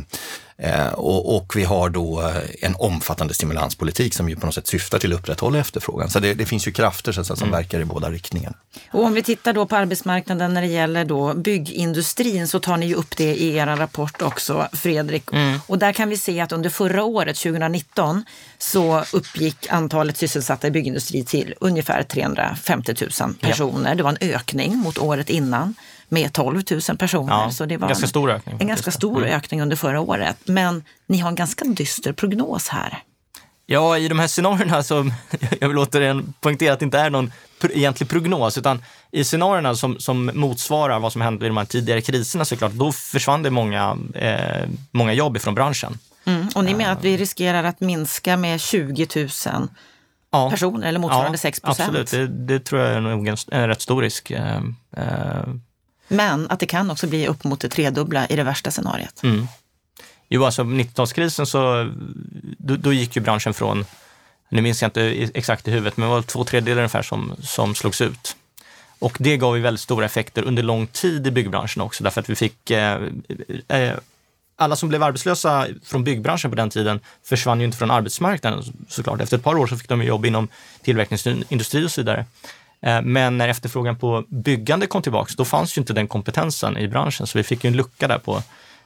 och, 0.94 1.36
och, 1.36 1.56
vi 1.56 1.64
har 1.64 1.90
då 1.90 2.20
eh, 2.20 2.36
en 2.60 2.74
omfattande 2.78 3.34
stimulanspolitik 3.34 4.14
som 4.14 4.28
ju 4.28 4.36
på 4.36 4.46
något 4.46 4.54
sätt 4.54 4.66
syftar 4.66 4.98
till 4.98 5.12
att 5.12 5.18
upprätthålla 5.18 5.58
efterfrågan. 5.58 6.10
Så 6.10 6.20
det, 6.20 6.34
det 6.34 6.46
finns 6.46 6.68
ju 6.68 6.72
krafter 6.72 7.12
så 7.12 7.20
att 7.20 7.26
säga, 7.26 7.36
som 7.36 7.48
mm. 7.48 7.58
verkar 7.58 7.80
i 7.80 7.84
båda 7.84 8.10
riktningarna. 8.10 8.56
Och 8.92 9.04
om 9.04 9.14
vi 9.14 9.22
tittar 9.22 9.52
då 9.52 9.66
på 9.66 9.76
arbetsmarknaden 9.76 10.54
när 10.54 10.62
det 10.62 10.68
gäller 10.68 11.04
då 11.04 11.34
byggindustrin 11.34 12.48
så 12.48 12.60
tar 12.60 12.76
ni 12.76 12.86
ju 12.86 12.94
upp 12.94 13.16
det 13.16 13.34
i 13.34 13.56
er 13.56 13.66
rapport 13.66 14.22
också, 14.22 14.68
Fredrik. 14.72 15.32
Mm. 15.32 15.58
Och 15.66 15.78
där 15.78 15.92
kan 15.92 16.08
vi 16.08 16.16
se 16.16 16.40
att 16.40 16.52
under 16.52 16.70
förra 16.70 17.04
året, 17.04 17.36
2019, 17.36 18.24
så 18.58 19.04
uppgick 19.12 19.66
antalet 19.70 20.16
sysselsatta 20.16 20.66
i 20.66 20.70
byggindustri 20.70 21.24
till 21.24 21.54
ungefär 21.60 22.02
350 22.02 22.94
000 23.20 23.34
personer. 23.34 23.88
Ja. 23.88 23.94
Det 23.94 24.02
var 24.02 24.10
en 24.10 24.34
ökning 24.34 24.76
mot 24.76 24.98
året 24.98 25.30
innan 25.30 25.74
med 26.08 26.32
12 26.32 26.62
000 26.88 26.96
personer. 26.98 27.32
Ja, 27.32 27.50
så 27.50 27.64
det 27.64 27.76
var 27.76 27.88
ganska 27.88 28.04
en, 28.04 28.08
stor 28.08 28.30
ökning. 28.30 28.56
En 28.60 28.66
ganska 28.66 28.90
stor 28.90 29.18
mm. 29.18 29.34
ökning 29.34 29.62
under 29.62 29.76
förra 29.76 30.00
året. 30.00 30.36
Men 30.44 30.84
ni 31.06 31.18
har 31.18 31.28
en 31.28 31.34
ganska 31.34 31.64
dyster 31.64 32.12
prognos 32.12 32.68
här. 32.68 33.02
Ja, 33.66 33.98
i 33.98 34.08
de 34.08 34.18
här 34.18 34.26
scenarierna 34.26 34.82
så, 34.82 35.10
jag 35.60 35.68
vill 35.68 35.78
återigen 35.78 36.34
poängtera 36.40 36.72
att 36.72 36.78
det 36.78 36.84
inte 36.84 36.98
är 36.98 37.10
någon 37.10 37.32
egentlig 37.70 38.08
prognos, 38.08 38.58
utan 38.58 38.82
i 39.10 39.24
scenarierna 39.24 39.74
som, 39.74 40.00
som 40.00 40.30
motsvarar 40.34 40.98
vad 40.98 41.12
som 41.12 41.20
hände 41.20 41.44
i 41.46 41.48
de 41.48 41.56
här 41.56 41.64
tidigare 41.64 42.00
kriserna 42.00 42.44
såklart, 42.44 42.72
då 42.72 42.92
försvann 42.92 43.42
det 43.42 43.50
många, 43.50 43.98
eh, 44.14 44.68
många 44.90 45.12
jobb 45.12 45.36
ifrån 45.36 45.54
branschen. 45.54 45.98
Mm. 46.24 46.48
Och 46.54 46.64
ni 46.64 46.74
menar 46.74 46.92
att 46.92 47.04
vi 47.04 47.16
riskerar 47.16 47.64
att 47.64 47.80
minska 47.80 48.36
med 48.36 48.60
20 48.60 49.06
000 49.16 49.28
ja. 50.30 50.50
personer 50.50 50.88
eller 50.88 51.00
motsvarande 51.00 51.32
ja, 51.32 51.38
6 51.38 51.60
procent? 51.60 51.88
Absolut, 51.88 52.10
det, 52.10 52.26
det, 52.26 52.60
tror 52.64 52.80
jag 52.82 52.92
är 52.92 53.00
nog 53.00 53.28
en, 53.28 53.36
en 53.50 53.68
rätt 53.68 53.80
stor 53.80 54.02
risk. 54.02 54.30
Eh, 54.30 54.62
eh. 54.96 55.42
Men 56.08 56.50
att 56.50 56.60
det 56.60 56.66
kan 56.66 56.90
också 56.90 57.06
bli 57.06 57.26
upp 57.26 57.44
mot 57.44 57.60
det 57.60 57.68
tredubbla 57.68 58.26
i 58.26 58.36
det 58.36 58.42
värsta 58.42 58.70
scenariet? 58.70 59.22
Mm. 59.22 59.48
Jo, 60.28 60.44
alltså 60.44 60.62
90-talskrisen 60.62 61.44
så 61.44 61.90
då, 62.58 62.76
då, 62.76 62.92
gick 62.92 63.16
ju 63.16 63.22
branschen 63.22 63.54
från, 63.54 63.84
nu 64.48 64.62
minns 64.62 64.82
jag 64.82 64.88
inte 64.88 65.30
exakt 65.34 65.68
i 65.68 65.70
huvudet, 65.70 65.96
men 65.96 66.08
det 66.08 66.14
var 66.14 66.22
två 66.22 66.44
tredjedelar 66.44 66.82
ungefär 66.82 67.02
som, 67.02 67.36
som 67.42 67.74
slogs 67.74 68.00
ut. 68.00 68.36
Och 68.98 69.16
det 69.20 69.36
gav 69.36 69.56
ju 69.56 69.62
väldigt 69.62 69.80
stora 69.80 70.06
effekter 70.06 70.42
under 70.42 70.62
lång 70.62 70.86
tid 70.86 71.26
i 71.26 71.30
byggbranschen 71.30 71.82
också, 71.82 72.04
därför 72.04 72.20
att 72.20 72.30
vi 72.30 72.34
fick 72.34 72.70
eh, 72.70 73.02
eh, 73.68 73.94
alla 74.56 74.76
som 74.76 74.88
blev 74.88 75.02
arbetslösa 75.02 75.66
från 75.84 76.04
byggbranschen 76.04 76.50
på 76.50 76.56
den 76.56 76.70
tiden 76.70 77.00
försvann 77.24 77.60
ju 77.60 77.66
inte 77.66 77.78
från 77.78 77.90
arbetsmarknaden 77.90 78.64
såklart. 78.88 79.20
Efter 79.20 79.36
ett 79.36 79.44
par 79.44 79.58
år 79.58 79.66
så 79.66 79.76
fick 79.76 79.88
de 79.88 80.02
jobb 80.02 80.26
inom 80.26 80.48
tillverkningsindustri 80.82 81.86
och 81.86 81.90
så 81.90 82.00
vidare. 82.00 82.24
Eh, 82.80 83.02
men 83.02 83.38
när 83.38 83.48
efterfrågan 83.48 83.98
på 83.98 84.24
byggande 84.28 84.86
kom 84.86 85.02
tillbaks, 85.02 85.36
då 85.36 85.44
fanns 85.44 85.76
ju 85.76 85.80
inte 85.80 85.92
den 85.92 86.08
kompetensen 86.08 86.78
i 86.78 86.88
branschen, 86.88 87.26
så 87.26 87.38
vi 87.38 87.44
fick 87.44 87.64
ju 87.64 87.68
en 87.68 87.76
lucka 87.76 88.08
där 88.08 88.18
på 88.18 88.42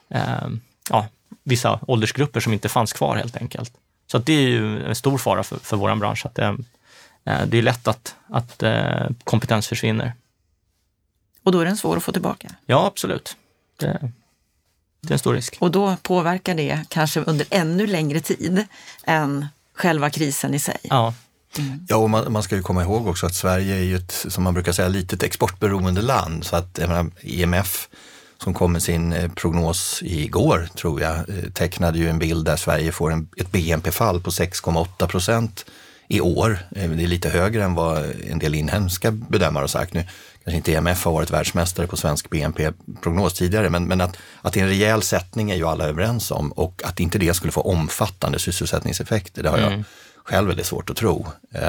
eh, 0.09 0.49
ja, 0.91 1.07
vissa 1.43 1.81
åldersgrupper 1.87 2.41
som 2.41 2.53
inte 2.53 2.69
fanns 2.69 2.93
kvar 2.93 3.17
helt 3.17 3.37
enkelt. 3.37 3.73
Så 4.07 4.19
det 4.19 4.33
är 4.33 4.49
ju 4.49 4.87
en 4.87 4.95
stor 4.95 5.19
fara 5.19 5.43
för, 5.43 5.57
för 5.57 5.77
vår 5.77 5.95
bransch, 5.95 6.27
att 6.27 6.35
det, 6.35 6.57
eh, 7.25 7.47
det 7.47 7.59
är 7.59 7.63
lätt 7.63 7.89
att, 7.89 8.15
att 8.29 8.63
kompetens 9.25 9.69
försvinner. 9.69 10.13
Och 11.43 11.53
då 11.53 11.61
är 11.61 11.65
den 11.65 11.77
svår 11.77 11.97
att 11.97 12.03
få 12.03 12.13
tillbaka? 12.13 12.55
Ja, 12.67 12.87
absolut. 12.87 13.37
Det, 13.77 14.13
det 15.01 15.11
är 15.11 15.13
en 15.13 15.19
stor 15.19 15.35
risk. 15.35 15.57
Och 15.61 15.71
då 15.71 15.97
påverkar 16.03 16.55
det 16.55 16.85
kanske 16.89 17.21
under 17.21 17.47
ännu 17.51 17.87
längre 17.87 18.21
tid 18.21 18.67
än 19.05 19.47
själva 19.75 20.11
krisen 20.11 20.55
i 20.55 20.59
sig? 20.59 20.79
Ja. 20.83 21.15
Mm. 21.59 21.87
Ja, 21.89 21.97
och 21.97 22.11
man, 22.11 22.33
man, 22.33 22.43
ska 22.43 22.57
ju 22.57 22.63
komma 22.63 22.83
ihåg 22.83 23.07
också 23.07 23.27
att 23.27 23.35
Sverige 23.35 23.77
är 23.77 23.83
ju 23.83 23.97
ett, 23.97 24.27
som 24.29 24.45
man 24.45 24.55
brukar 24.55 24.73
säga, 24.73 24.89
litet 24.89 25.23
exportberoende 25.23 26.03
land. 26.03 26.45
Så 26.45 26.57
att 26.57 26.79
menar, 26.79 27.11
IMF 27.21 27.89
som 28.43 28.55
kom 28.55 28.73
med 28.73 28.83
sin 28.83 29.13
eh, 29.13 29.31
prognos 29.31 30.03
igår, 30.03 30.69
tror 30.77 31.01
jag, 31.01 31.17
eh, 31.17 31.51
tecknade 31.55 31.99
ju 31.99 32.09
en 32.09 32.19
bild 32.19 32.45
där 32.45 32.57
Sverige 32.57 32.93
får 32.93 33.13
en, 33.13 33.29
ett 33.37 33.53
BNP-fall 33.53 34.21
på 34.21 34.31
6,8 34.31 35.07
procent 35.07 35.65
i 36.09 36.21
år. 36.21 36.59
Eh, 36.77 36.91
det 36.91 37.03
är 37.03 37.07
lite 37.07 37.29
högre 37.29 37.65
än 37.65 37.75
vad 37.75 38.05
en 38.31 38.39
del 38.39 38.55
inhemska 38.55 39.11
bedömare 39.11 39.63
har 39.63 39.69
sagt 39.69 39.95
nu. 39.95 40.05
Kanske 40.45 40.57
inte 40.57 40.73
EMF 40.75 41.05
har 41.05 41.13
varit 41.13 41.31
världsmästare 41.31 41.87
på 41.87 41.97
svensk 41.97 42.31
BNP-prognos 42.31 43.35
tidigare, 43.35 43.71
men, 43.71 43.85
men 43.85 44.01
att, 44.01 44.17
att 44.43 44.53
det 44.53 44.61
är 44.61 44.65
en 44.65 44.71
rejäl 44.71 45.03
sättning 45.03 45.51
är 45.51 45.57
ju 45.57 45.67
alla 45.67 45.85
överens 45.85 46.31
om 46.31 46.53
och 46.53 46.83
att 46.85 47.01
inte 47.01 47.19
det 47.19 47.35
skulle 47.35 47.53
få 47.53 47.61
omfattande 47.61 48.39
sysselsättningseffekter, 48.39 49.43
det 49.43 49.49
har 49.49 49.59
jag 49.59 49.73
mm 49.73 49.85
själv 50.25 50.49
väldigt 50.49 50.67
svårt 50.67 50.91
att 50.91 50.97
tro. 50.97 51.27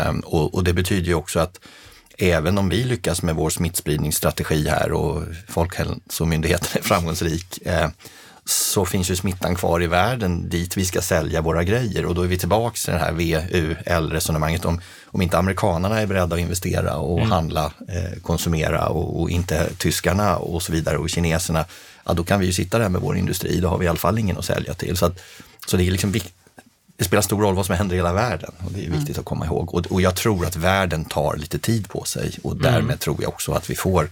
Um, 0.09 0.19
och, 0.19 0.53
och 0.53 0.63
det 0.63 0.73
betyder 0.73 1.07
ju 1.07 1.13
också 1.13 1.39
att 1.39 1.59
även 2.17 2.57
om 2.57 2.69
vi 2.69 2.83
lyckas 2.83 3.21
med 3.21 3.35
vår 3.35 3.49
smittspridningsstrategi 3.49 4.67
här 4.69 4.91
och 4.91 5.23
Folkhälsomyndigheten 5.47 6.67
är 6.73 6.81
framgångsrik, 6.81 7.59
eh, 7.65 7.89
så 8.45 8.85
finns 8.85 9.11
ju 9.11 9.15
smittan 9.15 9.55
kvar 9.55 9.83
i 9.83 9.87
världen 9.87 10.49
dit 10.49 10.77
vi 10.77 10.85
ska 10.85 11.01
sälja 11.01 11.41
våra 11.41 11.63
grejer 11.63 12.05
och 12.05 12.15
då 12.15 12.21
är 12.21 12.27
vi 12.27 12.37
tillbaks 12.37 12.83
till 12.83 12.93
det 12.93 12.99
här 12.99 13.11
VUL-resonemanget 13.11 14.65
om, 14.65 14.81
om 15.05 15.21
inte 15.21 15.37
amerikanarna 15.37 16.01
är 16.01 16.07
beredda 16.07 16.35
att 16.35 16.41
investera 16.41 16.97
och 16.97 17.17
mm. 17.17 17.31
handla, 17.31 17.65
eh, 17.65 18.21
konsumera 18.21 18.87
och, 18.87 19.21
och, 19.21 19.29
inte 19.29 19.69
tyskarna 19.77 20.37
och 20.37 20.63
så 20.63 20.71
vidare 20.71 20.97
och 20.97 21.09
kineserna, 21.09 21.65
ja 22.05 22.13
då 22.13 22.23
kan 22.23 22.39
vi 22.39 22.45
ju 22.45 22.53
sitta 22.53 22.79
där 22.79 22.89
med 22.89 23.01
vår 23.01 23.17
industri, 23.17 23.59
då 23.59 23.67
har 23.67 23.77
vi 23.77 23.85
i 23.85 23.89
alla 23.89 23.97
fall 23.97 24.19
ingen 24.19 24.37
att 24.37 24.45
sälja 24.45 24.73
till. 24.73 24.97
Så, 24.97 25.05
att, 25.05 25.19
så 25.67 25.77
det 25.77 25.87
är 25.87 25.91
liksom 25.91 26.11
det 27.03 27.07
spelar 27.07 27.21
stor 27.21 27.41
roll 27.41 27.55
vad 27.55 27.65
som 27.65 27.75
händer 27.75 27.95
i 27.95 27.99
hela 27.99 28.13
världen 28.13 28.51
och 28.65 28.71
det 28.71 28.79
är 28.85 28.89
viktigt 28.89 29.09
mm. 29.09 29.19
att 29.19 29.25
komma 29.25 29.45
ihåg. 29.45 29.73
Och, 29.73 29.85
och, 29.91 30.01
jag 30.01 30.15
tror 30.15 30.45
att 30.45 30.55
världen 30.55 31.05
tar 31.05 31.37
lite 31.37 31.59
tid 31.59 31.89
på 31.89 32.03
sig 32.03 32.31
och 32.43 32.51
mm. 32.51 32.63
därmed 32.63 32.83
mm. 32.83 32.97
tror 32.97 33.21
jag 33.21 33.29
också 33.29 33.51
att 33.51 33.69
vi 33.69 33.75
får 33.75 34.09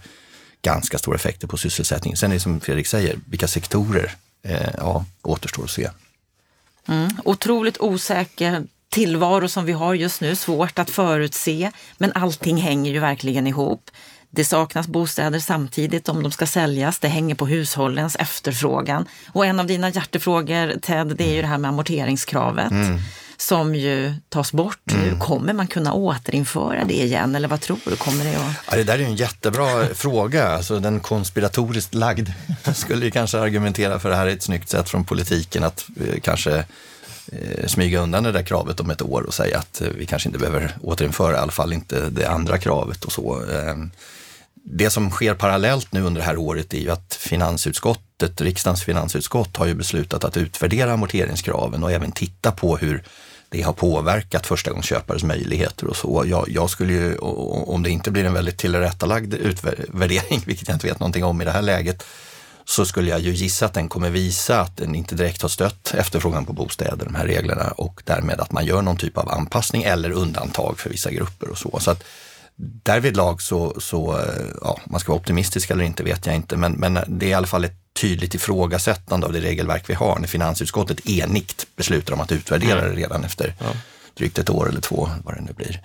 ganska 0.62 0.98
stora 0.98 1.16
effekter 1.16 1.46
på 1.46 1.56
sysselsättningen. 1.56 2.16
Sen 2.16 2.30
är 2.30 2.34
det 2.34 2.40
som 2.40 2.60
Fredrik 2.60 2.86
säger, 2.86 3.18
vilka 3.26 3.48
sektorer 3.48 4.14
eh, 4.42 4.70
ja, 4.78 5.04
återstår 5.22 5.64
att 5.64 5.70
se. 5.70 5.90
Mm. 6.88 7.10
Otroligt 7.24 7.80
osäker 7.80 8.64
tillvaro 8.88 9.48
som 9.48 9.64
vi 9.64 9.72
har 9.72 9.94
just 9.94 10.20
nu, 10.20 10.36
svårt 10.36 10.78
att 10.78 10.90
förutse, 10.90 11.70
men 11.98 12.12
allting 12.14 12.56
hänger 12.56 12.92
ju 12.92 12.98
verkligen 12.98 13.46
ihop. 13.46 13.90
Det 14.34 14.44
saknas 14.44 14.86
bostäder 14.86 15.38
samtidigt 15.38 16.08
om 16.08 16.22
de 16.22 16.32
ska 16.32 16.46
säljas. 16.46 16.98
Det 16.98 17.08
hänger 17.08 17.34
på 17.34 17.46
hushållens 17.46 18.16
efterfrågan. 18.16 19.08
Och 19.32 19.46
en 19.46 19.60
av 19.60 19.66
dina 19.66 19.90
hjärtefrågor, 19.90 20.80
Ted, 20.80 21.06
det 21.06 21.24
är 21.24 21.34
ju 21.34 21.42
det 21.42 21.48
här 21.48 21.58
med 21.58 21.68
amorteringskravet. 21.68 22.70
Mm. 22.70 22.98
som 23.36 23.74
ju 23.74 24.14
tas 24.28 24.52
bort 24.52 24.92
mm. 24.92 25.08
nu. 25.08 25.16
Kommer 25.20 25.52
man 25.52 25.66
kunna 25.66 25.92
återinföra 25.92 26.84
det 26.84 26.94
igen 26.94 27.34
eller 27.34 27.48
vad 27.48 27.60
tror 27.60 27.78
du? 27.84 27.96
Kommer 27.96 28.24
det 28.24 28.36
att... 28.36 28.54
Ja, 28.70 28.76
det 28.76 28.84
där 28.84 28.98
är 28.98 29.02
en 29.02 29.16
jättebra 29.16 29.86
fråga. 29.94 30.48
Alltså, 30.48 30.78
den 30.78 31.00
konspiratoriskt 31.00 31.94
lagd 31.94 32.28
skulle 32.74 33.04
ju 33.04 33.10
kanske 33.10 33.38
argumentera 33.38 33.98
för 33.98 34.10
det 34.10 34.16
här 34.16 34.26
är 34.26 34.30
ett 34.30 34.42
snyggt 34.42 34.68
sätt 34.68 34.88
från 34.88 35.04
politiken 35.04 35.64
att 35.64 35.86
eh, 36.00 36.20
kanske 36.20 36.64
eh, 37.32 37.66
smyga 37.66 38.00
undan 38.00 38.24
det 38.24 38.32
där 38.32 38.42
kravet 38.42 38.80
om 38.80 38.90
ett 38.90 39.02
år 39.02 39.22
och 39.22 39.34
säga 39.34 39.58
att 39.58 39.80
eh, 39.80 39.88
vi 39.88 40.06
kanske 40.06 40.28
inte 40.28 40.38
behöver 40.38 40.76
återinföra, 40.82 41.36
i 41.36 41.40
alla 41.40 41.52
fall 41.52 41.72
inte 41.72 42.10
det 42.10 42.26
andra 42.26 42.58
kravet 42.58 43.04
och 43.04 43.12
så. 43.12 43.42
Det 44.64 44.90
som 44.90 45.10
sker 45.10 45.34
parallellt 45.34 45.92
nu 45.92 46.02
under 46.02 46.20
det 46.20 46.26
här 46.26 46.36
året 46.36 46.74
är 46.74 46.78
ju 46.78 46.90
att 46.90 47.14
finansutskottet, 47.14 48.40
riksdagens 48.40 48.82
finansutskott 48.82 49.56
har 49.56 49.66
ju 49.66 49.74
beslutat 49.74 50.24
att 50.24 50.36
utvärdera 50.36 50.92
amorteringskraven 50.92 51.84
och 51.84 51.92
även 51.92 52.12
titta 52.12 52.52
på 52.52 52.76
hur 52.76 53.02
det 53.48 53.62
har 53.62 53.72
påverkat 53.72 54.46
förstagångsköpares 54.46 55.22
möjligheter 55.22 55.86
och 55.86 55.96
så. 55.96 56.24
Jag, 56.26 56.48
jag, 56.48 56.70
skulle 56.70 56.92
ju, 56.92 57.16
om 57.16 57.82
det 57.82 57.90
inte 57.90 58.10
blir 58.10 58.24
en 58.24 58.34
väldigt 58.34 58.58
tillrättalagd 58.58 59.34
utvärdering, 59.34 60.42
vilket 60.46 60.68
jag 60.68 60.74
inte 60.74 60.86
vet 60.86 61.00
någonting 61.00 61.24
om 61.24 61.42
i 61.42 61.44
det 61.44 61.50
här 61.50 61.62
läget, 61.62 62.04
så 62.64 62.84
skulle 62.84 63.10
jag 63.10 63.20
ju 63.20 63.32
gissa 63.32 63.66
att 63.66 63.74
den 63.74 63.88
kommer 63.88 64.10
visa 64.10 64.60
att 64.60 64.76
den 64.76 64.94
inte 64.94 65.14
direkt 65.14 65.42
har 65.42 65.48
stött 65.48 65.94
efterfrågan 65.94 66.44
på 66.44 66.52
bostäder, 66.52 67.04
de 67.04 67.14
här 67.14 67.26
reglerna, 67.26 67.70
och 67.70 68.02
därmed 68.04 68.40
att 68.40 68.52
man 68.52 68.66
gör 68.66 68.82
någon 68.82 68.96
typ 68.96 69.18
av 69.18 69.28
anpassning 69.28 69.82
eller 69.82 70.10
undantag 70.10 70.78
för 70.78 70.90
vissa 70.90 71.10
grupper 71.10 71.48
och 71.48 71.58
så. 71.58 71.78
så 71.80 71.90
att 71.90 72.04
därvidlag 72.56 73.42
så, 73.42 73.80
så 73.80 74.20
ja, 74.60 74.80
man 74.84 75.00
ska 75.00 75.12
vara 75.12 75.20
optimistisk 75.20 75.70
eller 75.70 75.84
inte 75.84 76.02
vet 76.02 76.26
jag 76.26 76.34
inte, 76.34 76.56
men, 76.56 76.72
men 76.72 76.98
det 77.08 77.26
är 77.26 77.30
i 77.30 77.34
alla 77.34 77.46
fall 77.46 77.64
ett 77.64 77.76
tydligt 78.00 78.34
ifrågasättande 78.34 79.26
av 79.26 79.32
det 79.32 79.40
regelverk 79.40 79.90
vi 79.90 79.94
har 79.94 80.18
när 80.18 80.28
finansutskottet 80.28 81.06
enigt 81.08 81.66
beslutar 81.76 82.14
om 82.14 82.20
att 82.20 82.32
utvärdera 82.32 82.78
mm. 82.78 82.90
det 82.90 83.00
redan 83.00 83.24
efter 83.24 83.54
ja. 83.58 83.66
drygt 84.14 84.38
ett 84.38 84.50
år 84.50 84.68
eller 84.68 84.80
två, 84.80 85.10
vad 85.24 85.34
det 85.34 85.40
nu 85.40 85.52
blir. 85.52 85.82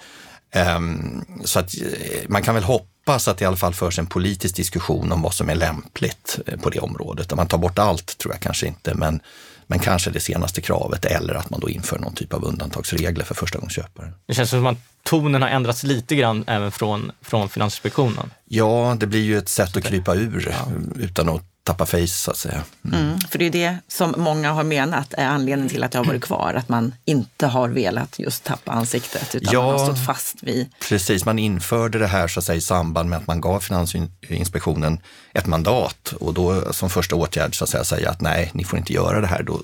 Um, 0.76 1.26
så 1.46 1.60
att 1.60 1.74
eh, 1.82 2.30
man 2.30 2.44
kan 2.44 2.56
väl 2.56 2.64
hoppas 2.64 3.28
att 3.28 3.38
det 3.38 3.44
i 3.44 3.46
alla 3.46 3.58
fall 3.58 3.74
förs 3.74 4.00
en 4.00 4.08
politisk 4.08 4.56
diskussion 4.56 5.12
om 5.12 5.22
vad 5.22 5.34
som 5.34 5.50
är 5.50 5.56
lämpligt 5.56 6.40
eh, 6.46 6.60
på 6.60 6.70
det 6.70 6.80
området. 6.80 7.32
Om 7.32 7.36
man 7.36 7.48
tar 7.48 7.58
bort 7.58 7.80
allt 7.80 8.18
tror 8.18 8.34
jag 8.34 8.42
kanske 8.42 8.68
inte, 8.68 8.94
men 8.94 9.20
men 9.68 9.80
kanske 9.80 10.10
det 10.10 10.20
senaste 10.20 10.62
kravet 10.62 11.06
eller 11.06 11.34
att 11.34 11.50
man 11.50 11.60
då 11.60 11.70
inför 11.70 12.00
någon 12.00 12.14
typ 12.14 12.34
av 12.34 12.44
undantagsregler 12.44 13.26
för 13.26 13.36
förstagångsköpare. 13.36 14.14
Det 14.26 14.34
känns 14.34 14.50
som 14.50 14.66
att 14.66 14.78
tonen 15.04 15.42
har 15.42 15.50
ändrats 15.50 15.84
lite 15.84 16.16
grann 16.16 16.44
även 16.48 16.72
från, 16.72 17.12
från 17.22 17.50
Finansinspektionen. 17.50 18.32
Ja, 18.46 18.98
det 19.00 19.08
blir 19.08 19.24
ju 19.24 19.38
ett 19.38 19.50
sätt 19.50 19.78
att 19.78 19.84
krypa 19.84 20.16
ur 20.16 20.48
ja. 20.52 20.72
utan 20.96 21.30
att 21.30 21.44
tappa 21.68 21.86
face 21.86 22.08
så 22.08 22.32
att 22.32 22.38
säga. 22.38 22.64
Mm. 22.86 23.00
Mm, 23.00 23.20
för 23.20 23.40
det 23.40 23.46
är 23.46 23.50
det 23.50 23.78
som 23.88 24.14
många 24.18 24.52
har 24.52 24.64
menat 24.64 25.14
är 25.14 25.26
anledningen 25.26 25.70
till 25.70 25.84
att 25.84 25.92
det 25.92 25.98
har 25.98 26.06
varit 26.06 26.24
kvar, 26.24 26.54
att 26.54 26.70
man 26.70 26.94
inte 27.06 27.48
har 27.48 27.70
velat 27.70 28.20
just 28.20 28.44
tappa 28.44 28.72
ansiktet 28.72 29.36
utan 29.36 29.54
ja, 29.54 29.62
man 29.62 29.72
har 29.72 29.86
stått 29.86 30.06
fast 30.06 30.44
vid... 30.44 30.70
Precis, 30.90 31.26
man 31.26 31.40
införde 31.40 32.00
det 32.00 32.08
här 32.08 32.28
så 32.28 32.40
att 32.40 32.46
säga, 32.46 32.56
i 32.56 32.62
samband 32.62 33.10
med 33.10 33.18
att 33.18 33.28
man 33.28 33.42
gav 33.42 33.60
Finansinspektionen 33.60 35.00
ett 35.34 35.46
mandat 35.46 36.14
och 36.20 36.34
då 36.34 36.74
som 36.74 36.90
första 36.90 37.16
åtgärd 37.16 37.58
så 37.58 37.64
att 37.64 37.70
säga, 37.70 37.84
säga 37.84 38.10
att 38.10 38.22
nej, 38.22 38.52
ni 38.54 38.64
får 38.64 38.80
inte 38.80 38.94
göra 38.94 39.22
det 39.22 39.28
här. 39.28 39.44
Då, 39.44 39.62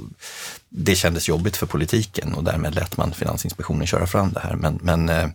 det 0.70 0.96
kändes 0.96 1.30
jobbigt 1.30 1.58
för 1.58 1.66
politiken 1.66 2.34
och 2.34 2.44
därmed 2.44 2.76
lät 2.76 2.98
man 2.98 3.14
Finansinspektionen 3.14 3.88
köra 3.88 4.08
fram 4.08 4.34
det 4.34 4.40
här. 4.40 4.56
Men, 4.56 4.80
men 4.82 5.10
eh, 5.10 5.28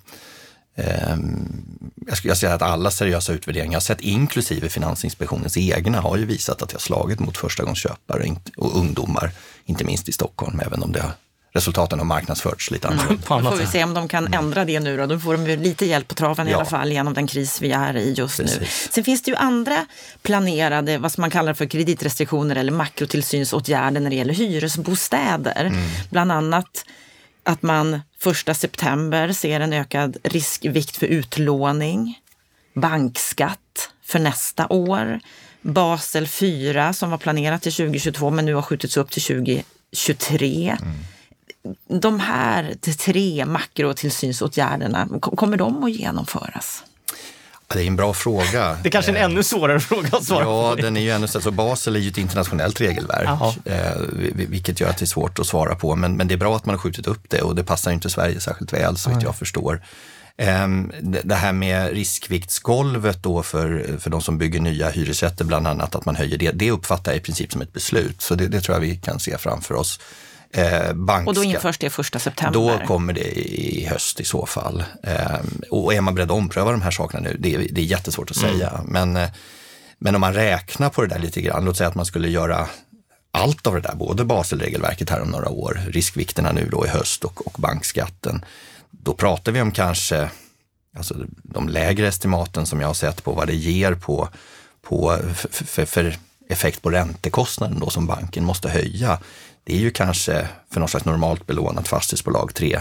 jag 2.06 2.16
skulle 2.16 2.34
säga 2.34 2.54
att 2.54 2.62
alla 2.62 2.90
seriösa 2.90 3.32
utvärderingar 3.32 3.72
jag 3.72 3.82
sett, 3.82 4.00
inklusive 4.00 4.68
Finansinspektionens 4.68 5.56
egna, 5.56 6.00
har 6.00 6.16
ju 6.16 6.24
visat 6.24 6.62
att 6.62 6.72
jag 6.72 6.80
slagit 6.80 7.20
mot 7.20 7.36
förstagångsköpare 7.36 8.36
och 8.56 8.76
ungdomar, 8.76 9.30
inte 9.64 9.84
minst 9.84 10.08
i 10.08 10.12
Stockholm, 10.12 10.60
även 10.60 10.82
om 10.82 10.92
det 10.92 11.04
resultaten 11.52 11.98
har 11.98 12.06
marknadsförts 12.06 12.70
lite 12.70 12.88
mm. 12.88 12.98
annorlunda. 12.98 13.50
Då 13.50 13.56
får 13.56 13.64
vi 13.64 13.66
se 13.66 13.84
om 13.84 13.94
de 13.94 14.08
kan 14.08 14.26
mm. 14.26 14.38
ändra 14.38 14.64
det 14.64 14.80
nu 14.80 14.96
då. 14.96 15.06
Då 15.06 15.18
får 15.18 15.32
de 15.32 15.50
ju 15.50 15.56
lite 15.56 15.86
hjälp 15.86 16.08
på 16.08 16.14
traven 16.14 16.46
ja. 16.46 16.52
i 16.52 16.54
alla 16.54 16.64
fall 16.64 16.92
genom 16.92 17.14
den 17.14 17.26
kris 17.26 17.60
vi 17.60 17.72
är 17.72 17.96
i 17.96 18.12
just 18.12 18.36
Precis. 18.36 18.60
nu. 18.60 18.66
Sen 18.90 19.04
finns 19.04 19.22
det 19.22 19.30
ju 19.30 19.36
andra 19.36 19.86
planerade, 20.22 20.98
vad 20.98 21.18
man 21.18 21.30
kallar 21.30 21.54
för 21.54 21.66
kreditrestriktioner 21.66 22.56
eller 22.56 22.72
makrotillsynsåtgärder 22.72 24.00
när 24.00 24.10
det 24.10 24.16
gäller 24.16 24.34
hyresbostäder. 24.34 25.64
Mm. 25.64 25.88
Bland 26.10 26.32
annat 26.32 26.84
att 27.42 27.62
man 27.62 28.00
Första 28.20 28.54
september 28.54 29.32
ser 29.32 29.60
en 29.60 29.72
ökad 29.72 30.16
riskvikt 30.24 30.96
för 30.96 31.06
utlåning, 31.06 32.20
bankskatt 32.74 33.90
för 34.02 34.18
nästa 34.18 34.66
år, 34.68 35.20
Basel 35.62 36.26
4 36.26 36.92
som 36.92 37.10
var 37.10 37.18
planerat 37.18 37.62
till 37.62 37.72
2022 37.72 38.30
men 38.30 38.44
nu 38.44 38.54
har 38.54 38.62
skjutits 38.62 38.96
upp 38.96 39.10
till 39.10 39.22
2023. 39.22 40.76
Mm. 40.80 42.00
De 42.00 42.20
här 42.20 42.74
tre 42.92 43.46
makrotillsynsåtgärderna, 43.46 45.08
kommer 45.20 45.56
de 45.56 45.84
att 45.84 45.90
genomföras? 45.90 46.84
Det 47.74 47.82
är 47.82 47.86
en 47.86 47.96
bra 47.96 48.14
fråga. 48.14 48.76
Det 48.82 48.88
är 48.88 48.90
kanske 48.90 49.12
är 49.12 49.16
en 49.16 49.30
ännu 49.30 49.42
svårare 49.42 49.80
fråga 49.80 50.08
att 50.12 50.24
svara 50.24 50.44
ja, 50.44 50.72
på. 50.72 50.78
Ja, 50.78 50.82
den 50.82 50.96
är 50.96 51.00
ju 51.00 51.10
ännu 51.10 51.28
så 51.28 51.50
Basel 51.50 51.96
är 51.96 52.00
ju 52.00 52.10
ett 52.10 52.18
internationellt 52.18 52.80
regelverk, 52.80 53.56
eh, 53.64 53.92
vilket 54.32 54.80
gör 54.80 54.90
att 54.90 54.98
det 54.98 55.04
är 55.04 55.06
svårt 55.06 55.38
att 55.38 55.46
svara 55.46 55.74
på. 55.74 55.96
Men, 55.96 56.16
men 56.16 56.28
det 56.28 56.34
är 56.34 56.38
bra 56.38 56.56
att 56.56 56.66
man 56.66 56.74
har 56.74 56.80
skjutit 56.80 57.06
upp 57.06 57.22
det 57.28 57.42
och 57.42 57.54
det 57.54 57.64
passar 57.64 57.90
inte 57.90 58.10
Sverige 58.10 58.40
särskilt 58.40 58.72
väl 58.72 58.96
så 58.96 59.10
vitt 59.10 59.22
jag 59.22 59.36
förstår. 59.36 59.82
Eh, 60.36 60.68
det 61.24 61.34
här 61.34 61.52
med 61.52 61.92
riskviktsgolvet 61.92 63.22
då 63.22 63.42
för, 63.42 63.96
för 63.98 64.10
de 64.10 64.20
som 64.20 64.38
bygger 64.38 64.60
nya 64.60 64.90
hyresrätter 64.90 65.44
bland 65.44 65.66
annat, 65.66 65.94
att 65.94 66.04
man 66.04 66.16
höjer 66.16 66.38
det, 66.38 66.50
det 66.50 66.70
uppfattar 66.70 67.12
jag 67.12 67.16
i 67.18 67.22
princip 67.22 67.52
som 67.52 67.62
ett 67.62 67.72
beslut. 67.72 68.22
Så 68.22 68.34
det, 68.34 68.48
det 68.48 68.60
tror 68.60 68.76
jag 68.76 68.80
vi 68.80 68.96
kan 68.96 69.20
se 69.20 69.38
framför 69.38 69.74
oss. 69.74 70.00
Eh, 70.52 71.24
och 71.26 71.34
då 71.34 71.44
införs 71.44 71.78
det 71.78 71.90
första 71.90 72.18
september? 72.18 72.60
Då 72.60 72.86
kommer 72.86 73.12
det 73.12 73.38
i 73.38 73.86
höst 73.86 74.20
i 74.20 74.24
så 74.24 74.46
fall. 74.46 74.84
Eh, 75.02 75.40
och 75.70 75.94
är 75.94 76.00
man 76.00 76.14
beredd 76.14 76.30
att 76.30 76.36
ompröva 76.36 76.70
de 76.70 76.82
här 76.82 76.90
sakerna 76.90 77.22
nu? 77.22 77.36
Det, 77.38 77.54
är, 77.54 77.66
det 77.70 77.80
är 77.80 77.84
jättesvårt 77.84 78.30
att 78.30 78.36
mm. 78.36 78.50
säga. 78.50 78.80
Men, 78.84 79.16
eh, 79.16 79.28
men 79.98 80.14
om 80.14 80.20
man 80.20 80.34
räknar 80.34 80.90
på 80.90 81.02
det 81.02 81.08
där 81.08 81.18
lite 81.18 81.40
grann, 81.40 81.64
låt 81.64 81.76
säga 81.76 81.88
att 81.88 81.94
man 81.94 82.06
skulle 82.06 82.28
göra 82.28 82.68
allt 83.30 83.66
av 83.66 83.74
det 83.74 83.80
där, 83.80 83.94
både 83.94 84.24
Baselregelverket 84.24 85.10
här 85.10 85.20
om 85.20 85.28
några 85.28 85.48
år, 85.48 85.80
riskvikterna 85.88 86.52
nu 86.52 86.68
då 86.70 86.86
i 86.86 86.88
höst 86.88 87.24
och, 87.24 87.46
och 87.46 87.54
bankskatten. 87.58 88.44
Då 88.90 89.14
pratar 89.14 89.52
vi 89.52 89.60
om 89.60 89.72
kanske 89.72 90.30
alltså 90.96 91.14
de 91.42 91.68
lägre 91.68 92.08
estimaten 92.08 92.66
som 92.66 92.80
jag 92.80 92.88
har 92.88 92.94
sett 92.94 93.24
på 93.24 93.32
vad 93.32 93.46
det 93.46 93.54
ger 93.54 93.94
på, 93.94 94.28
på 94.82 95.18
för, 95.34 95.64
för, 95.64 95.84
för 95.84 96.16
effekt 96.48 96.82
på 96.82 96.90
räntekostnaden 96.90 97.78
då 97.78 97.90
som 97.90 98.06
banken 98.06 98.44
måste 98.44 98.68
höja 98.68 99.18
det 99.68 99.74
är 99.74 99.78
ju 99.78 99.90
kanske 99.90 100.48
för 100.70 100.80
något 100.80 100.90
slags 100.90 101.06
normalt 101.06 101.46
belånat 101.46 101.88
fastighetsbolag 101.88 102.54
3, 102.54 102.80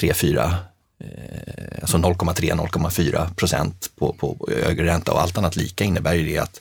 3 0.00 0.14
4, 0.14 0.56
eh, 1.00 1.80
alltså 1.82 1.96
0,3-0,4 1.96 3.34
procent 3.34 3.90
på, 3.96 4.12
på 4.12 4.48
högre 4.64 4.86
ränta 4.86 5.12
och 5.12 5.20
allt 5.20 5.38
annat 5.38 5.56
lika 5.56 5.84
innebär 5.84 6.14
ju 6.14 6.24
det 6.24 6.38
att, 6.38 6.60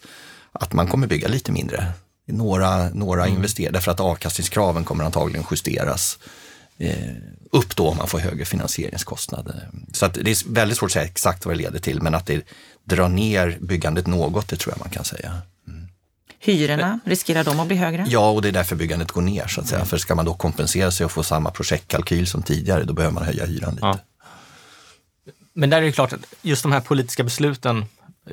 att 0.52 0.74
man 0.74 0.88
kommer 0.88 1.08
bygga 1.08 1.28
lite 1.28 1.52
mindre. 1.52 1.92
Några, 2.26 2.90
några 2.90 3.24
mm. 3.24 3.36
investerar, 3.36 3.72
därför 3.72 3.92
att 3.92 4.00
avkastningskraven 4.00 4.84
kommer 4.84 5.04
antagligen 5.04 5.46
justeras 5.52 6.20
eh, 6.78 7.16
upp 7.52 7.76
då 7.76 7.90
om 7.90 7.98
man 7.98 8.08
får 8.08 8.20
högre 8.20 8.46
finansieringskostnader. 8.46 9.70
Så 9.94 10.06
att 10.06 10.14
det 10.14 10.32
är 10.32 10.54
väldigt 10.54 10.78
svårt 10.78 10.88
att 10.88 10.94
säga 10.94 11.06
exakt 11.06 11.46
vad 11.46 11.56
det 11.56 11.62
leder 11.62 11.80
till, 11.80 12.02
men 12.02 12.16
att 12.16 12.26
det 12.26 12.46
drar 12.84 13.10
ner 13.10 13.58
byggandet 13.62 14.08
något, 14.08 14.48
det 14.48 14.56
tror 14.56 14.74
jag 14.74 14.80
man 14.80 14.90
kan 14.90 15.04
säga. 15.04 15.42
Hyrorna, 16.46 17.00
riskerar 17.06 17.44
de 17.44 17.60
att 17.60 17.68
bli 17.68 17.76
högre? 17.76 18.06
Ja, 18.08 18.30
och 18.30 18.42
det 18.42 18.48
är 18.48 18.52
därför 18.52 18.76
byggandet 18.76 19.12
går 19.12 19.22
ner 19.22 19.48
så 19.48 19.62
att 19.62 19.68
säga. 19.68 19.80
Mm. 19.80 19.88
För 19.88 19.98
ska 19.98 20.16
man 20.16 20.26
då 20.26 20.34
kompensera 20.34 20.92
sig 20.92 21.06
och 21.06 21.12
få 21.12 21.24
samma 21.24 21.52
projektkalkyl 21.52 22.28
som 22.28 22.44
tidigare, 22.44 22.84
då 22.84 22.94
behöver 22.94 23.14
man 23.14 23.24
höja 23.24 23.46
hyran 23.46 23.76
lite. 23.76 23.86
Ja. 23.86 24.00
Men 25.54 25.70
där 25.70 25.78
är 25.78 25.82
det 25.82 25.92
klart 25.92 26.14
att 26.14 26.26
just 26.42 26.64
de 26.64 26.72
här 26.72 26.82
politiska 26.82 27.24
besluten, 27.24 27.86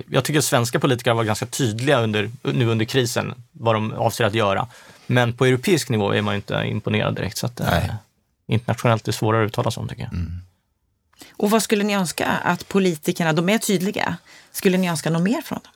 jag 0.09 0.25
tycker 0.25 0.39
att 0.39 0.45
svenska 0.45 0.81
politiker 0.81 1.15
var 1.15 1.25
ganska 1.25 1.47
tydliga 1.47 2.01
under, 2.01 2.31
nu 2.43 2.67
under 2.67 2.85
krisen, 2.85 3.35
vad 3.53 3.75
de 3.75 3.93
avser 3.93 4.25
att 4.25 4.35
göra. 4.35 4.69
Men 5.07 5.33
på 5.33 5.47
europeisk 5.47 5.89
nivå 5.89 6.15
är 6.15 6.23
man 6.23 6.35
inte 6.35 6.55
imponerad 6.55 7.15
direkt, 7.15 7.37
så 7.39 7.47
att, 7.47 7.61
eh, 7.61 7.85
internationellt 8.47 9.03
är 9.03 9.07
det 9.07 9.13
svårare 9.13 9.45
att 9.45 9.49
uttala 9.49 9.71
sig 9.71 9.81
om 9.81 9.89
tycker 9.89 10.03
jag. 10.03 10.13
Mm. 10.13 10.33
Och 11.33 11.51
vad 11.51 11.63
skulle 11.63 11.85
ni 11.85 11.95
önska 11.95 12.27
att 12.27 12.69
politikerna, 12.69 13.33
de 13.33 13.49
är 13.49 13.59
tydliga, 13.59 14.17
skulle 14.53 14.79
ni 14.79 14.89
önska 14.89 15.11
något 15.11 15.23
mer 15.23 15.43
från 15.43 15.59
dem? 15.65 15.73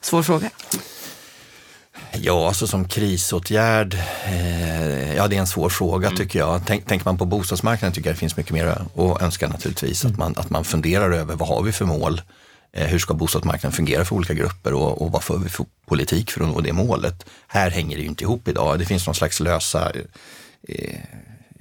Svår 0.00 0.22
fråga. 0.22 0.50
Ja, 2.12 2.48
alltså 2.48 2.66
som 2.66 2.88
krisåtgärd, 2.88 3.94
eh, 4.26 5.14
ja 5.14 5.28
det 5.28 5.36
är 5.36 5.40
en 5.40 5.46
svår 5.46 5.68
fråga 5.68 6.06
mm. 6.06 6.16
tycker 6.16 6.38
jag. 6.38 6.60
Tänk, 6.66 6.86
tänker 6.86 7.04
man 7.04 7.18
på 7.18 7.24
bostadsmarknaden 7.24 7.94
tycker 7.94 8.08
jag 8.08 8.16
det 8.16 8.20
finns 8.20 8.36
mycket 8.36 8.52
mer 8.52 8.66
att 8.66 9.22
önska 9.22 9.48
naturligtvis. 9.48 10.04
Mm. 10.04 10.12
Att, 10.12 10.18
man, 10.18 10.34
att 10.36 10.50
man 10.50 10.64
funderar 10.64 11.10
över 11.10 11.34
vad 11.34 11.48
har 11.48 11.62
vi 11.62 11.72
för 11.72 11.84
mål? 11.84 12.20
Eh, 12.72 12.86
hur 12.86 12.98
ska 12.98 13.14
bostadsmarknaden 13.14 13.76
fungera 13.76 14.04
för 14.04 14.16
olika 14.16 14.34
grupper 14.34 14.72
och, 14.72 15.02
och 15.02 15.12
vad 15.12 15.24
får 15.24 15.38
vi 15.38 15.48
för 15.48 15.66
politik 15.86 16.30
för 16.30 16.40
att 16.40 16.48
nå 16.48 16.60
det 16.60 16.72
målet? 16.72 17.26
Här 17.46 17.70
hänger 17.70 17.96
det 17.96 18.02
ju 18.02 18.08
inte 18.08 18.24
ihop 18.24 18.48
idag. 18.48 18.78
Det 18.78 18.84
finns 18.84 19.06
någon 19.06 19.14
slags 19.14 19.40
lösa 19.40 19.92
eh, 20.68 20.98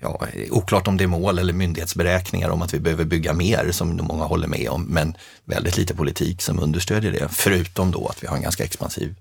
ja, 0.02 0.28
oklart 0.50 0.88
om 0.88 0.98
det 0.98 1.04
är 1.04 1.08
mål 1.08 1.39
eller 1.39 1.54
myndighetsberäkningar 1.54 2.50
om 2.50 2.62
att 2.62 2.74
vi 2.74 2.80
behöver 2.80 3.06
bygga 3.06 3.34
mer 3.34 3.72
som 3.72 4.00
många 4.04 4.24
håller 4.24 4.48
med 4.48 4.70
om, 4.70 4.84
men 4.84 5.18
väldigt 5.45 5.78
lite 5.78 5.95
politik 5.95 6.41
som 6.41 6.60
understödjer 6.60 7.12
det. 7.12 7.28
Förutom 7.32 7.91
då 7.91 8.08
att 8.08 8.24
vi 8.24 8.28
har 8.28 8.36
en 8.36 8.41
ganska 8.41 8.64
expansiv 8.64 9.16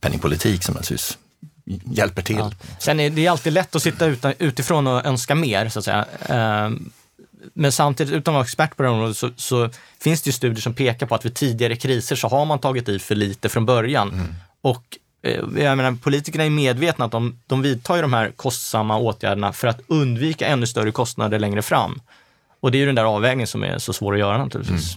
penningpolitik 0.00 0.62
som 0.62 0.74
naturligtvis 0.74 1.18
hjälper 1.84 2.22
till. 2.22 2.36
Ja. 2.36 2.52
Sen 2.78 3.00
är 3.00 3.10
det 3.10 3.28
alltid 3.28 3.52
lätt 3.52 3.76
att 3.76 3.82
sitta 3.82 4.34
utifrån 4.38 4.86
och 4.86 5.06
önska 5.06 5.34
mer, 5.34 5.68
så 5.68 5.78
att 5.78 5.84
säga. 5.84 6.06
Ehm, 6.26 6.90
men 7.54 7.72
samtidigt, 7.72 8.14
utan 8.14 8.34
att 8.34 8.36
vara 8.36 8.44
expert 8.44 8.76
på 8.76 8.82
det 8.82 8.88
området, 8.88 9.16
så, 9.16 9.30
så, 9.36 9.70
finns 10.00 10.22
det 10.22 10.28
ju 10.28 10.32
studier 10.32 10.60
som 10.60 10.74
pekar 10.74 11.06
på 11.06 11.14
att 11.14 11.24
vid 11.24 11.34
tidigare 11.34 11.76
kriser 11.76 12.16
så 12.16 12.28
har 12.28 12.44
man 12.44 12.58
tagit 12.58 12.88
i 12.88 12.98
för 12.98 13.14
lite 13.14 13.48
från 13.48 13.66
början. 13.66 14.08
Mm. 14.12 14.34
Och 14.60 14.98
jag 15.22 15.76
menar, 15.76 15.96
politikerna 16.02 16.44
är 16.44 16.50
medvetna 16.50 17.04
att 17.04 17.12
de, 17.12 17.38
de 17.46 17.62
vidtar 17.62 17.96
ju 17.96 18.02
de 18.02 18.12
här 18.12 18.30
kostsamma 18.36 18.98
åtgärderna 18.98 19.52
för 19.52 19.68
att 19.68 19.80
undvika 19.86 20.46
ännu 20.46 20.66
större 20.66 20.92
kostnader 20.92 21.38
längre 21.38 21.62
fram. 21.62 22.00
Och 22.60 22.70
det 22.70 22.78
är 22.78 22.80
ju 22.80 22.86
den 22.86 22.94
där 22.94 23.04
avvägningen 23.04 23.46
som 23.46 23.64
är 23.64 23.78
så 23.78 23.92
svår 23.92 24.12
att 24.12 24.18
göra 24.18 24.38
naturligtvis. 24.38 24.96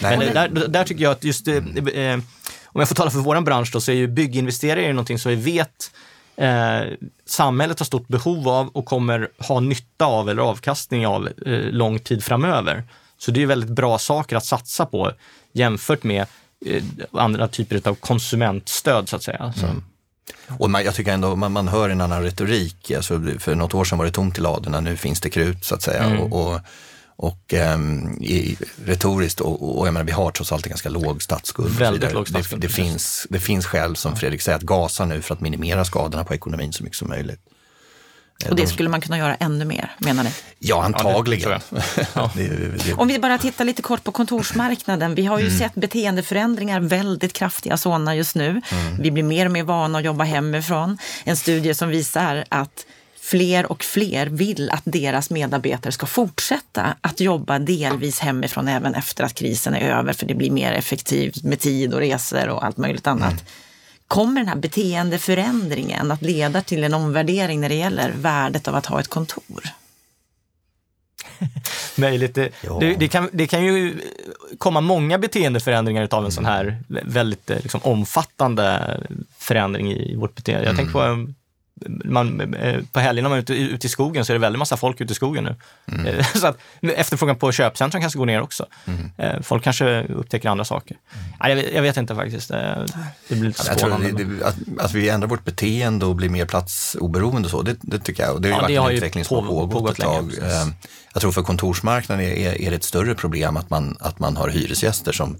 Mm. 0.00 0.18
Men 0.18 0.34
där, 0.34 0.68
där, 0.68 0.84
tycker 0.84 1.02
jag 1.02 1.12
att 1.12 1.24
just, 1.24 1.48
eh, 1.48 1.56
eh, 1.56 2.18
om 2.64 2.80
jag 2.80 2.88
får 2.88 2.94
tala 2.94 3.10
för 3.10 3.18
vår 3.18 3.40
bransch 3.40 3.70
då, 3.72 3.80
så 3.80 3.90
är 3.90 3.96
ju 3.96 4.06
bygginvesterare 4.06 4.92
någonting 4.92 5.18
som 5.18 5.30
vi 5.30 5.36
vet 5.36 5.90
eh, 6.36 6.80
samhället 7.26 7.78
har 7.78 7.86
stort 7.86 8.08
behov 8.08 8.48
av 8.48 8.68
och 8.68 8.84
kommer 8.84 9.28
ha 9.38 9.60
nytta 9.60 10.04
av 10.04 10.30
eller 10.30 10.42
avkastning 10.42 11.06
av 11.06 11.28
eh, 11.46 11.58
lång 11.58 11.98
tid 11.98 12.24
framöver. 12.24 12.84
Så 13.18 13.30
det 13.30 13.42
är 13.42 13.46
väldigt 13.46 13.70
bra 13.70 13.98
saker 13.98 14.36
att 14.36 14.44
satsa 14.44 14.86
på 14.86 15.12
jämfört 15.52 16.02
med 16.02 16.22
Eh, 16.22 16.26
andra 17.12 17.48
typer 17.48 17.88
av 17.88 17.94
konsumentstöd 17.94 19.08
så 19.08 19.16
att 19.16 19.22
säga. 19.22 19.52
Så. 19.56 19.66
Mm. 19.66 19.82
Och 20.58 20.70
man, 20.70 20.84
jag 20.84 20.94
tycker 20.94 21.12
ändå 21.12 21.36
man, 21.36 21.52
man 21.52 21.68
hör 21.68 21.90
en 21.90 22.00
annan 22.00 22.22
retorik. 22.22 22.90
Alltså, 22.90 23.22
för 23.38 23.54
något 23.54 23.74
år 23.74 23.84
sedan 23.84 23.98
var 23.98 24.04
det 24.04 24.10
tomt 24.10 24.38
i 24.38 24.40
ladorna, 24.40 24.80
nu 24.80 24.96
finns 24.96 25.20
det 25.20 25.30
krut 25.30 25.64
så 25.64 25.74
att 25.74 25.82
säga. 25.82 26.02
Mm. 26.02 26.20
Och, 26.20 26.54
och, 26.54 26.60
och 27.18 27.54
um, 27.74 28.18
i, 28.22 28.56
retoriskt, 28.84 29.40
och, 29.40 29.78
och 29.78 29.86
jag 29.86 29.92
menar, 29.92 30.04
vi 30.04 30.12
har 30.12 30.30
trots 30.30 30.52
allt 30.52 30.66
en 30.66 30.70
ganska 30.70 30.88
låg 30.88 31.22
statsskuld. 31.22 31.78
Väldigt 31.78 32.12
låg 32.12 32.28
statsskuld. 32.28 32.62
Det, 32.62 32.66
det, 32.66 32.72
finns, 32.72 33.26
det 33.30 33.40
finns 33.40 33.66
skäl, 33.66 33.96
som 33.96 34.16
Fredrik 34.16 34.42
säger, 34.42 34.56
att 34.58 34.62
gasa 34.62 35.04
nu 35.04 35.22
för 35.22 35.34
att 35.34 35.40
minimera 35.40 35.84
skadorna 35.84 36.24
på 36.24 36.34
ekonomin 36.34 36.72
så 36.72 36.84
mycket 36.84 36.98
som 36.98 37.08
möjligt. 37.08 37.40
Och 38.50 38.56
det 38.56 38.66
skulle 38.66 38.88
man 38.88 39.00
kunna 39.00 39.18
göra 39.18 39.34
ännu 39.34 39.64
mer, 39.64 39.92
menar 39.98 40.24
ni? 40.24 40.30
Ja, 40.58 40.84
antagligen. 40.84 41.60
Ja, 42.14 42.30
det, 42.34 42.48
det, 42.84 42.94
Om 42.94 43.08
vi 43.08 43.18
bara 43.18 43.38
tittar 43.38 43.64
lite 43.64 43.82
kort 43.82 44.04
på 44.04 44.12
kontorsmarknaden. 44.12 45.14
Vi 45.14 45.26
har 45.26 45.38
ju 45.38 45.46
mm. 45.46 45.58
sett 45.58 45.74
beteendeförändringar, 45.74 46.80
väldigt 46.80 47.32
kraftiga 47.32 47.76
sådana 47.76 48.14
just 48.14 48.34
nu. 48.34 48.48
Mm. 48.48 48.62
Vi 48.98 49.10
blir 49.10 49.22
mer 49.22 49.46
och 49.46 49.52
mer 49.52 49.62
vana 49.62 49.98
att 49.98 50.04
jobba 50.04 50.24
hemifrån. 50.24 50.98
En 51.24 51.36
studie 51.36 51.74
som 51.74 51.88
visar 51.88 52.44
att 52.48 52.86
fler 53.20 53.72
och 53.72 53.84
fler 53.84 54.26
vill 54.26 54.70
att 54.70 54.82
deras 54.84 55.30
medarbetare 55.30 55.92
ska 55.92 56.06
fortsätta 56.06 56.96
att 57.00 57.20
jobba 57.20 57.58
delvis 57.58 58.18
hemifrån 58.18 58.68
även 58.68 58.94
efter 58.94 59.24
att 59.24 59.34
krisen 59.34 59.74
är 59.74 59.90
över, 59.90 60.12
för 60.12 60.26
det 60.26 60.34
blir 60.34 60.50
mer 60.50 60.72
effektivt 60.72 61.44
med 61.44 61.60
tid 61.60 61.94
och 61.94 62.00
resor 62.00 62.48
och 62.48 62.64
allt 62.64 62.76
möjligt 62.76 63.06
annat. 63.06 63.32
Mm. 63.32 63.44
Kommer 64.08 64.40
den 64.40 64.48
här 64.48 64.56
beteendeförändringen 64.56 66.10
att 66.10 66.22
leda 66.22 66.62
till 66.62 66.84
en 66.84 66.94
omvärdering 66.94 67.60
när 67.60 67.68
det 67.68 67.74
gäller 67.74 68.12
värdet 68.16 68.68
av 68.68 68.74
att 68.74 68.86
ha 68.86 69.00
ett 69.00 69.08
kontor? 69.08 69.62
Möjligt. 71.96 72.34
Det, 72.34 72.52
det, 72.80 72.94
det, 72.94 73.08
kan, 73.08 73.28
det 73.32 73.46
kan 73.46 73.64
ju 73.64 74.00
komma 74.58 74.80
många 74.80 75.18
beteendeförändringar 75.18 76.08
av 76.10 76.24
en 76.24 76.32
sån 76.32 76.44
här 76.44 76.78
väldigt 76.88 77.50
eh, 77.50 77.58
liksom, 77.62 77.80
omfattande 77.84 79.00
förändring 79.38 79.92
i 79.92 80.16
vårt 80.16 80.34
beteende. 80.34 80.64
Jag 80.64 80.74
mm. 80.74 80.76
tänker 80.76 80.92
på 80.92 81.32
man, 82.04 82.54
eh, 82.54 82.80
på 82.92 83.00
helgerna 83.00 83.28
man 83.28 83.38
är 83.38 83.42
ute, 83.42 83.54
ute 83.54 83.86
i 83.86 83.90
skogen 83.90 84.24
så 84.24 84.32
är 84.32 84.34
det 84.34 84.40
väldigt 84.40 84.58
massa 84.58 84.76
folk 84.76 85.00
ute 85.00 85.12
i 85.12 85.14
skogen 85.14 85.44
nu. 85.44 85.56
Mm. 85.92 86.06
Eh, 86.06 86.26
så 86.34 86.46
att 86.46 86.58
efterfrågan 86.82 87.36
på 87.36 87.52
köpcentrum 87.52 88.00
kanske 88.00 88.18
går 88.18 88.26
ner 88.26 88.42
också. 88.42 88.66
Mm. 88.84 89.10
Eh, 89.16 89.42
folk 89.42 89.64
kanske 89.64 90.02
upptäcker 90.04 90.48
andra 90.48 90.64
saker. 90.64 90.96
Mm. 91.40 91.58
Jag, 91.58 91.74
jag, 91.74 91.82
vet 91.82 91.96
inte 91.96 92.14
faktiskt. 92.14 92.48
Det 92.48 92.86
blir 93.28 93.44
lite 93.44 93.62
spännande. 93.62 94.12
Det, 94.12 94.24
det, 94.24 94.46
att, 94.46 94.56
att, 94.78 94.92
vi 94.92 95.08
ändrar 95.08 95.28
vårt 95.28 95.44
beteende 95.44 96.06
och 96.06 96.16
blir 96.16 96.28
mer 96.28 96.46
platsoberoende 96.46 97.46
och 97.46 97.50
så, 97.50 97.62
det, 97.62 97.76
det 97.80 97.98
tycker 97.98 98.22
jag. 98.22 98.34
Och 98.34 98.40
det 98.40 98.50
har 98.50 98.68
ju 98.68 98.74
ja, 98.74 98.82
varit 98.82 98.92
en 98.92 98.96
utveckling 98.96 99.24
som 99.24 99.46
har 99.46 99.66
pågått 99.66 99.98
ett 99.98 100.04
tag. 100.04 100.32
Länge, 100.32 100.72
jag 101.12 101.20
tror 101.20 101.32
för 101.32 101.42
kontorsmarknaden 101.42 102.24
är, 102.24 102.30
är, 102.30 102.62
är, 102.62 102.70
det 102.70 102.76
ett 102.76 102.84
större 102.84 103.14
problem 103.14 103.56
att 103.56 103.70
man, 103.70 103.96
att 104.00 104.18
man 104.18 104.36
har 104.36 104.48
hyresgäster 104.48 105.12
som 105.12 105.36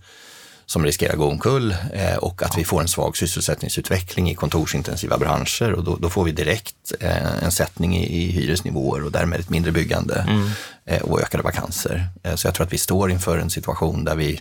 som 0.66 0.84
riskerar 0.84 1.12
att 1.12 1.18
gå 1.18 1.28
omkull 1.28 1.76
eh, 1.92 2.16
och 2.16 2.42
att 2.42 2.58
vi 2.58 2.64
får 2.64 2.80
en 2.80 2.88
svag 2.88 3.16
sysselsättningsutveckling 3.16 4.30
i 4.30 4.34
kontorsintensiva 4.34 5.18
branscher 5.18 5.72
och 5.72 5.84
då, 5.84 5.96
då 5.96 6.10
får 6.10 6.24
vi 6.24 6.32
direkt 6.32 6.92
eh, 7.00 7.44
en 7.44 7.52
sättning 7.52 7.96
i, 7.96 8.22
i 8.22 8.30
hyresnivåer 8.30 9.04
och 9.04 9.12
därmed 9.12 9.40
ett 9.40 9.50
mindre 9.50 9.72
byggande 9.72 10.14
mm. 10.28 10.50
eh, 10.84 11.02
och 11.02 11.20
ökade 11.20 11.42
vakanser. 11.42 12.08
Så 12.34 12.46
jag 12.46 12.54
tror 12.54 12.66
att 12.66 12.72
vi 12.72 12.78
står 12.78 13.10
inför 13.10 13.38
en 13.38 13.50
situation 13.50 14.04
där 14.04 14.16
vi, 14.16 14.26
i 14.26 14.40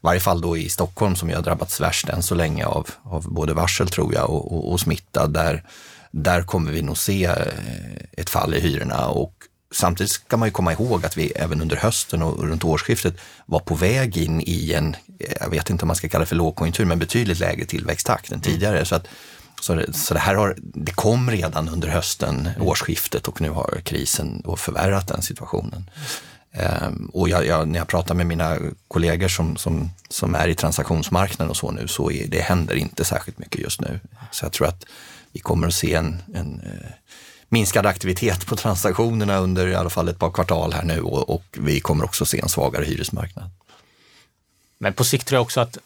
varje 0.00 0.20
fall 0.20 0.40
då 0.40 0.56
i 0.56 0.68
Stockholm 0.68 1.16
som 1.16 1.28
ju 1.28 1.34
har 1.34 1.42
drabbats 1.42 1.80
värst 1.80 2.08
än 2.08 2.22
så 2.22 2.34
länge 2.34 2.66
av, 2.66 2.88
av 3.02 3.32
både 3.32 3.54
varsel 3.54 3.88
tror 3.88 4.14
jag 4.14 4.30
och, 4.30 4.52
och, 4.52 4.72
och 4.72 4.80
smitta, 4.80 5.26
där, 5.26 5.62
där 6.10 6.42
kommer 6.42 6.72
vi 6.72 6.82
nog 6.82 6.98
se 6.98 7.30
ett 8.12 8.30
fall 8.30 8.54
i 8.54 8.60
hyrorna 8.60 9.06
och 9.06 9.35
Samtidigt 9.76 10.10
ska 10.10 10.36
man 10.36 10.48
ju 10.48 10.52
komma 10.52 10.72
ihåg 10.72 11.06
att 11.06 11.16
vi 11.16 11.30
även 11.30 11.60
under 11.60 11.76
hösten 11.76 12.22
och 12.22 12.48
runt 12.48 12.64
årsskiftet 12.64 13.14
var 13.46 13.60
på 13.60 13.74
väg 13.74 14.16
in 14.16 14.40
i 14.40 14.72
en, 14.72 14.96
jag 15.40 15.50
vet 15.50 15.70
inte 15.70 15.82
om 15.82 15.86
man 15.86 15.96
ska 15.96 16.08
kalla 16.08 16.24
det 16.24 16.28
för 16.28 16.36
lågkonjunktur, 16.36 16.84
men 16.84 16.98
betydligt 16.98 17.38
lägre 17.38 17.64
tillväxttakt 17.64 18.32
än 18.32 18.40
tidigare. 18.40 18.84
Så, 18.84 18.94
att, 18.94 19.06
så, 19.60 19.74
det, 19.74 19.92
så 19.92 20.14
det 20.14 20.20
här 20.20 20.34
har, 20.34 20.56
det 20.58 20.92
kom 20.92 21.30
redan 21.30 21.68
under 21.68 21.88
hösten, 21.88 22.48
årsskiftet 22.60 23.28
och 23.28 23.40
nu 23.40 23.50
har 23.50 23.80
krisen 23.84 24.42
förvärrat 24.56 25.08
den 25.08 25.22
situationen. 25.22 25.90
Um, 26.86 27.10
och 27.12 27.28
jag, 27.28 27.46
jag, 27.46 27.68
när 27.68 27.78
jag 27.78 27.88
pratar 27.88 28.14
med 28.14 28.26
mina 28.26 28.58
kollegor 28.88 29.28
som, 29.28 29.56
som, 29.56 29.90
som 30.08 30.34
är 30.34 30.48
i 30.48 30.54
transaktionsmarknaden 30.54 31.50
och 31.50 31.56
så 31.56 31.70
nu, 31.70 31.88
så 31.88 32.10
är, 32.10 32.26
det 32.26 32.40
händer 32.40 32.74
inte 32.74 33.04
särskilt 33.04 33.38
mycket 33.38 33.60
just 33.60 33.80
nu. 33.80 34.00
Så 34.30 34.44
jag 34.44 34.52
tror 34.52 34.66
att 34.68 34.84
vi 35.32 35.40
kommer 35.40 35.66
att 35.66 35.74
se 35.74 35.94
en, 35.94 36.22
en 36.34 36.60
uh, 36.66 36.90
minskad 37.48 37.86
aktivitet 37.86 38.46
på 38.46 38.56
transaktionerna 38.56 39.38
under 39.38 39.66
i 39.66 39.74
alla 39.74 39.90
fall 39.90 40.08
ett 40.08 40.18
par 40.18 40.30
kvartal 40.30 40.72
här 40.72 40.82
nu 40.82 41.00
och, 41.00 41.30
och 41.30 41.44
vi 41.52 41.80
kommer 41.80 42.04
också 42.04 42.24
se 42.24 42.40
en 42.40 42.48
svagare 42.48 42.84
hyresmarknad. 42.84 43.50
Men 44.78 44.92
på 44.92 45.04
sikt 45.04 45.26
tror 45.26 45.36
jag 45.36 45.42
också 45.42 45.60
att, 45.60 45.78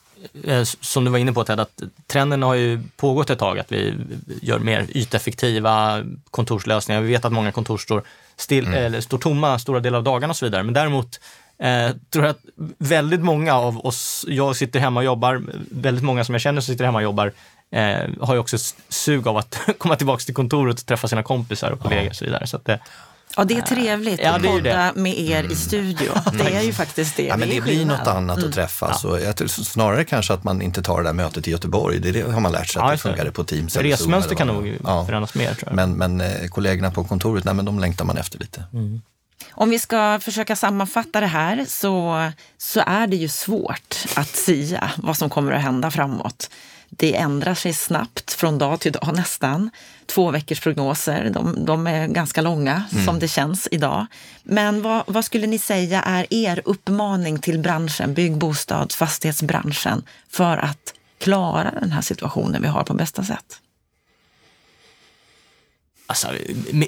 eh, 0.44 0.62
som 0.62 1.04
du 1.04 1.10
var 1.10 1.18
inne 1.18 1.32
på 1.32 1.44
Ted, 1.44 1.60
att 1.60 1.82
trenden 2.06 2.42
har 2.42 2.54
ju 2.54 2.82
pågått 2.96 3.30
ett 3.30 3.38
tag 3.38 3.58
att 3.58 3.72
vi 3.72 3.94
gör 4.42 4.58
mer 4.58 4.86
yteffektiva 4.88 6.04
kontorslösningar. 6.30 7.00
Vi 7.00 7.08
vet 7.08 7.24
att 7.24 7.32
många 7.32 7.52
kontor 7.52 7.78
står, 7.78 8.02
still, 8.36 8.66
mm. 8.66 8.84
eller 8.84 9.00
står 9.00 9.18
tomma 9.18 9.58
stora 9.58 9.80
delar 9.80 9.98
av 9.98 10.04
dagarna 10.04 10.30
och 10.30 10.36
så 10.36 10.46
vidare. 10.46 10.62
Men 10.62 10.74
däremot 10.74 11.20
Eh, 11.60 11.90
tror 12.10 12.24
jag 12.24 12.30
att 12.30 12.44
väldigt 12.78 13.20
många 13.20 13.54
av 13.54 13.86
oss, 13.86 14.24
jag 14.28 14.56
sitter 14.56 14.80
hemma 14.80 15.00
och 15.00 15.04
jobbar, 15.04 15.42
väldigt 15.70 16.04
många 16.04 16.24
som 16.24 16.34
jag 16.34 16.42
känner 16.42 16.60
som 16.60 16.74
sitter 16.74 16.84
hemma 16.84 16.98
och 16.98 17.02
jobbar, 17.02 17.32
eh, 17.72 18.10
har 18.20 18.34
ju 18.34 18.40
också 18.40 18.58
sug 18.88 19.26
av 19.26 19.36
att 19.36 19.60
komma 19.78 19.96
tillbaka 19.96 20.24
till 20.24 20.34
kontoret 20.34 20.80
och 20.80 20.86
träffa 20.86 21.08
sina 21.08 21.22
kompisar 21.22 21.70
och 21.70 21.80
kollegor 21.80 22.10
och 22.10 22.16
så 22.16 22.24
vidare. 22.24 22.46
Så 22.46 22.56
att, 22.56 22.68
eh, 22.68 22.76
Ja, 23.36 23.44
det 23.44 23.56
är 23.56 23.62
trevligt 23.62 24.20
ja, 24.22 24.30
att 24.30 24.42
podda 24.42 24.92
med 24.94 25.18
er 25.18 25.38
mm. 25.38 25.52
i 25.52 25.54
studio. 25.54 26.12
Det 26.32 26.56
är 26.56 26.62
ju 26.62 26.72
faktiskt 26.72 27.16
det. 27.16 27.22
Ja, 27.22 27.36
men 27.36 27.48
det, 27.48 27.54
det 27.54 27.60
blir 27.60 27.86
något 27.86 28.06
annat 28.06 28.36
mm. 28.36 28.48
att 28.48 28.54
träffas. 28.54 29.04
Ja. 29.04 29.18
jag 29.18 29.36
tror, 29.36 29.48
snarare 29.48 30.04
kanske 30.04 30.32
att 30.32 30.44
man 30.44 30.62
inte 30.62 30.82
tar 30.82 31.02
det 31.02 31.08
där 31.08 31.12
mötet 31.12 31.48
i 31.48 31.50
Göteborg. 31.50 31.98
Det, 31.98 32.12
det 32.12 32.32
har 32.32 32.40
man 32.40 32.52
lärt 32.52 32.68
sig, 32.68 32.82
att 32.82 32.90
det 32.90 32.98
funkar 32.98 33.30
på 33.30 33.44
Teams. 33.44 33.76
Resmönster 33.76 34.34
kan 34.34 34.46
nog 34.46 34.78
ja. 34.84 35.06
förändras 35.06 35.34
mer. 35.34 35.54
Tror 35.54 35.64
jag. 35.66 35.74
Men, 35.74 35.92
men 35.92 36.20
eh, 36.20 36.48
kollegorna 36.48 36.90
på 36.90 37.04
kontoret, 37.04 37.44
nej, 37.44 37.54
men 37.54 37.64
de 37.64 37.78
längtar 37.78 38.04
man 38.04 38.16
efter 38.16 38.38
lite. 38.38 38.64
Mm. 38.72 39.00
Om 39.52 39.70
vi 39.70 39.78
ska 39.78 40.20
försöka 40.20 40.56
sammanfatta 40.56 41.20
det 41.20 41.26
här 41.26 41.64
så, 41.68 42.30
så 42.58 42.82
är 42.86 43.06
det 43.06 43.16
ju 43.16 43.28
svårt 43.28 43.96
att 44.16 44.28
sia 44.28 44.90
vad 44.96 45.16
som 45.16 45.30
kommer 45.30 45.52
att 45.52 45.62
hända 45.62 45.90
framåt. 45.90 46.50
Det 46.90 47.16
ändrar 47.16 47.54
sig 47.54 47.72
snabbt 47.72 48.32
från 48.32 48.58
dag 48.58 48.80
till 48.80 48.92
dag 48.92 49.10
nästan. 49.14 49.70
Två 50.06 50.30
veckors 50.30 50.60
prognoser, 50.60 51.30
de, 51.34 51.64
de 51.64 51.86
är 51.86 52.06
ganska 52.06 52.40
långa 52.40 52.84
mm. 52.92 53.04
som 53.04 53.18
det 53.18 53.28
känns 53.28 53.68
idag. 53.70 54.06
Men 54.42 54.82
vad, 54.82 55.02
vad, 55.06 55.24
skulle 55.24 55.46
ni 55.46 55.58
säga 55.58 56.02
är 56.02 56.26
er 56.30 56.62
uppmaning 56.64 57.38
till 57.38 57.58
branschen, 57.58 58.14
bygg, 58.14 58.36
bostads, 58.36 58.96
fastighetsbranschen 58.96 60.02
för 60.28 60.56
att 60.56 60.94
klara 61.18 61.70
den 61.80 61.92
här 61.92 62.02
situationen 62.02 62.62
vi 62.62 62.68
har 62.68 62.84
på 62.84 62.94
bästa 62.94 63.24
sätt? 63.24 63.60
Alltså, 66.06 66.28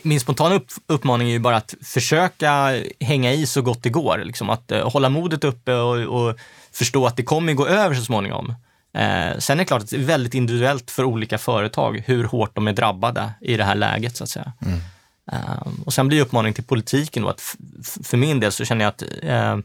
min 0.02 0.20
spontana 0.20 0.54
upp, 0.54 0.66
uppmaning 0.86 1.28
är 1.28 1.32
ju 1.32 1.38
bara 1.38 1.56
att 1.56 1.74
försöka 1.82 2.80
hänga 3.00 3.32
i 3.32 3.46
så 3.46 3.62
gott 3.62 3.82
det 3.82 3.90
går. 3.90 4.22
Liksom 4.24 4.50
att 4.50 4.72
uh, 4.72 4.90
hålla 4.90 5.08
modet 5.08 5.44
uppe 5.44 5.74
och, 5.74 5.96
och, 5.98 6.38
förstå 6.72 7.06
att 7.06 7.16
det 7.16 7.22
kommer 7.22 7.52
gå 7.52 7.66
över 7.66 7.94
så 7.94 8.04
småningom. 8.04 8.54
Eh, 8.94 9.38
sen 9.38 9.56
är 9.56 9.62
det 9.62 9.64
klart 9.64 9.82
att 9.82 9.90
det 9.90 9.96
är 9.96 10.00
väldigt 10.00 10.34
individuellt 10.34 10.90
för 10.90 11.04
olika 11.04 11.38
företag 11.38 12.02
hur 12.06 12.24
hårt 12.24 12.54
de 12.54 12.68
är 12.68 12.72
drabbade 12.72 13.30
i 13.40 13.56
det 13.56 13.64
här 13.64 13.74
läget 13.74 14.16
så 14.16 14.24
att 14.24 14.30
säga. 14.30 14.52
Mm. 14.66 14.80
Eh, 15.32 15.68
och 15.84 15.92
sen 15.92 16.08
blir 16.08 16.20
uppmaningen 16.20 16.54
till 16.54 16.64
politiken 16.64 17.22
då 17.22 17.28
att 17.28 17.56
för 18.04 18.16
min 18.16 18.40
del 18.40 18.52
så 18.52 18.64
känner 18.64 18.84
jag 18.84 18.88
att, 18.88 19.02
eh, 19.22 19.58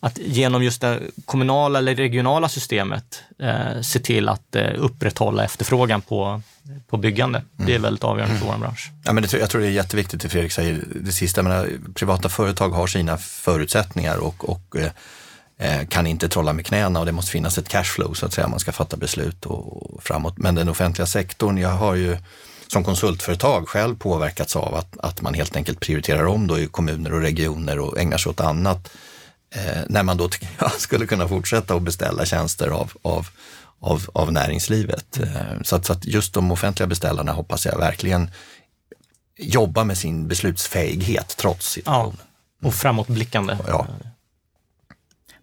att 0.00 0.18
genom 0.18 0.62
just 0.62 0.80
det 0.80 1.00
kommunala 1.24 1.78
eller 1.78 1.94
regionala 1.94 2.48
systemet 2.48 3.22
eh, 3.38 3.80
se 3.80 3.98
till 3.98 4.28
att 4.28 4.56
eh, 4.56 4.70
upprätthålla 4.76 5.44
efterfrågan 5.44 6.02
på, 6.02 6.42
på 6.88 6.96
byggande. 6.96 7.38
Mm. 7.38 7.66
Det 7.66 7.74
är 7.74 7.78
väldigt 7.78 8.04
avgörande 8.04 8.38
för 8.38 8.46
vår 8.46 8.58
bransch. 8.58 8.90
Ja, 9.04 9.12
men 9.12 9.22
det, 9.22 9.32
jag 9.32 9.50
tror 9.50 9.60
det 9.60 9.66
är 9.66 9.70
jätteviktigt 9.70 10.20
det 10.20 10.28
Fredrik 10.28 10.52
säger, 10.52 10.84
det 10.94 11.12
sista. 11.12 11.42
Menar, 11.42 11.70
privata 11.94 12.28
företag 12.28 12.70
har 12.70 12.86
sina 12.86 13.18
förutsättningar 13.18 14.16
och, 14.16 14.48
och 14.48 14.76
Eh, 14.76 14.90
kan 15.88 16.06
inte 16.06 16.28
trolla 16.28 16.52
med 16.52 16.66
knäna 16.66 17.00
och 17.00 17.06
det 17.06 17.12
måste 17.12 17.30
finnas 17.30 17.58
ett 17.58 17.68
cashflow 17.68 18.14
så 18.14 18.26
att 18.26 18.32
säga, 18.32 18.48
man 18.48 18.60
ska 18.60 18.72
fatta 18.72 18.96
beslut 18.96 19.46
och 19.46 20.02
framåt. 20.02 20.38
Men 20.38 20.54
den 20.54 20.68
offentliga 20.68 21.06
sektorn, 21.06 21.58
jag 21.58 21.68
har 21.68 21.94
ju 21.94 22.16
som 22.68 22.84
konsultföretag 22.84 23.68
själv 23.68 23.96
påverkats 23.96 24.56
av 24.56 24.74
att, 24.74 24.98
att 24.98 25.22
man 25.22 25.34
helt 25.34 25.56
enkelt 25.56 25.80
prioriterar 25.80 26.26
om 26.26 26.46
då 26.46 26.58
i 26.58 26.66
kommuner 26.66 27.12
och 27.12 27.20
regioner 27.20 27.78
och 27.78 27.98
ägnar 27.98 28.18
sig 28.18 28.30
åt 28.30 28.40
annat. 28.40 28.90
Eh, 29.54 29.82
när 29.88 30.02
man 30.02 30.16
då 30.16 30.30
jag 30.58 30.72
skulle 30.72 31.06
kunna 31.06 31.28
fortsätta 31.28 31.74
att 31.74 31.82
beställa 31.82 32.24
tjänster 32.24 32.68
av, 32.68 32.92
av, 33.02 33.28
av, 33.80 34.02
av 34.12 34.32
näringslivet. 34.32 35.18
Eh, 35.20 35.62
så, 35.62 35.76
att, 35.76 35.86
så 35.86 35.92
att 35.92 36.04
just 36.04 36.34
de 36.34 36.52
offentliga 36.52 36.86
beställarna 36.86 37.32
hoppas 37.32 37.66
jag 37.66 37.78
verkligen 37.78 38.30
jobbar 39.38 39.84
med 39.84 39.98
sin 39.98 40.28
beslutsfähighet 40.28 41.36
trots 41.36 41.70
situationen. 41.70 42.16
Ja, 42.60 42.68
och 42.68 42.74
framåtblickande. 42.74 43.58
Ja. 43.66 43.86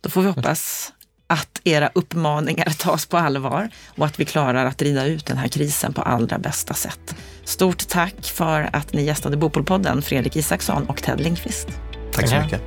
Då 0.04 0.10
får 0.10 0.22
vi 0.22 0.28
hoppas 0.28 0.94
att 1.28 1.62
era 1.64 1.90
uppmaningar 1.96 2.70
tas 2.78 3.06
på 3.06 3.18
allvar 3.18 3.70
och 3.98 4.06
att 4.06 4.20
vi 4.20 4.26
klarar 4.26 4.66
att 4.66 4.82
rida 4.82 5.06
ut 5.06 5.26
den 5.26 5.38
här 5.38 5.48
krisen 5.48 5.94
på 5.94 6.02
allra 6.02 6.40
bästa 6.40 6.74
sätt. 6.74 7.16
Stort 7.44 7.88
tack 7.88 8.26
för 8.26 8.70
att 8.74 8.94
ni 8.94 9.04
gästade 9.04 9.38
Bopolpodden, 9.38 10.02
Fredrik 10.02 10.36
Isaksson 10.36 10.86
och 10.86 11.04
Ted 11.04 11.20
Lindqvist. 11.20 11.68
Tack 12.14 12.30
så 12.30 12.36
mycket. 12.36 12.62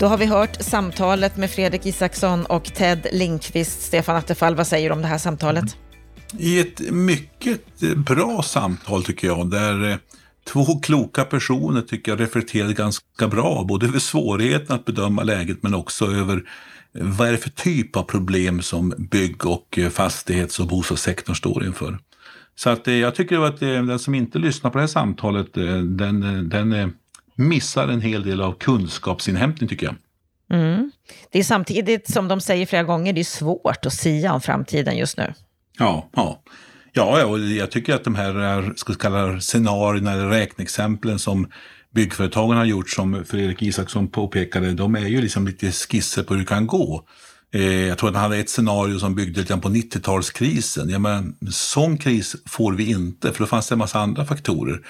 Då 0.00 0.06
har 0.06 0.18
vi 0.18 0.26
hört 0.26 0.62
samtalet 0.62 1.36
med 1.36 1.50
Fredrik 1.50 1.86
Isaksson 1.86 2.46
och 2.46 2.64
Ted 2.64 3.06
Lindqvist. 3.12 3.82
Stefan 3.82 4.16
Attefall, 4.16 4.54
vad 4.54 4.66
säger 4.66 4.88
du 4.88 4.94
om 4.94 5.02
det 5.02 5.08
här 5.08 5.18
samtalet? 5.18 5.76
I 6.38 6.60
ett 6.60 6.80
mycket 6.90 7.82
eh, 7.82 7.94
bra 7.94 8.42
samtal 8.42 9.04
tycker 9.04 9.26
jag, 9.26 9.50
där 9.50 9.90
eh, 9.90 9.96
två 10.44 10.80
kloka 10.80 11.24
personer 11.24 11.80
tycker 11.80 12.12
jag 12.12 12.20
reflekterade 12.20 12.72
ganska 12.72 13.28
bra, 13.28 13.64
både 13.68 13.86
över 13.86 13.98
svårigheten 13.98 14.76
att 14.76 14.84
bedöma 14.84 15.22
läget 15.22 15.62
men 15.62 15.74
också 15.74 16.06
över 16.06 16.36
eh, 16.36 16.42
vad 16.92 17.28
är 17.28 17.32
det 17.32 17.38
för 17.38 17.50
typ 17.50 17.96
av 17.96 18.02
problem 18.02 18.62
som 18.62 18.94
bygg 18.98 19.46
och 19.46 19.78
fastighets 19.90 20.60
och 20.60 20.66
bostadssektorn 20.66 21.34
står 21.34 21.64
inför. 21.64 21.98
Så 22.54 22.70
att 22.70 22.86
jag 22.86 23.14
tycker 23.14 23.38
att 23.38 23.60
den 23.60 23.98
som 23.98 24.14
inte 24.14 24.38
lyssnar 24.38 24.70
på 24.70 24.78
det 24.78 24.82
här 24.82 24.88
samtalet, 24.88 25.54
den, 25.84 26.48
den 26.48 26.92
missar 27.34 27.88
en 27.88 28.00
hel 28.00 28.22
del 28.22 28.40
av 28.40 28.52
kunskapsinhämtning 28.52 29.68
tycker 29.68 29.86
jag. 29.86 29.94
Mm. 30.60 30.90
Det 31.30 31.38
är 31.38 31.44
samtidigt, 31.44 32.10
som 32.10 32.28
de 32.28 32.40
säger 32.40 32.66
flera 32.66 32.82
gånger, 32.82 33.12
det 33.12 33.20
är 33.20 33.24
svårt 33.24 33.86
att 33.86 33.92
sia 33.92 34.32
om 34.32 34.40
framtiden 34.40 34.96
just 34.96 35.16
nu. 35.18 35.34
Ja, 35.78 36.10
ja. 36.16 36.42
Ja, 36.94 37.26
och 37.26 37.38
jag 37.38 37.70
tycker 37.70 37.94
att 37.94 38.04
de 38.04 38.14
här 38.14 38.58
eh, 38.58 38.74
ska 38.76 38.94
kalla 38.94 39.40
scenarierna 39.40 40.12
eller 40.12 40.28
räkneexemplen 40.28 41.18
som 41.18 41.48
byggföretagen 41.94 42.56
har 42.56 42.64
gjort, 42.64 42.90
som 42.90 43.24
Fredrik 43.24 43.62
Isaksson 43.62 44.08
påpekade, 44.08 44.72
de 44.72 44.94
är 44.94 45.08
ju 45.08 45.20
liksom 45.20 45.46
lite 45.46 45.72
skisser 45.72 46.22
på 46.22 46.34
hur 46.34 46.40
det 46.40 46.46
kan 46.46 46.66
gå. 46.66 47.04
Eh, 47.54 47.86
jag 47.86 47.98
tror 47.98 48.08
att 48.08 48.14
han 48.14 48.24
hade 48.24 48.36
ett 48.36 48.50
scenario 48.50 48.98
som 48.98 49.14
byggde 49.14 49.40
lite 49.40 49.56
på 49.56 49.68
90-talskrisen. 49.68 50.90
Ja, 50.90 50.98
men, 50.98 51.36
sån 51.50 51.98
kris 51.98 52.36
får 52.46 52.72
vi 52.72 52.90
inte, 52.90 53.32
för 53.32 53.38
då 53.38 53.46
fanns 53.46 53.68
det 53.68 53.74
en 53.74 53.78
massa 53.78 53.98
andra 53.98 54.24
faktorer. 54.24 54.80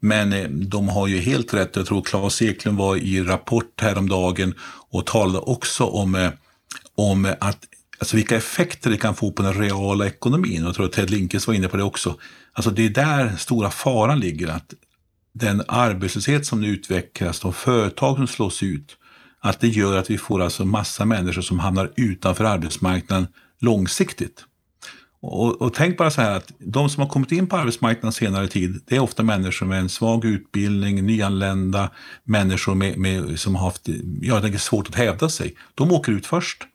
Men 0.00 0.32
eh, 0.32 0.48
de 0.48 0.88
har 0.88 1.06
ju 1.06 1.18
helt 1.18 1.54
rätt. 1.54 1.76
Jag 1.76 1.86
tror 1.86 2.02
Claes 2.02 2.42
Eklund 2.42 2.78
var 2.78 2.96
i 2.96 3.22
Rapport 3.22 3.80
häromdagen 3.80 4.54
och 4.90 5.06
talade 5.06 5.38
också 5.38 5.84
om, 5.84 6.14
eh, 6.14 6.30
om 6.96 7.34
att 7.40 7.58
alltså 7.98 8.16
vilka 8.16 8.36
effekter 8.36 8.90
det 8.90 8.96
kan 8.96 9.14
få 9.14 9.32
på 9.32 9.42
den 9.42 9.54
reala 9.54 10.06
ekonomin. 10.06 10.62
Och 10.62 10.68
jag 10.68 10.74
tror 10.74 10.86
att 10.86 10.92
Ted 10.92 11.10
Linkes 11.10 11.46
var 11.46 11.54
inne 11.54 11.68
på 11.68 11.76
det 11.76 11.82
också. 11.82 12.18
Alltså 12.52 12.70
det 12.70 12.84
är 12.84 12.90
där 12.90 13.36
stora 13.36 13.70
faran 13.70 14.20
ligger. 14.20 14.48
att 14.48 14.74
Den 15.32 15.62
arbetslöshet 15.68 16.46
som 16.46 16.60
nu 16.60 16.68
utvecklas, 16.68 17.40
de 17.40 17.52
företag 17.52 18.16
som 18.16 18.26
slås 18.26 18.62
ut, 18.62 18.96
att 19.40 19.60
det 19.60 19.68
gör 19.68 19.96
att 19.96 20.10
vi 20.10 20.18
får 20.18 20.42
alltså 20.42 20.64
massa 20.64 21.04
människor 21.04 21.42
som 21.42 21.58
hamnar 21.58 21.92
utanför 21.96 22.44
arbetsmarknaden 22.44 23.26
långsiktigt. 23.60 24.44
Och, 25.20 25.62
och, 25.62 25.74
tänk 25.74 25.98
bara 25.98 26.10
så 26.10 26.20
här 26.20 26.36
att 26.36 26.52
de 26.58 26.90
som 26.90 27.02
har 27.02 27.08
kommit 27.08 27.32
in 27.32 27.46
på 27.46 27.56
arbetsmarknaden 27.56 28.12
senare 28.12 28.48
tid, 28.48 28.80
det 28.86 28.96
är 28.96 29.00
ofta 29.00 29.22
människor 29.22 29.66
med 29.66 29.80
en 29.80 29.88
svag 29.88 30.24
utbildning, 30.24 31.06
nyanlända, 31.06 31.90
människor 32.24 32.74
med, 32.74 32.98
med, 32.98 33.40
som 33.40 33.54
har 33.54 33.64
haft 33.64 33.88
ja, 34.20 34.40
det 34.40 34.48
är 34.48 34.58
svårt 34.58 34.88
att 34.88 34.94
hävda 34.94 35.28
sig. 35.28 35.54
De 35.74 35.92
åker 35.92 36.12
ut 36.12 36.26
först. 36.26 36.66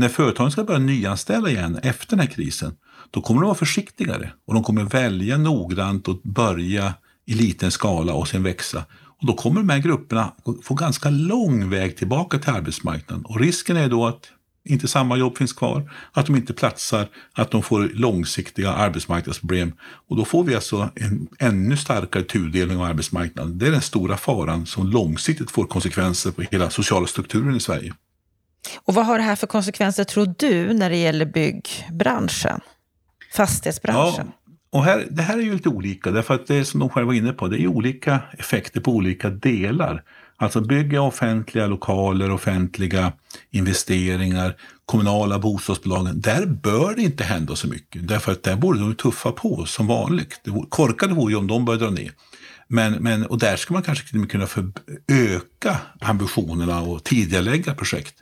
När 0.00 0.08
företagen 0.08 0.50
ska 0.50 0.64
börja 0.64 0.78
nyanställa 0.78 1.50
igen 1.50 1.78
efter 1.82 2.10
den 2.10 2.18
här 2.18 2.26
krisen, 2.26 2.72
då 3.10 3.20
kommer 3.20 3.40
de 3.40 3.46
vara 3.46 3.58
försiktigare 3.58 4.32
och 4.46 4.54
de 4.54 4.62
kommer 4.62 4.84
välja 4.84 5.38
noggrant 5.38 6.08
och 6.08 6.20
börja 6.24 6.94
i 7.26 7.34
liten 7.34 7.70
skala 7.70 8.14
och 8.14 8.28
sen 8.28 8.42
växa. 8.42 8.84
Och 9.20 9.26
då 9.26 9.32
kommer 9.32 9.60
de 9.60 9.68
här 9.68 9.78
grupperna 9.78 10.32
få 10.62 10.74
ganska 10.74 11.10
lång 11.10 11.70
väg 11.70 11.96
tillbaka 11.96 12.38
till 12.38 12.50
arbetsmarknaden. 12.50 13.24
Och 13.24 13.40
risken 13.40 13.76
är 13.76 13.88
då 13.88 14.06
att 14.06 14.30
inte 14.64 14.88
samma 14.88 15.16
jobb 15.16 15.38
finns 15.38 15.52
kvar, 15.52 15.92
att 16.12 16.26
de 16.26 16.36
inte 16.36 16.52
platsar, 16.52 17.08
att 17.32 17.50
de 17.50 17.62
får 17.62 17.90
långsiktiga 17.94 18.72
arbetsmarknadsproblem. 18.72 19.72
Och 20.08 20.16
då 20.16 20.24
får 20.24 20.44
vi 20.44 20.54
alltså 20.54 20.90
en 20.94 21.28
ännu 21.38 21.76
starkare 21.76 22.22
tudelning 22.22 22.76
av 22.76 22.82
arbetsmarknaden. 22.82 23.58
Det 23.58 23.66
är 23.66 23.70
den 23.70 23.80
stora 23.80 24.16
faran 24.16 24.66
som 24.66 24.86
långsiktigt 24.86 25.50
får 25.50 25.64
konsekvenser 25.64 26.30
på 26.30 26.42
hela 26.42 26.70
sociala 26.70 27.06
strukturen 27.06 27.56
i 27.56 27.60
Sverige. 27.60 27.94
Och 28.90 28.94
vad 28.94 29.06
har 29.06 29.18
det 29.18 29.24
här 29.24 29.36
för 29.36 29.46
konsekvenser 29.46 30.04
tror 30.04 30.34
du 30.38 30.72
när 30.72 30.90
det 30.90 30.96
gäller 30.96 31.26
byggbranschen? 31.26 32.60
Fastighetsbranschen? 33.32 34.32
Ja. 34.36 34.52
Och 34.70 34.84
här, 34.84 35.06
det 35.10 35.22
här 35.22 35.38
är 35.38 35.42
ju 35.42 35.52
lite 35.52 35.68
olika, 35.68 36.10
därför 36.10 36.34
att 36.34 36.46
det 36.46 36.56
är 36.56 36.64
som 36.64 36.80
de 36.80 36.88
själva 36.88 37.06
var 37.06 37.14
inne 37.14 37.32
på, 37.32 37.48
det 37.48 37.62
är 37.62 37.66
olika 37.66 38.20
effekter 38.32 38.80
på 38.80 38.92
olika 38.92 39.30
delar. 39.30 40.02
Alltså 40.36 40.60
bygga 40.60 41.02
offentliga 41.02 41.66
lokaler, 41.66 42.30
offentliga 42.30 43.12
investeringar, 43.50 44.56
kommunala 44.86 45.38
bostadsbolagen. 45.38 46.20
Där 46.20 46.46
bör 46.46 46.94
det 46.94 47.02
inte 47.02 47.24
hända 47.24 47.56
så 47.56 47.68
mycket, 47.68 48.08
därför 48.08 48.32
att 48.32 48.42
där 48.42 48.56
borde 48.56 48.80
de 48.80 48.94
tuffa 48.94 49.32
på 49.32 49.64
som 49.64 49.86
vanligt. 49.86 50.40
Det 50.44 50.50
vore, 50.50 50.66
korkade 50.68 51.14
vore 51.14 51.32
ju 51.32 51.38
om 51.38 51.46
de 51.46 51.64
började 51.64 51.84
dra 51.84 51.90
ner. 51.90 52.12
Men, 52.68 52.92
men, 52.92 53.26
och 53.26 53.38
där 53.38 53.56
ska 53.56 53.74
man 53.74 53.82
kanske 53.82 54.26
kunna 54.26 54.46
för, 54.46 54.72
öka 55.12 55.76
ambitionerna 56.00 56.80
och 56.80 57.04
tidigarelägga 57.04 57.74
projekt. 57.74 58.14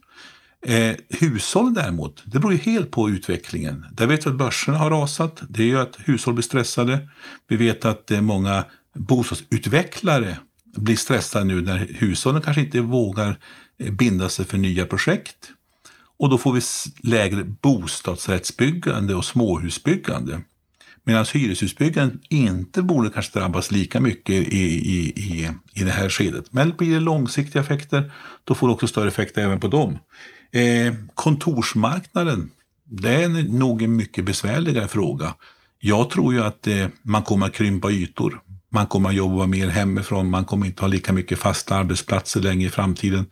Eh, 0.67 0.95
hushållen 1.09 1.75
däremot, 1.75 2.23
det 2.27 2.39
beror 2.39 2.53
ju 2.53 2.59
helt 2.59 2.91
på 2.91 3.11
utvecklingen. 3.11 3.87
Där 3.93 4.07
vet 4.07 4.27
vi 4.27 4.31
att 4.31 4.37
börserna 4.37 4.79
har 4.79 4.91
rasat. 4.91 5.43
Det 5.49 5.65
gör 5.65 5.83
att 5.83 5.97
hushåll 5.99 6.35
blir 6.35 6.43
stressade. 6.43 7.09
Vi 7.49 7.57
vet 7.57 7.85
att 7.85 8.11
eh, 8.11 8.21
många 8.21 8.65
bostadsutvecklare 8.95 10.39
blir 10.77 10.97
stressade 10.97 11.45
nu 11.45 11.61
när 11.61 11.79
hushållen 11.79 12.43
kanske 12.43 12.63
inte 12.63 12.81
vågar 12.81 13.39
eh, 13.79 13.93
binda 13.93 14.29
sig 14.29 14.45
för 14.45 14.59
nya 14.59 14.87
projekt. 14.87 15.51
Och 16.19 16.29
då 16.29 16.39
får 16.39 16.53
vi 16.53 16.61
lägre 17.09 17.45
bostadsrättsbyggande 17.45 19.15
och 19.15 19.25
småhusbyggande. 19.25 20.41
Medan 21.05 21.27
hyreshusbyggandet 21.33 22.21
inte 22.29 22.83
borde 22.83 23.11
kanske 23.11 23.39
drabbas 23.39 23.71
lika 23.71 24.01
mycket 24.01 24.35
i, 24.35 24.59
i, 24.59 25.13
i, 25.17 25.51
i 25.75 25.85
det 25.85 25.91
här 25.91 26.09
skedet. 26.09 26.53
Men 26.53 26.71
blir 26.71 26.95
det 26.95 27.01
långsiktiga 27.01 27.63
effekter, 27.63 28.13
då 28.45 28.55
får 28.55 28.69
det 28.69 28.75
också 28.75 28.87
större 28.87 29.09
effekter 29.09 29.43
även 29.43 29.61
på 29.61 29.69
dem. 29.69 29.99
Eh, 30.53 30.95
kontorsmarknaden, 31.15 32.51
det 32.85 33.25
är 33.25 33.29
nog 33.59 33.83
en 33.83 33.97
mycket 33.97 34.25
besvärligare 34.25 34.89
fråga. 34.89 35.35
Jag 35.79 36.11
tror 36.11 36.35
ju 36.35 36.45
att 36.45 36.67
eh, 36.67 36.87
man 37.03 37.23
kommer 37.23 37.47
att 37.47 37.53
krympa 37.53 37.91
ytor. 37.91 38.41
Man 38.71 38.87
kommer 38.87 39.09
att 39.09 39.15
jobba 39.15 39.47
mer 39.47 39.69
hemifrån, 39.69 40.31
man 40.31 40.45
kommer 40.45 40.67
inte 40.67 40.83
ha 40.83 40.89
lika 40.89 41.13
mycket 41.13 41.39
fasta 41.39 41.77
arbetsplatser 41.77 42.41
längre 42.41 42.67
i 42.67 42.71
framtiden. 42.71 43.27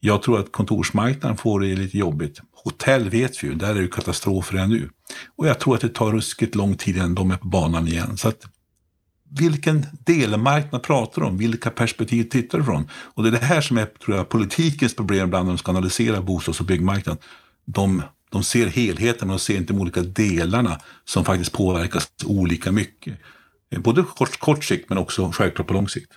Jag 0.00 0.22
tror 0.22 0.40
att 0.40 0.52
kontorsmarknaden 0.52 1.36
får 1.36 1.60
det 1.60 1.76
lite 1.76 1.98
jobbigt. 1.98 2.40
Hotell 2.64 3.10
vet 3.10 3.44
vi 3.44 3.48
ju, 3.48 3.54
där 3.54 3.76
är 3.76 3.82
det 3.82 3.88
katastrof 3.88 4.52
redan 4.52 4.70
nu. 4.70 4.88
Och 5.36 5.46
jag 5.48 5.58
tror 5.58 5.74
att 5.74 5.80
det 5.80 5.88
tar 5.88 6.12
ruskigt 6.12 6.54
lång 6.54 6.74
tid 6.76 6.96
innan 6.96 7.14
de 7.14 7.30
är 7.30 7.36
på 7.36 7.48
banan 7.48 7.88
igen. 7.88 8.16
Så 8.16 8.28
att, 8.28 8.46
vilken 9.40 9.86
delmarknad 10.04 10.82
pratar 10.82 11.22
du 11.22 11.28
om? 11.28 11.38
Vilka 11.38 11.70
perspektiv 11.70 12.24
tittar 12.24 12.58
du 12.58 12.64
från? 12.64 12.88
Och 12.92 13.22
det 13.22 13.28
är 13.28 13.32
det 13.32 13.44
här 13.44 13.60
som 13.60 13.78
är 13.78 13.86
tror 13.86 14.16
jag, 14.16 14.28
politikens 14.28 14.96
problem 14.96 15.26
ibland 15.26 15.46
när 15.46 15.52
de 15.52 15.58
ska 15.58 15.70
analysera 15.72 16.20
bostads 16.20 16.60
och 16.60 16.66
byggmarknaden. 16.66 17.22
De, 17.64 18.02
de 18.30 18.44
ser 18.44 18.66
helheten 18.66 19.28
men 19.28 19.36
de 19.36 19.40
ser 19.40 19.56
inte 19.56 19.72
de 19.72 19.80
olika 19.80 20.02
delarna 20.02 20.80
som 21.04 21.24
faktiskt 21.24 21.52
påverkas 21.52 22.10
olika 22.24 22.72
mycket. 22.72 23.18
Både 23.76 24.02
kort, 24.02 24.38
kort 24.38 24.64
sikt 24.64 24.88
men 24.88 24.98
också 24.98 25.32
självklart 25.32 25.66
på 25.66 25.74
lång 25.74 25.88
sikt. 25.88 26.12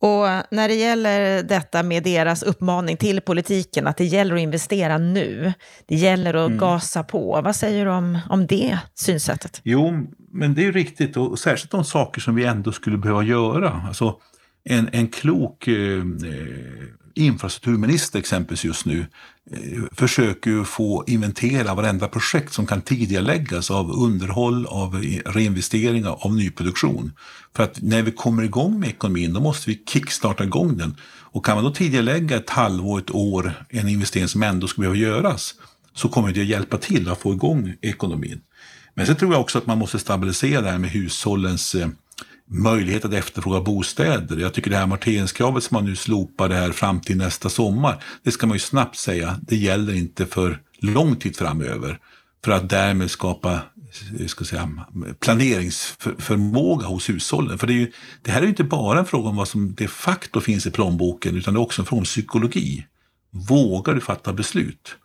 Och 0.00 0.26
när 0.50 0.68
det 0.68 0.74
gäller 0.74 1.42
detta 1.42 1.82
med 1.82 2.02
deras 2.02 2.42
uppmaning 2.42 2.96
till 2.96 3.20
politiken, 3.20 3.86
att 3.86 3.96
det 3.96 4.04
gäller 4.04 4.34
att 4.34 4.40
investera 4.40 4.98
nu, 4.98 5.52
det 5.86 5.96
gäller 5.96 6.34
att 6.34 6.46
mm. 6.46 6.58
gasa 6.58 7.02
på. 7.02 7.40
Vad 7.44 7.56
säger 7.56 7.84
du 7.84 7.90
om, 7.90 8.18
om 8.28 8.46
det 8.46 8.78
synsättet? 8.94 9.60
Jo, 9.64 10.06
men 10.32 10.54
det 10.54 10.60
är 10.60 10.64
ju 10.64 10.72
riktigt 10.72 11.16
och 11.16 11.38
särskilt 11.38 11.70
de 11.70 11.84
saker 11.84 12.20
som 12.20 12.34
vi 12.34 12.44
ändå 12.44 12.72
skulle 12.72 12.98
behöva 12.98 13.22
göra. 13.22 13.82
Alltså, 13.88 14.16
en, 14.64 14.88
en 14.92 15.08
klok 15.08 15.68
eh, 15.68 16.02
infrastrukturminister 17.18 18.18
exempelvis 18.18 18.64
just 18.64 18.86
nu 18.86 19.06
eh, 19.50 19.82
försöker 19.92 20.50
ju 20.50 20.64
få 20.64 21.04
inventera 21.06 21.74
varenda 21.74 22.08
projekt 22.08 22.52
som 22.52 22.66
kan 22.66 22.82
tidigareläggas 22.82 23.70
av 23.70 23.90
underhåll, 23.90 24.66
av 24.66 24.94
reinvesteringar, 25.26 26.16
av 26.20 26.34
nyproduktion. 26.34 27.12
För 27.56 27.62
att 27.62 27.82
när 27.82 28.02
vi 28.02 28.12
kommer 28.12 28.42
igång 28.42 28.80
med 28.80 28.88
ekonomin 28.88 29.32
då 29.32 29.40
måste 29.40 29.70
vi 29.70 29.82
kickstarta 29.92 30.44
igång 30.44 30.76
den. 30.76 30.96
Och 31.30 31.44
kan 31.44 31.54
man 31.54 31.64
då 31.64 31.70
tidigarelägga 31.70 32.36
ett 32.36 32.50
halvår, 32.50 32.98
ett 32.98 33.10
år, 33.10 33.64
en 33.68 33.88
investering 33.88 34.28
som 34.28 34.42
ändå 34.42 34.66
skulle 34.66 34.88
behöva 34.88 35.12
göras 35.12 35.54
så 35.94 36.08
kommer 36.08 36.32
det 36.32 36.40
att 36.40 36.46
hjälpa 36.46 36.78
till 36.78 37.08
att 37.08 37.20
få 37.20 37.32
igång 37.32 37.74
ekonomin. 37.82 38.40
Men 38.94 39.06
sen 39.06 39.16
tror 39.16 39.32
jag 39.32 39.40
också 39.40 39.58
att 39.58 39.66
man 39.66 39.78
måste 39.78 39.98
stabilisera 39.98 40.60
det 40.60 40.70
här 40.70 40.78
med 40.78 40.90
hushållens 40.90 41.74
eh, 41.74 41.88
möjlighet 42.50 43.04
att 43.04 43.12
efterfråga 43.12 43.60
bostäder. 43.60 44.36
Jag 44.36 44.54
tycker 44.54 44.70
det 44.70 44.76
här 44.76 44.82
amorteringskravet 44.82 45.64
som 45.64 45.74
man 45.74 45.84
nu 45.84 45.96
slopar 45.96 46.50
här 46.50 46.72
fram 46.72 47.00
till 47.00 47.16
nästa 47.16 47.48
sommar, 47.48 48.04
det 48.22 48.30
ska 48.30 48.46
man 48.46 48.54
ju 48.54 48.60
snabbt 48.60 48.96
säga, 48.96 49.38
det 49.42 49.56
gäller 49.56 49.94
inte 49.94 50.26
för 50.26 50.60
lång 50.78 51.16
tid 51.16 51.36
framöver. 51.36 51.98
För 52.44 52.52
att 52.52 52.68
därmed 52.68 53.10
skapa 53.10 53.60
eh, 54.18 54.26
ska 54.26 54.44
säga, 54.44 54.70
planeringsförmåga 55.20 56.86
hos 56.86 57.08
hushållen. 57.08 57.58
För 57.58 57.66
det, 57.66 57.72
är 57.72 57.78
ju, 57.78 57.92
det 58.22 58.30
här 58.30 58.38
är 58.38 58.42
ju 58.42 58.48
inte 58.48 58.64
bara 58.64 58.98
en 58.98 59.04
fråga 59.04 59.28
om 59.28 59.36
vad 59.36 59.48
som 59.48 59.74
de 59.74 59.88
facto 59.88 60.40
finns 60.40 60.66
i 60.66 60.70
plånboken, 60.70 61.36
utan 61.36 61.54
det 61.54 61.58
är 61.58 61.62
också 61.62 61.82
en 61.82 61.86
fråga 61.86 61.98
om 61.98 62.04
psykologi. 62.04 62.86
Vågar 63.30 63.94
du 63.94 64.00
fatta 64.00 64.32
beslut? 64.32 64.96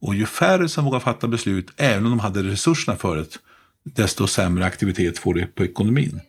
Och 0.00 0.14
ju 0.14 0.26
färre 0.26 0.68
som 0.68 0.84
vågar 0.84 1.00
fatta 1.00 1.28
beslut, 1.28 1.70
även 1.76 2.04
om 2.04 2.10
de 2.10 2.20
hade 2.20 2.42
resurserna 2.42 2.96
för 2.96 3.16
det, 3.16 3.38
desto 3.84 4.26
sämre 4.26 4.64
aktivitet 4.64 5.18
får 5.18 5.34
det 5.34 5.46
på 5.46 5.64
ekonomin. 5.64 6.20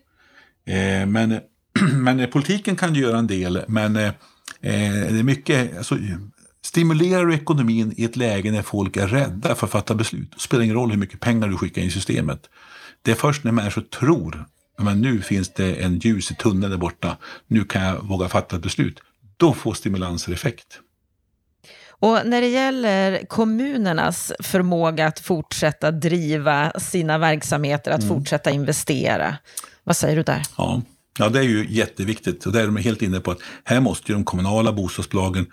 Eh, 0.67 1.05
men, 1.05 1.39
men 1.93 2.29
politiken 2.31 2.75
kan 2.75 2.95
ju 2.95 3.01
göra 3.01 3.17
en 3.17 3.27
del, 3.27 3.63
men 3.67 3.95
eh, 3.95 4.07
eh, 4.61 4.91
det 5.11 5.19
är 5.19 5.23
mycket, 5.23 5.77
alltså, 5.77 5.97
stimulerar 6.65 7.25
du 7.25 7.33
ekonomin 7.33 7.93
i 7.97 8.03
ett 8.03 8.15
läge 8.15 8.51
när 8.51 8.61
folk 8.61 8.97
är 8.97 9.07
rädda 9.07 9.55
för 9.55 9.67
att 9.67 9.71
fatta 9.71 9.95
beslut, 9.95 10.31
det 10.31 10.39
spelar 10.39 10.63
ingen 10.63 10.75
roll 10.75 10.91
hur 10.91 10.97
mycket 10.97 11.19
pengar 11.19 11.47
du 11.47 11.57
skickar 11.57 11.81
in 11.81 11.87
i 11.87 11.91
systemet. 11.91 12.49
Det 13.01 13.11
är 13.11 13.15
först 13.15 13.43
när 13.43 13.51
människor 13.51 13.81
tror 13.81 14.45
men 14.77 15.01
nu 15.01 15.21
finns 15.21 15.53
det 15.53 15.75
en 15.75 15.99
ljus 15.99 16.31
i 16.31 16.35
tunneln 16.35 16.71
där 16.71 16.77
borta, 16.77 17.17
nu 17.47 17.63
kan 17.63 17.83
jag 17.83 18.01
våga 18.01 18.29
fatta 18.29 18.55
ett 18.55 18.61
beslut. 18.61 18.99
Då 19.37 19.53
får 19.53 19.73
stimulanser 19.73 20.33
effekt. 20.33 20.79
Och 21.99 22.19
när 22.25 22.41
det 22.41 22.47
gäller 22.47 23.25
kommunernas 23.25 24.33
förmåga 24.39 25.07
att 25.07 25.19
fortsätta 25.19 25.91
driva 25.91 26.71
sina 26.71 27.17
verksamheter, 27.17 27.91
att 27.91 28.03
mm. 28.03 28.15
fortsätta 28.15 28.51
investera, 28.51 29.37
vad 29.87 29.97
säger 29.97 30.15
du 30.15 30.23
där? 30.23 30.41
Ja. 30.57 30.81
ja, 31.19 31.29
det 31.29 31.39
är 31.39 31.43
ju 31.43 31.67
jätteviktigt 31.69 32.45
och 32.45 32.51
där 32.51 32.61
är 32.61 32.65
de 32.65 32.77
helt 32.77 33.01
inne 33.01 33.19
på 33.19 33.31
att 33.31 33.39
här 33.63 33.79
måste 33.79 34.11
ju 34.11 34.15
de 34.15 34.25
kommunala 34.25 34.73
bostadsbolagen 34.73 35.45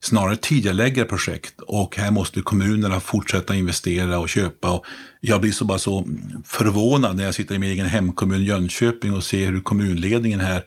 snarare 0.00 0.36
tidigarelägga 0.36 1.04
projekt 1.04 1.60
och 1.60 1.96
här 1.96 2.10
måste 2.10 2.42
kommunerna 2.42 3.00
fortsätta 3.00 3.54
investera 3.54 4.18
och 4.18 4.28
köpa. 4.28 4.70
Och 4.70 4.84
jag 5.20 5.40
blir 5.40 5.52
så 5.52 5.64
bara 5.64 5.78
så 5.78 6.06
förvånad 6.44 7.16
när 7.16 7.24
jag 7.24 7.34
sitter 7.34 7.54
i 7.54 7.58
min 7.58 7.70
egen 7.70 7.86
hemkommun 7.86 8.44
Jönköping 8.44 9.14
och 9.14 9.24
ser 9.24 9.52
hur 9.52 9.60
kommunledningen 9.60 10.40
här 10.40 10.64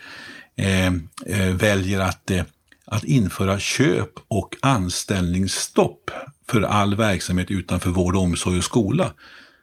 eh, 0.57 0.87
eh, 1.25 1.55
väljer 1.55 1.99
att, 1.99 2.31
eh, 2.31 2.43
att 2.85 3.03
införa 3.03 3.59
köp 3.59 4.11
och 4.27 4.55
anställningsstopp 4.61 6.11
för 6.49 6.61
all 6.61 6.95
verksamhet 6.95 7.51
utanför 7.51 7.89
vård, 7.89 8.15
omsorg 8.15 8.57
och 8.57 8.63
skola. 8.63 9.13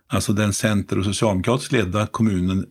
Alltså 0.08 0.32
den 0.32 0.52
center 0.52 0.98
och 0.98 1.04
socialdemokratiskt 1.04 1.72
ledda 1.72 2.06
kommunen 2.06 2.66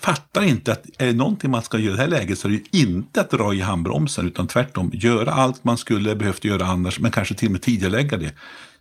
fattar 0.00 0.42
inte 0.42 0.72
att 0.72 0.86
är 0.98 1.06
det 1.06 1.12
någonting 1.12 1.50
man 1.50 1.62
ska 1.62 1.78
göra 1.78 1.94
i 1.94 1.96
det 1.96 2.02
här 2.02 2.08
läget 2.08 2.38
så 2.38 2.48
är 2.48 2.52
det 2.52 2.56
ju 2.56 2.82
inte 2.82 3.20
att 3.20 3.30
dra 3.30 3.54
i 3.54 3.60
handbromsen 3.60 4.26
utan 4.26 4.46
tvärtom 4.46 4.90
göra 4.94 5.32
allt 5.32 5.64
man 5.64 5.78
skulle 5.78 6.16
behövt 6.16 6.44
göra 6.44 6.66
annars 6.66 7.00
men 7.00 7.10
kanske 7.10 7.34
till 7.34 7.48
och 7.48 7.52
med 7.52 7.62
tidigarelägga 7.62 8.16
det. 8.16 8.34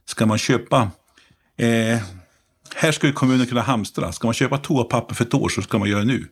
Ska 0.05 0.25
man 0.25 0.37
köpa 0.37 0.91
eh, 1.57 1.99
här 2.75 2.91
skulle 2.91 3.13
kommunen 3.13 3.47
kunna 3.47 3.61
hamstra. 3.61 4.11
Ska 4.11 4.27
man 4.27 4.33
köpa 4.33 4.57
toapapper 4.57 5.15
för 5.15 5.25
ett 5.25 5.33
år 5.33 5.49
så 5.49 5.61
ska 5.61 5.79
man 5.79 5.89
göra 5.89 5.99
det 5.99 6.05
nu. 6.05 6.27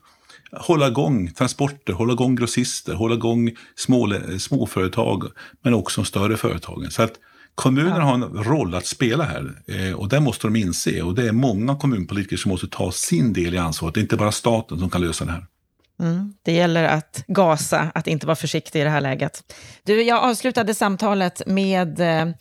Hålla 0.51 0.87
igång 0.87 1.31
transporter, 1.33 1.93
hålla 1.93 2.13
igång 2.13 2.35
grossister, 2.35 2.93
hålla 2.93 3.15
igång 3.15 3.51
små, 3.75 4.13
småföretag 4.39 5.23
men 5.61 5.73
också 5.73 6.01
de 6.01 6.05
större 6.05 6.37
företagen. 6.37 6.91
Så 6.91 7.03
att 7.03 7.13
Kommunerna 7.57 8.03
har 8.03 8.13
en 8.13 8.43
roll 8.43 8.75
att 8.75 8.85
spela 8.85 9.23
här 9.23 9.61
eh, 9.67 9.93
och 9.93 10.09
det 10.09 10.19
måste 10.19 10.47
de 10.47 10.55
inse. 10.55 11.01
Och 11.01 11.15
det 11.15 11.27
är 11.27 11.31
många 11.31 11.75
kommunpolitiker 11.75 12.37
som 12.37 12.49
måste 12.49 12.67
ta 12.67 12.91
sin 12.91 13.33
del 13.33 13.53
i 13.53 13.57
ansvaret. 13.57 13.93
Det 13.93 13.99
är 13.99 14.01
inte 14.01 14.17
bara 14.17 14.31
staten 14.31 14.79
som 14.79 14.89
kan 14.89 15.01
lösa 15.01 15.25
det 15.25 15.31
här. 15.31 15.45
Mm, 15.99 16.33
det 16.43 16.51
gäller 16.51 16.83
att 16.83 17.23
gasa, 17.27 17.91
att 17.95 18.07
inte 18.07 18.27
vara 18.27 18.35
försiktig 18.35 18.81
i 18.81 18.83
det 18.83 18.89
här 18.89 19.01
läget. 19.01 19.53
Du, 19.83 20.03
jag 20.03 20.23
avslutade 20.23 20.73
samtalet 20.73 21.41
med 21.47 21.99
eh, 21.99 22.33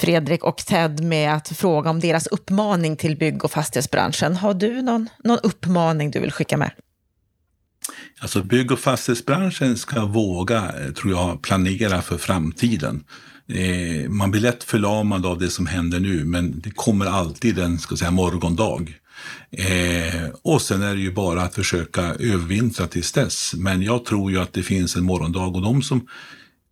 Fredrik 0.00 0.44
och 0.44 0.56
Ted 0.56 1.04
med 1.04 1.34
att 1.34 1.48
fråga 1.48 1.90
om 1.90 2.00
deras 2.00 2.26
uppmaning 2.26 2.96
till 2.96 3.16
bygg 3.16 3.44
och 3.44 3.50
fastighetsbranschen. 3.50 4.36
Har 4.36 4.54
du 4.54 4.82
någon, 4.82 5.08
någon 5.24 5.38
uppmaning 5.42 6.10
du 6.10 6.20
vill 6.20 6.32
skicka 6.32 6.56
med? 6.56 6.70
Alltså 8.20 8.42
bygg 8.42 8.72
och 8.72 8.78
fastighetsbranschen 8.78 9.76
ska 9.76 10.04
våga, 10.04 10.56
eh, 10.56 10.92
tror 10.92 11.12
jag, 11.12 11.42
planera 11.42 12.02
för 12.02 12.18
framtiden. 12.18 13.04
Eh, 13.52 14.10
man 14.10 14.30
blir 14.30 14.40
lätt 14.40 14.64
förlamad 14.64 15.26
av 15.26 15.38
det 15.38 15.50
som 15.50 15.66
händer 15.66 16.00
nu, 16.00 16.24
men 16.24 16.60
det 16.60 16.70
kommer 16.70 17.06
alltid 17.06 17.58
en 17.58 17.78
ska 17.78 17.96
säga, 17.96 18.10
morgondag. 18.10 18.94
Eh, 19.50 20.30
och 20.42 20.62
sen 20.62 20.82
är 20.82 20.94
det 20.94 21.00
ju 21.00 21.12
bara 21.12 21.42
att 21.42 21.54
försöka 21.54 22.02
övervintra 22.02 22.86
tills 22.86 23.12
dess. 23.12 23.54
Men 23.56 23.82
jag 23.82 24.04
tror 24.04 24.30
ju 24.30 24.40
att 24.40 24.52
det 24.52 24.62
finns 24.62 24.96
en 24.96 25.04
morgondag 25.04 25.46
och 25.46 25.62
de 25.62 25.82
som, 25.82 26.06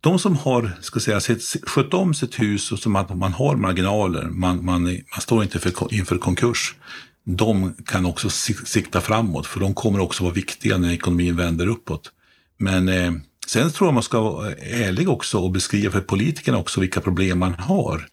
de 0.01 0.19
som 0.19 0.35
har 0.35 0.77
ska 0.81 0.99
säga, 0.99 1.19
skött 1.63 1.93
om 1.93 2.13
sitt 2.13 2.39
hus 2.39 2.71
och 2.71 2.79
som 2.79 2.95
att 2.95 3.17
man 3.17 3.33
har 3.33 3.55
marginaler, 3.55 4.23
man, 4.23 4.65
man, 4.65 4.83
man 4.83 5.21
står 5.21 5.43
inte 5.43 5.59
för, 5.59 5.93
inför 5.93 6.17
konkurs, 6.17 6.75
de 7.23 7.73
kan 7.85 8.05
också 8.05 8.29
sikta 8.65 9.01
framåt 9.01 9.47
för 9.47 9.59
de 9.59 9.73
kommer 9.73 9.99
också 9.99 10.23
vara 10.23 10.33
viktiga 10.33 10.77
när 10.77 10.93
ekonomin 10.93 11.35
vänder 11.35 11.67
uppåt. 11.67 12.11
Men 12.57 12.89
eh, 12.89 13.11
sen 13.47 13.71
tror 13.71 13.87
jag 13.87 13.93
man 13.93 14.03
ska 14.03 14.21
vara 14.21 14.53
ärlig 14.55 15.09
också 15.09 15.39
och 15.39 15.51
beskriva 15.51 15.91
för 15.91 16.01
politikerna 16.01 16.57
också 16.57 16.81
vilka 16.81 17.01
problem 17.01 17.39
man 17.39 17.53
har 17.53 18.07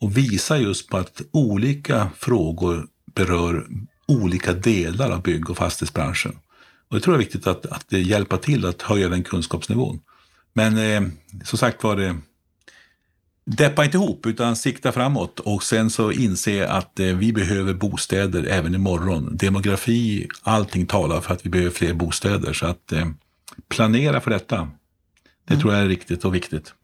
och 0.00 0.16
visa 0.16 0.58
just 0.58 0.88
på 0.88 0.96
att 0.96 1.22
olika 1.30 2.10
frågor 2.18 2.86
berör 3.14 3.66
olika 4.08 4.52
delar 4.52 5.10
av 5.10 5.22
bygg 5.22 5.50
och 5.50 5.56
fastighetsbranschen. 5.56 6.38
Och 6.88 6.96
det 6.96 7.00
tror 7.02 7.14
jag 7.14 7.22
är 7.22 7.24
viktigt 7.24 7.46
att, 7.46 7.66
att 7.66 7.92
hjälpa 7.92 8.36
till 8.36 8.66
att 8.66 8.82
höja 8.82 9.08
den 9.08 9.22
kunskapsnivån. 9.22 10.00
Men 10.52 10.78
eh, 10.78 11.10
som 11.44 11.58
sagt 11.58 11.84
var 11.84 11.96
det 11.96 12.16
Deppa 13.44 13.84
inte 13.84 13.96
ihop 13.96 14.26
utan 14.26 14.56
sikta 14.56 14.92
framåt 14.92 15.40
och 15.40 15.62
sen 15.62 15.90
så 15.90 16.12
inse 16.12 16.68
att 16.68 17.00
eh, 17.00 17.06
vi 17.06 17.32
behöver 17.32 17.74
bostäder 17.74 18.44
även 18.44 18.74
imorgon. 18.74 19.36
Demografi, 19.36 20.28
allting 20.42 20.86
talar 20.86 21.20
för 21.20 21.34
att 21.34 21.46
vi 21.46 21.50
behöver 21.50 21.70
fler 21.70 21.94
bostäder. 21.94 22.52
Så 22.52 22.66
att 22.66 22.92
eh, 22.92 23.06
planera 23.68 24.20
för 24.20 24.30
detta. 24.30 24.68
Det 25.46 25.54
mm. 25.54 25.60
tror 25.60 25.74
jag 25.74 25.82
är 25.82 25.88
riktigt 25.88 26.24
och 26.24 26.34
viktigt. 26.34 26.74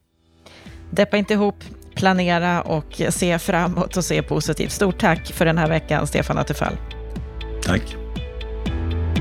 Deppa 0.90 1.16
inte 1.16 1.34
ihop, 1.34 1.64
planera 1.94 2.62
och 2.62 3.02
se 3.08 3.38
framåt 3.38 3.96
och 3.96 4.04
se 4.04 4.22
positivt. 4.22 4.72
Stort 4.72 4.98
tack 4.98 5.32
för 5.32 5.44
den 5.44 5.58
här 5.58 5.68
veckan, 5.68 6.06
Stefan 6.06 6.38
Attefall. 6.38 6.76
Tack. 7.62 7.96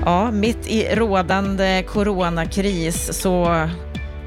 Ja, 0.05 0.31
mitt 0.31 0.67
i 0.67 0.95
rådande 0.95 1.83
coronakris 1.83 3.13
så 3.21 3.69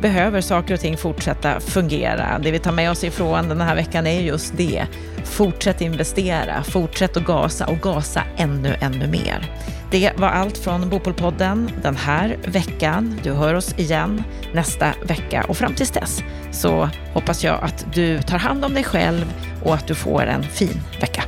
behöver 0.01 0.41
saker 0.41 0.75
och 0.75 0.81
ting 0.81 0.97
fortsätta 0.97 1.61
fungera. 1.61 2.39
Det 2.39 2.51
vi 2.51 2.59
tar 2.59 2.73
med 2.73 2.91
oss 2.91 3.05
ifrån 3.05 3.49
den 3.49 3.61
här 3.61 3.75
veckan 3.75 4.07
är 4.07 4.21
just 4.21 4.57
det. 4.57 4.87
Fortsätt 5.25 5.81
investera, 5.81 6.63
fortsätt 6.63 7.17
att 7.17 7.25
gasa 7.25 7.67
och 7.67 7.81
gasa 7.81 8.23
ännu, 8.37 8.77
ännu 8.81 9.07
mer. 9.07 9.55
Det 9.91 10.13
var 10.17 10.29
allt 10.29 10.59
från 10.59 10.89
Bopolpodden 10.89 11.71
den 11.83 11.97
här 11.97 12.37
veckan. 12.45 13.21
Du 13.23 13.33
hör 13.33 13.55
oss 13.55 13.79
igen 13.79 14.25
nästa 14.55 14.93
vecka 15.05 15.45
och 15.49 15.57
fram 15.57 15.75
tills 15.75 15.91
dess 15.91 16.23
så 16.51 16.89
hoppas 17.13 17.45
jag 17.45 17.63
att 17.63 17.87
du 17.95 18.23
tar 18.23 18.39
hand 18.39 18.65
om 18.65 18.75
dig 18.75 18.85
själv 18.85 19.33
och 19.65 19.75
att 19.75 19.87
du 19.87 19.95
får 19.95 20.23
en 20.23 20.43
fin 20.43 20.81
vecka. 21.01 21.25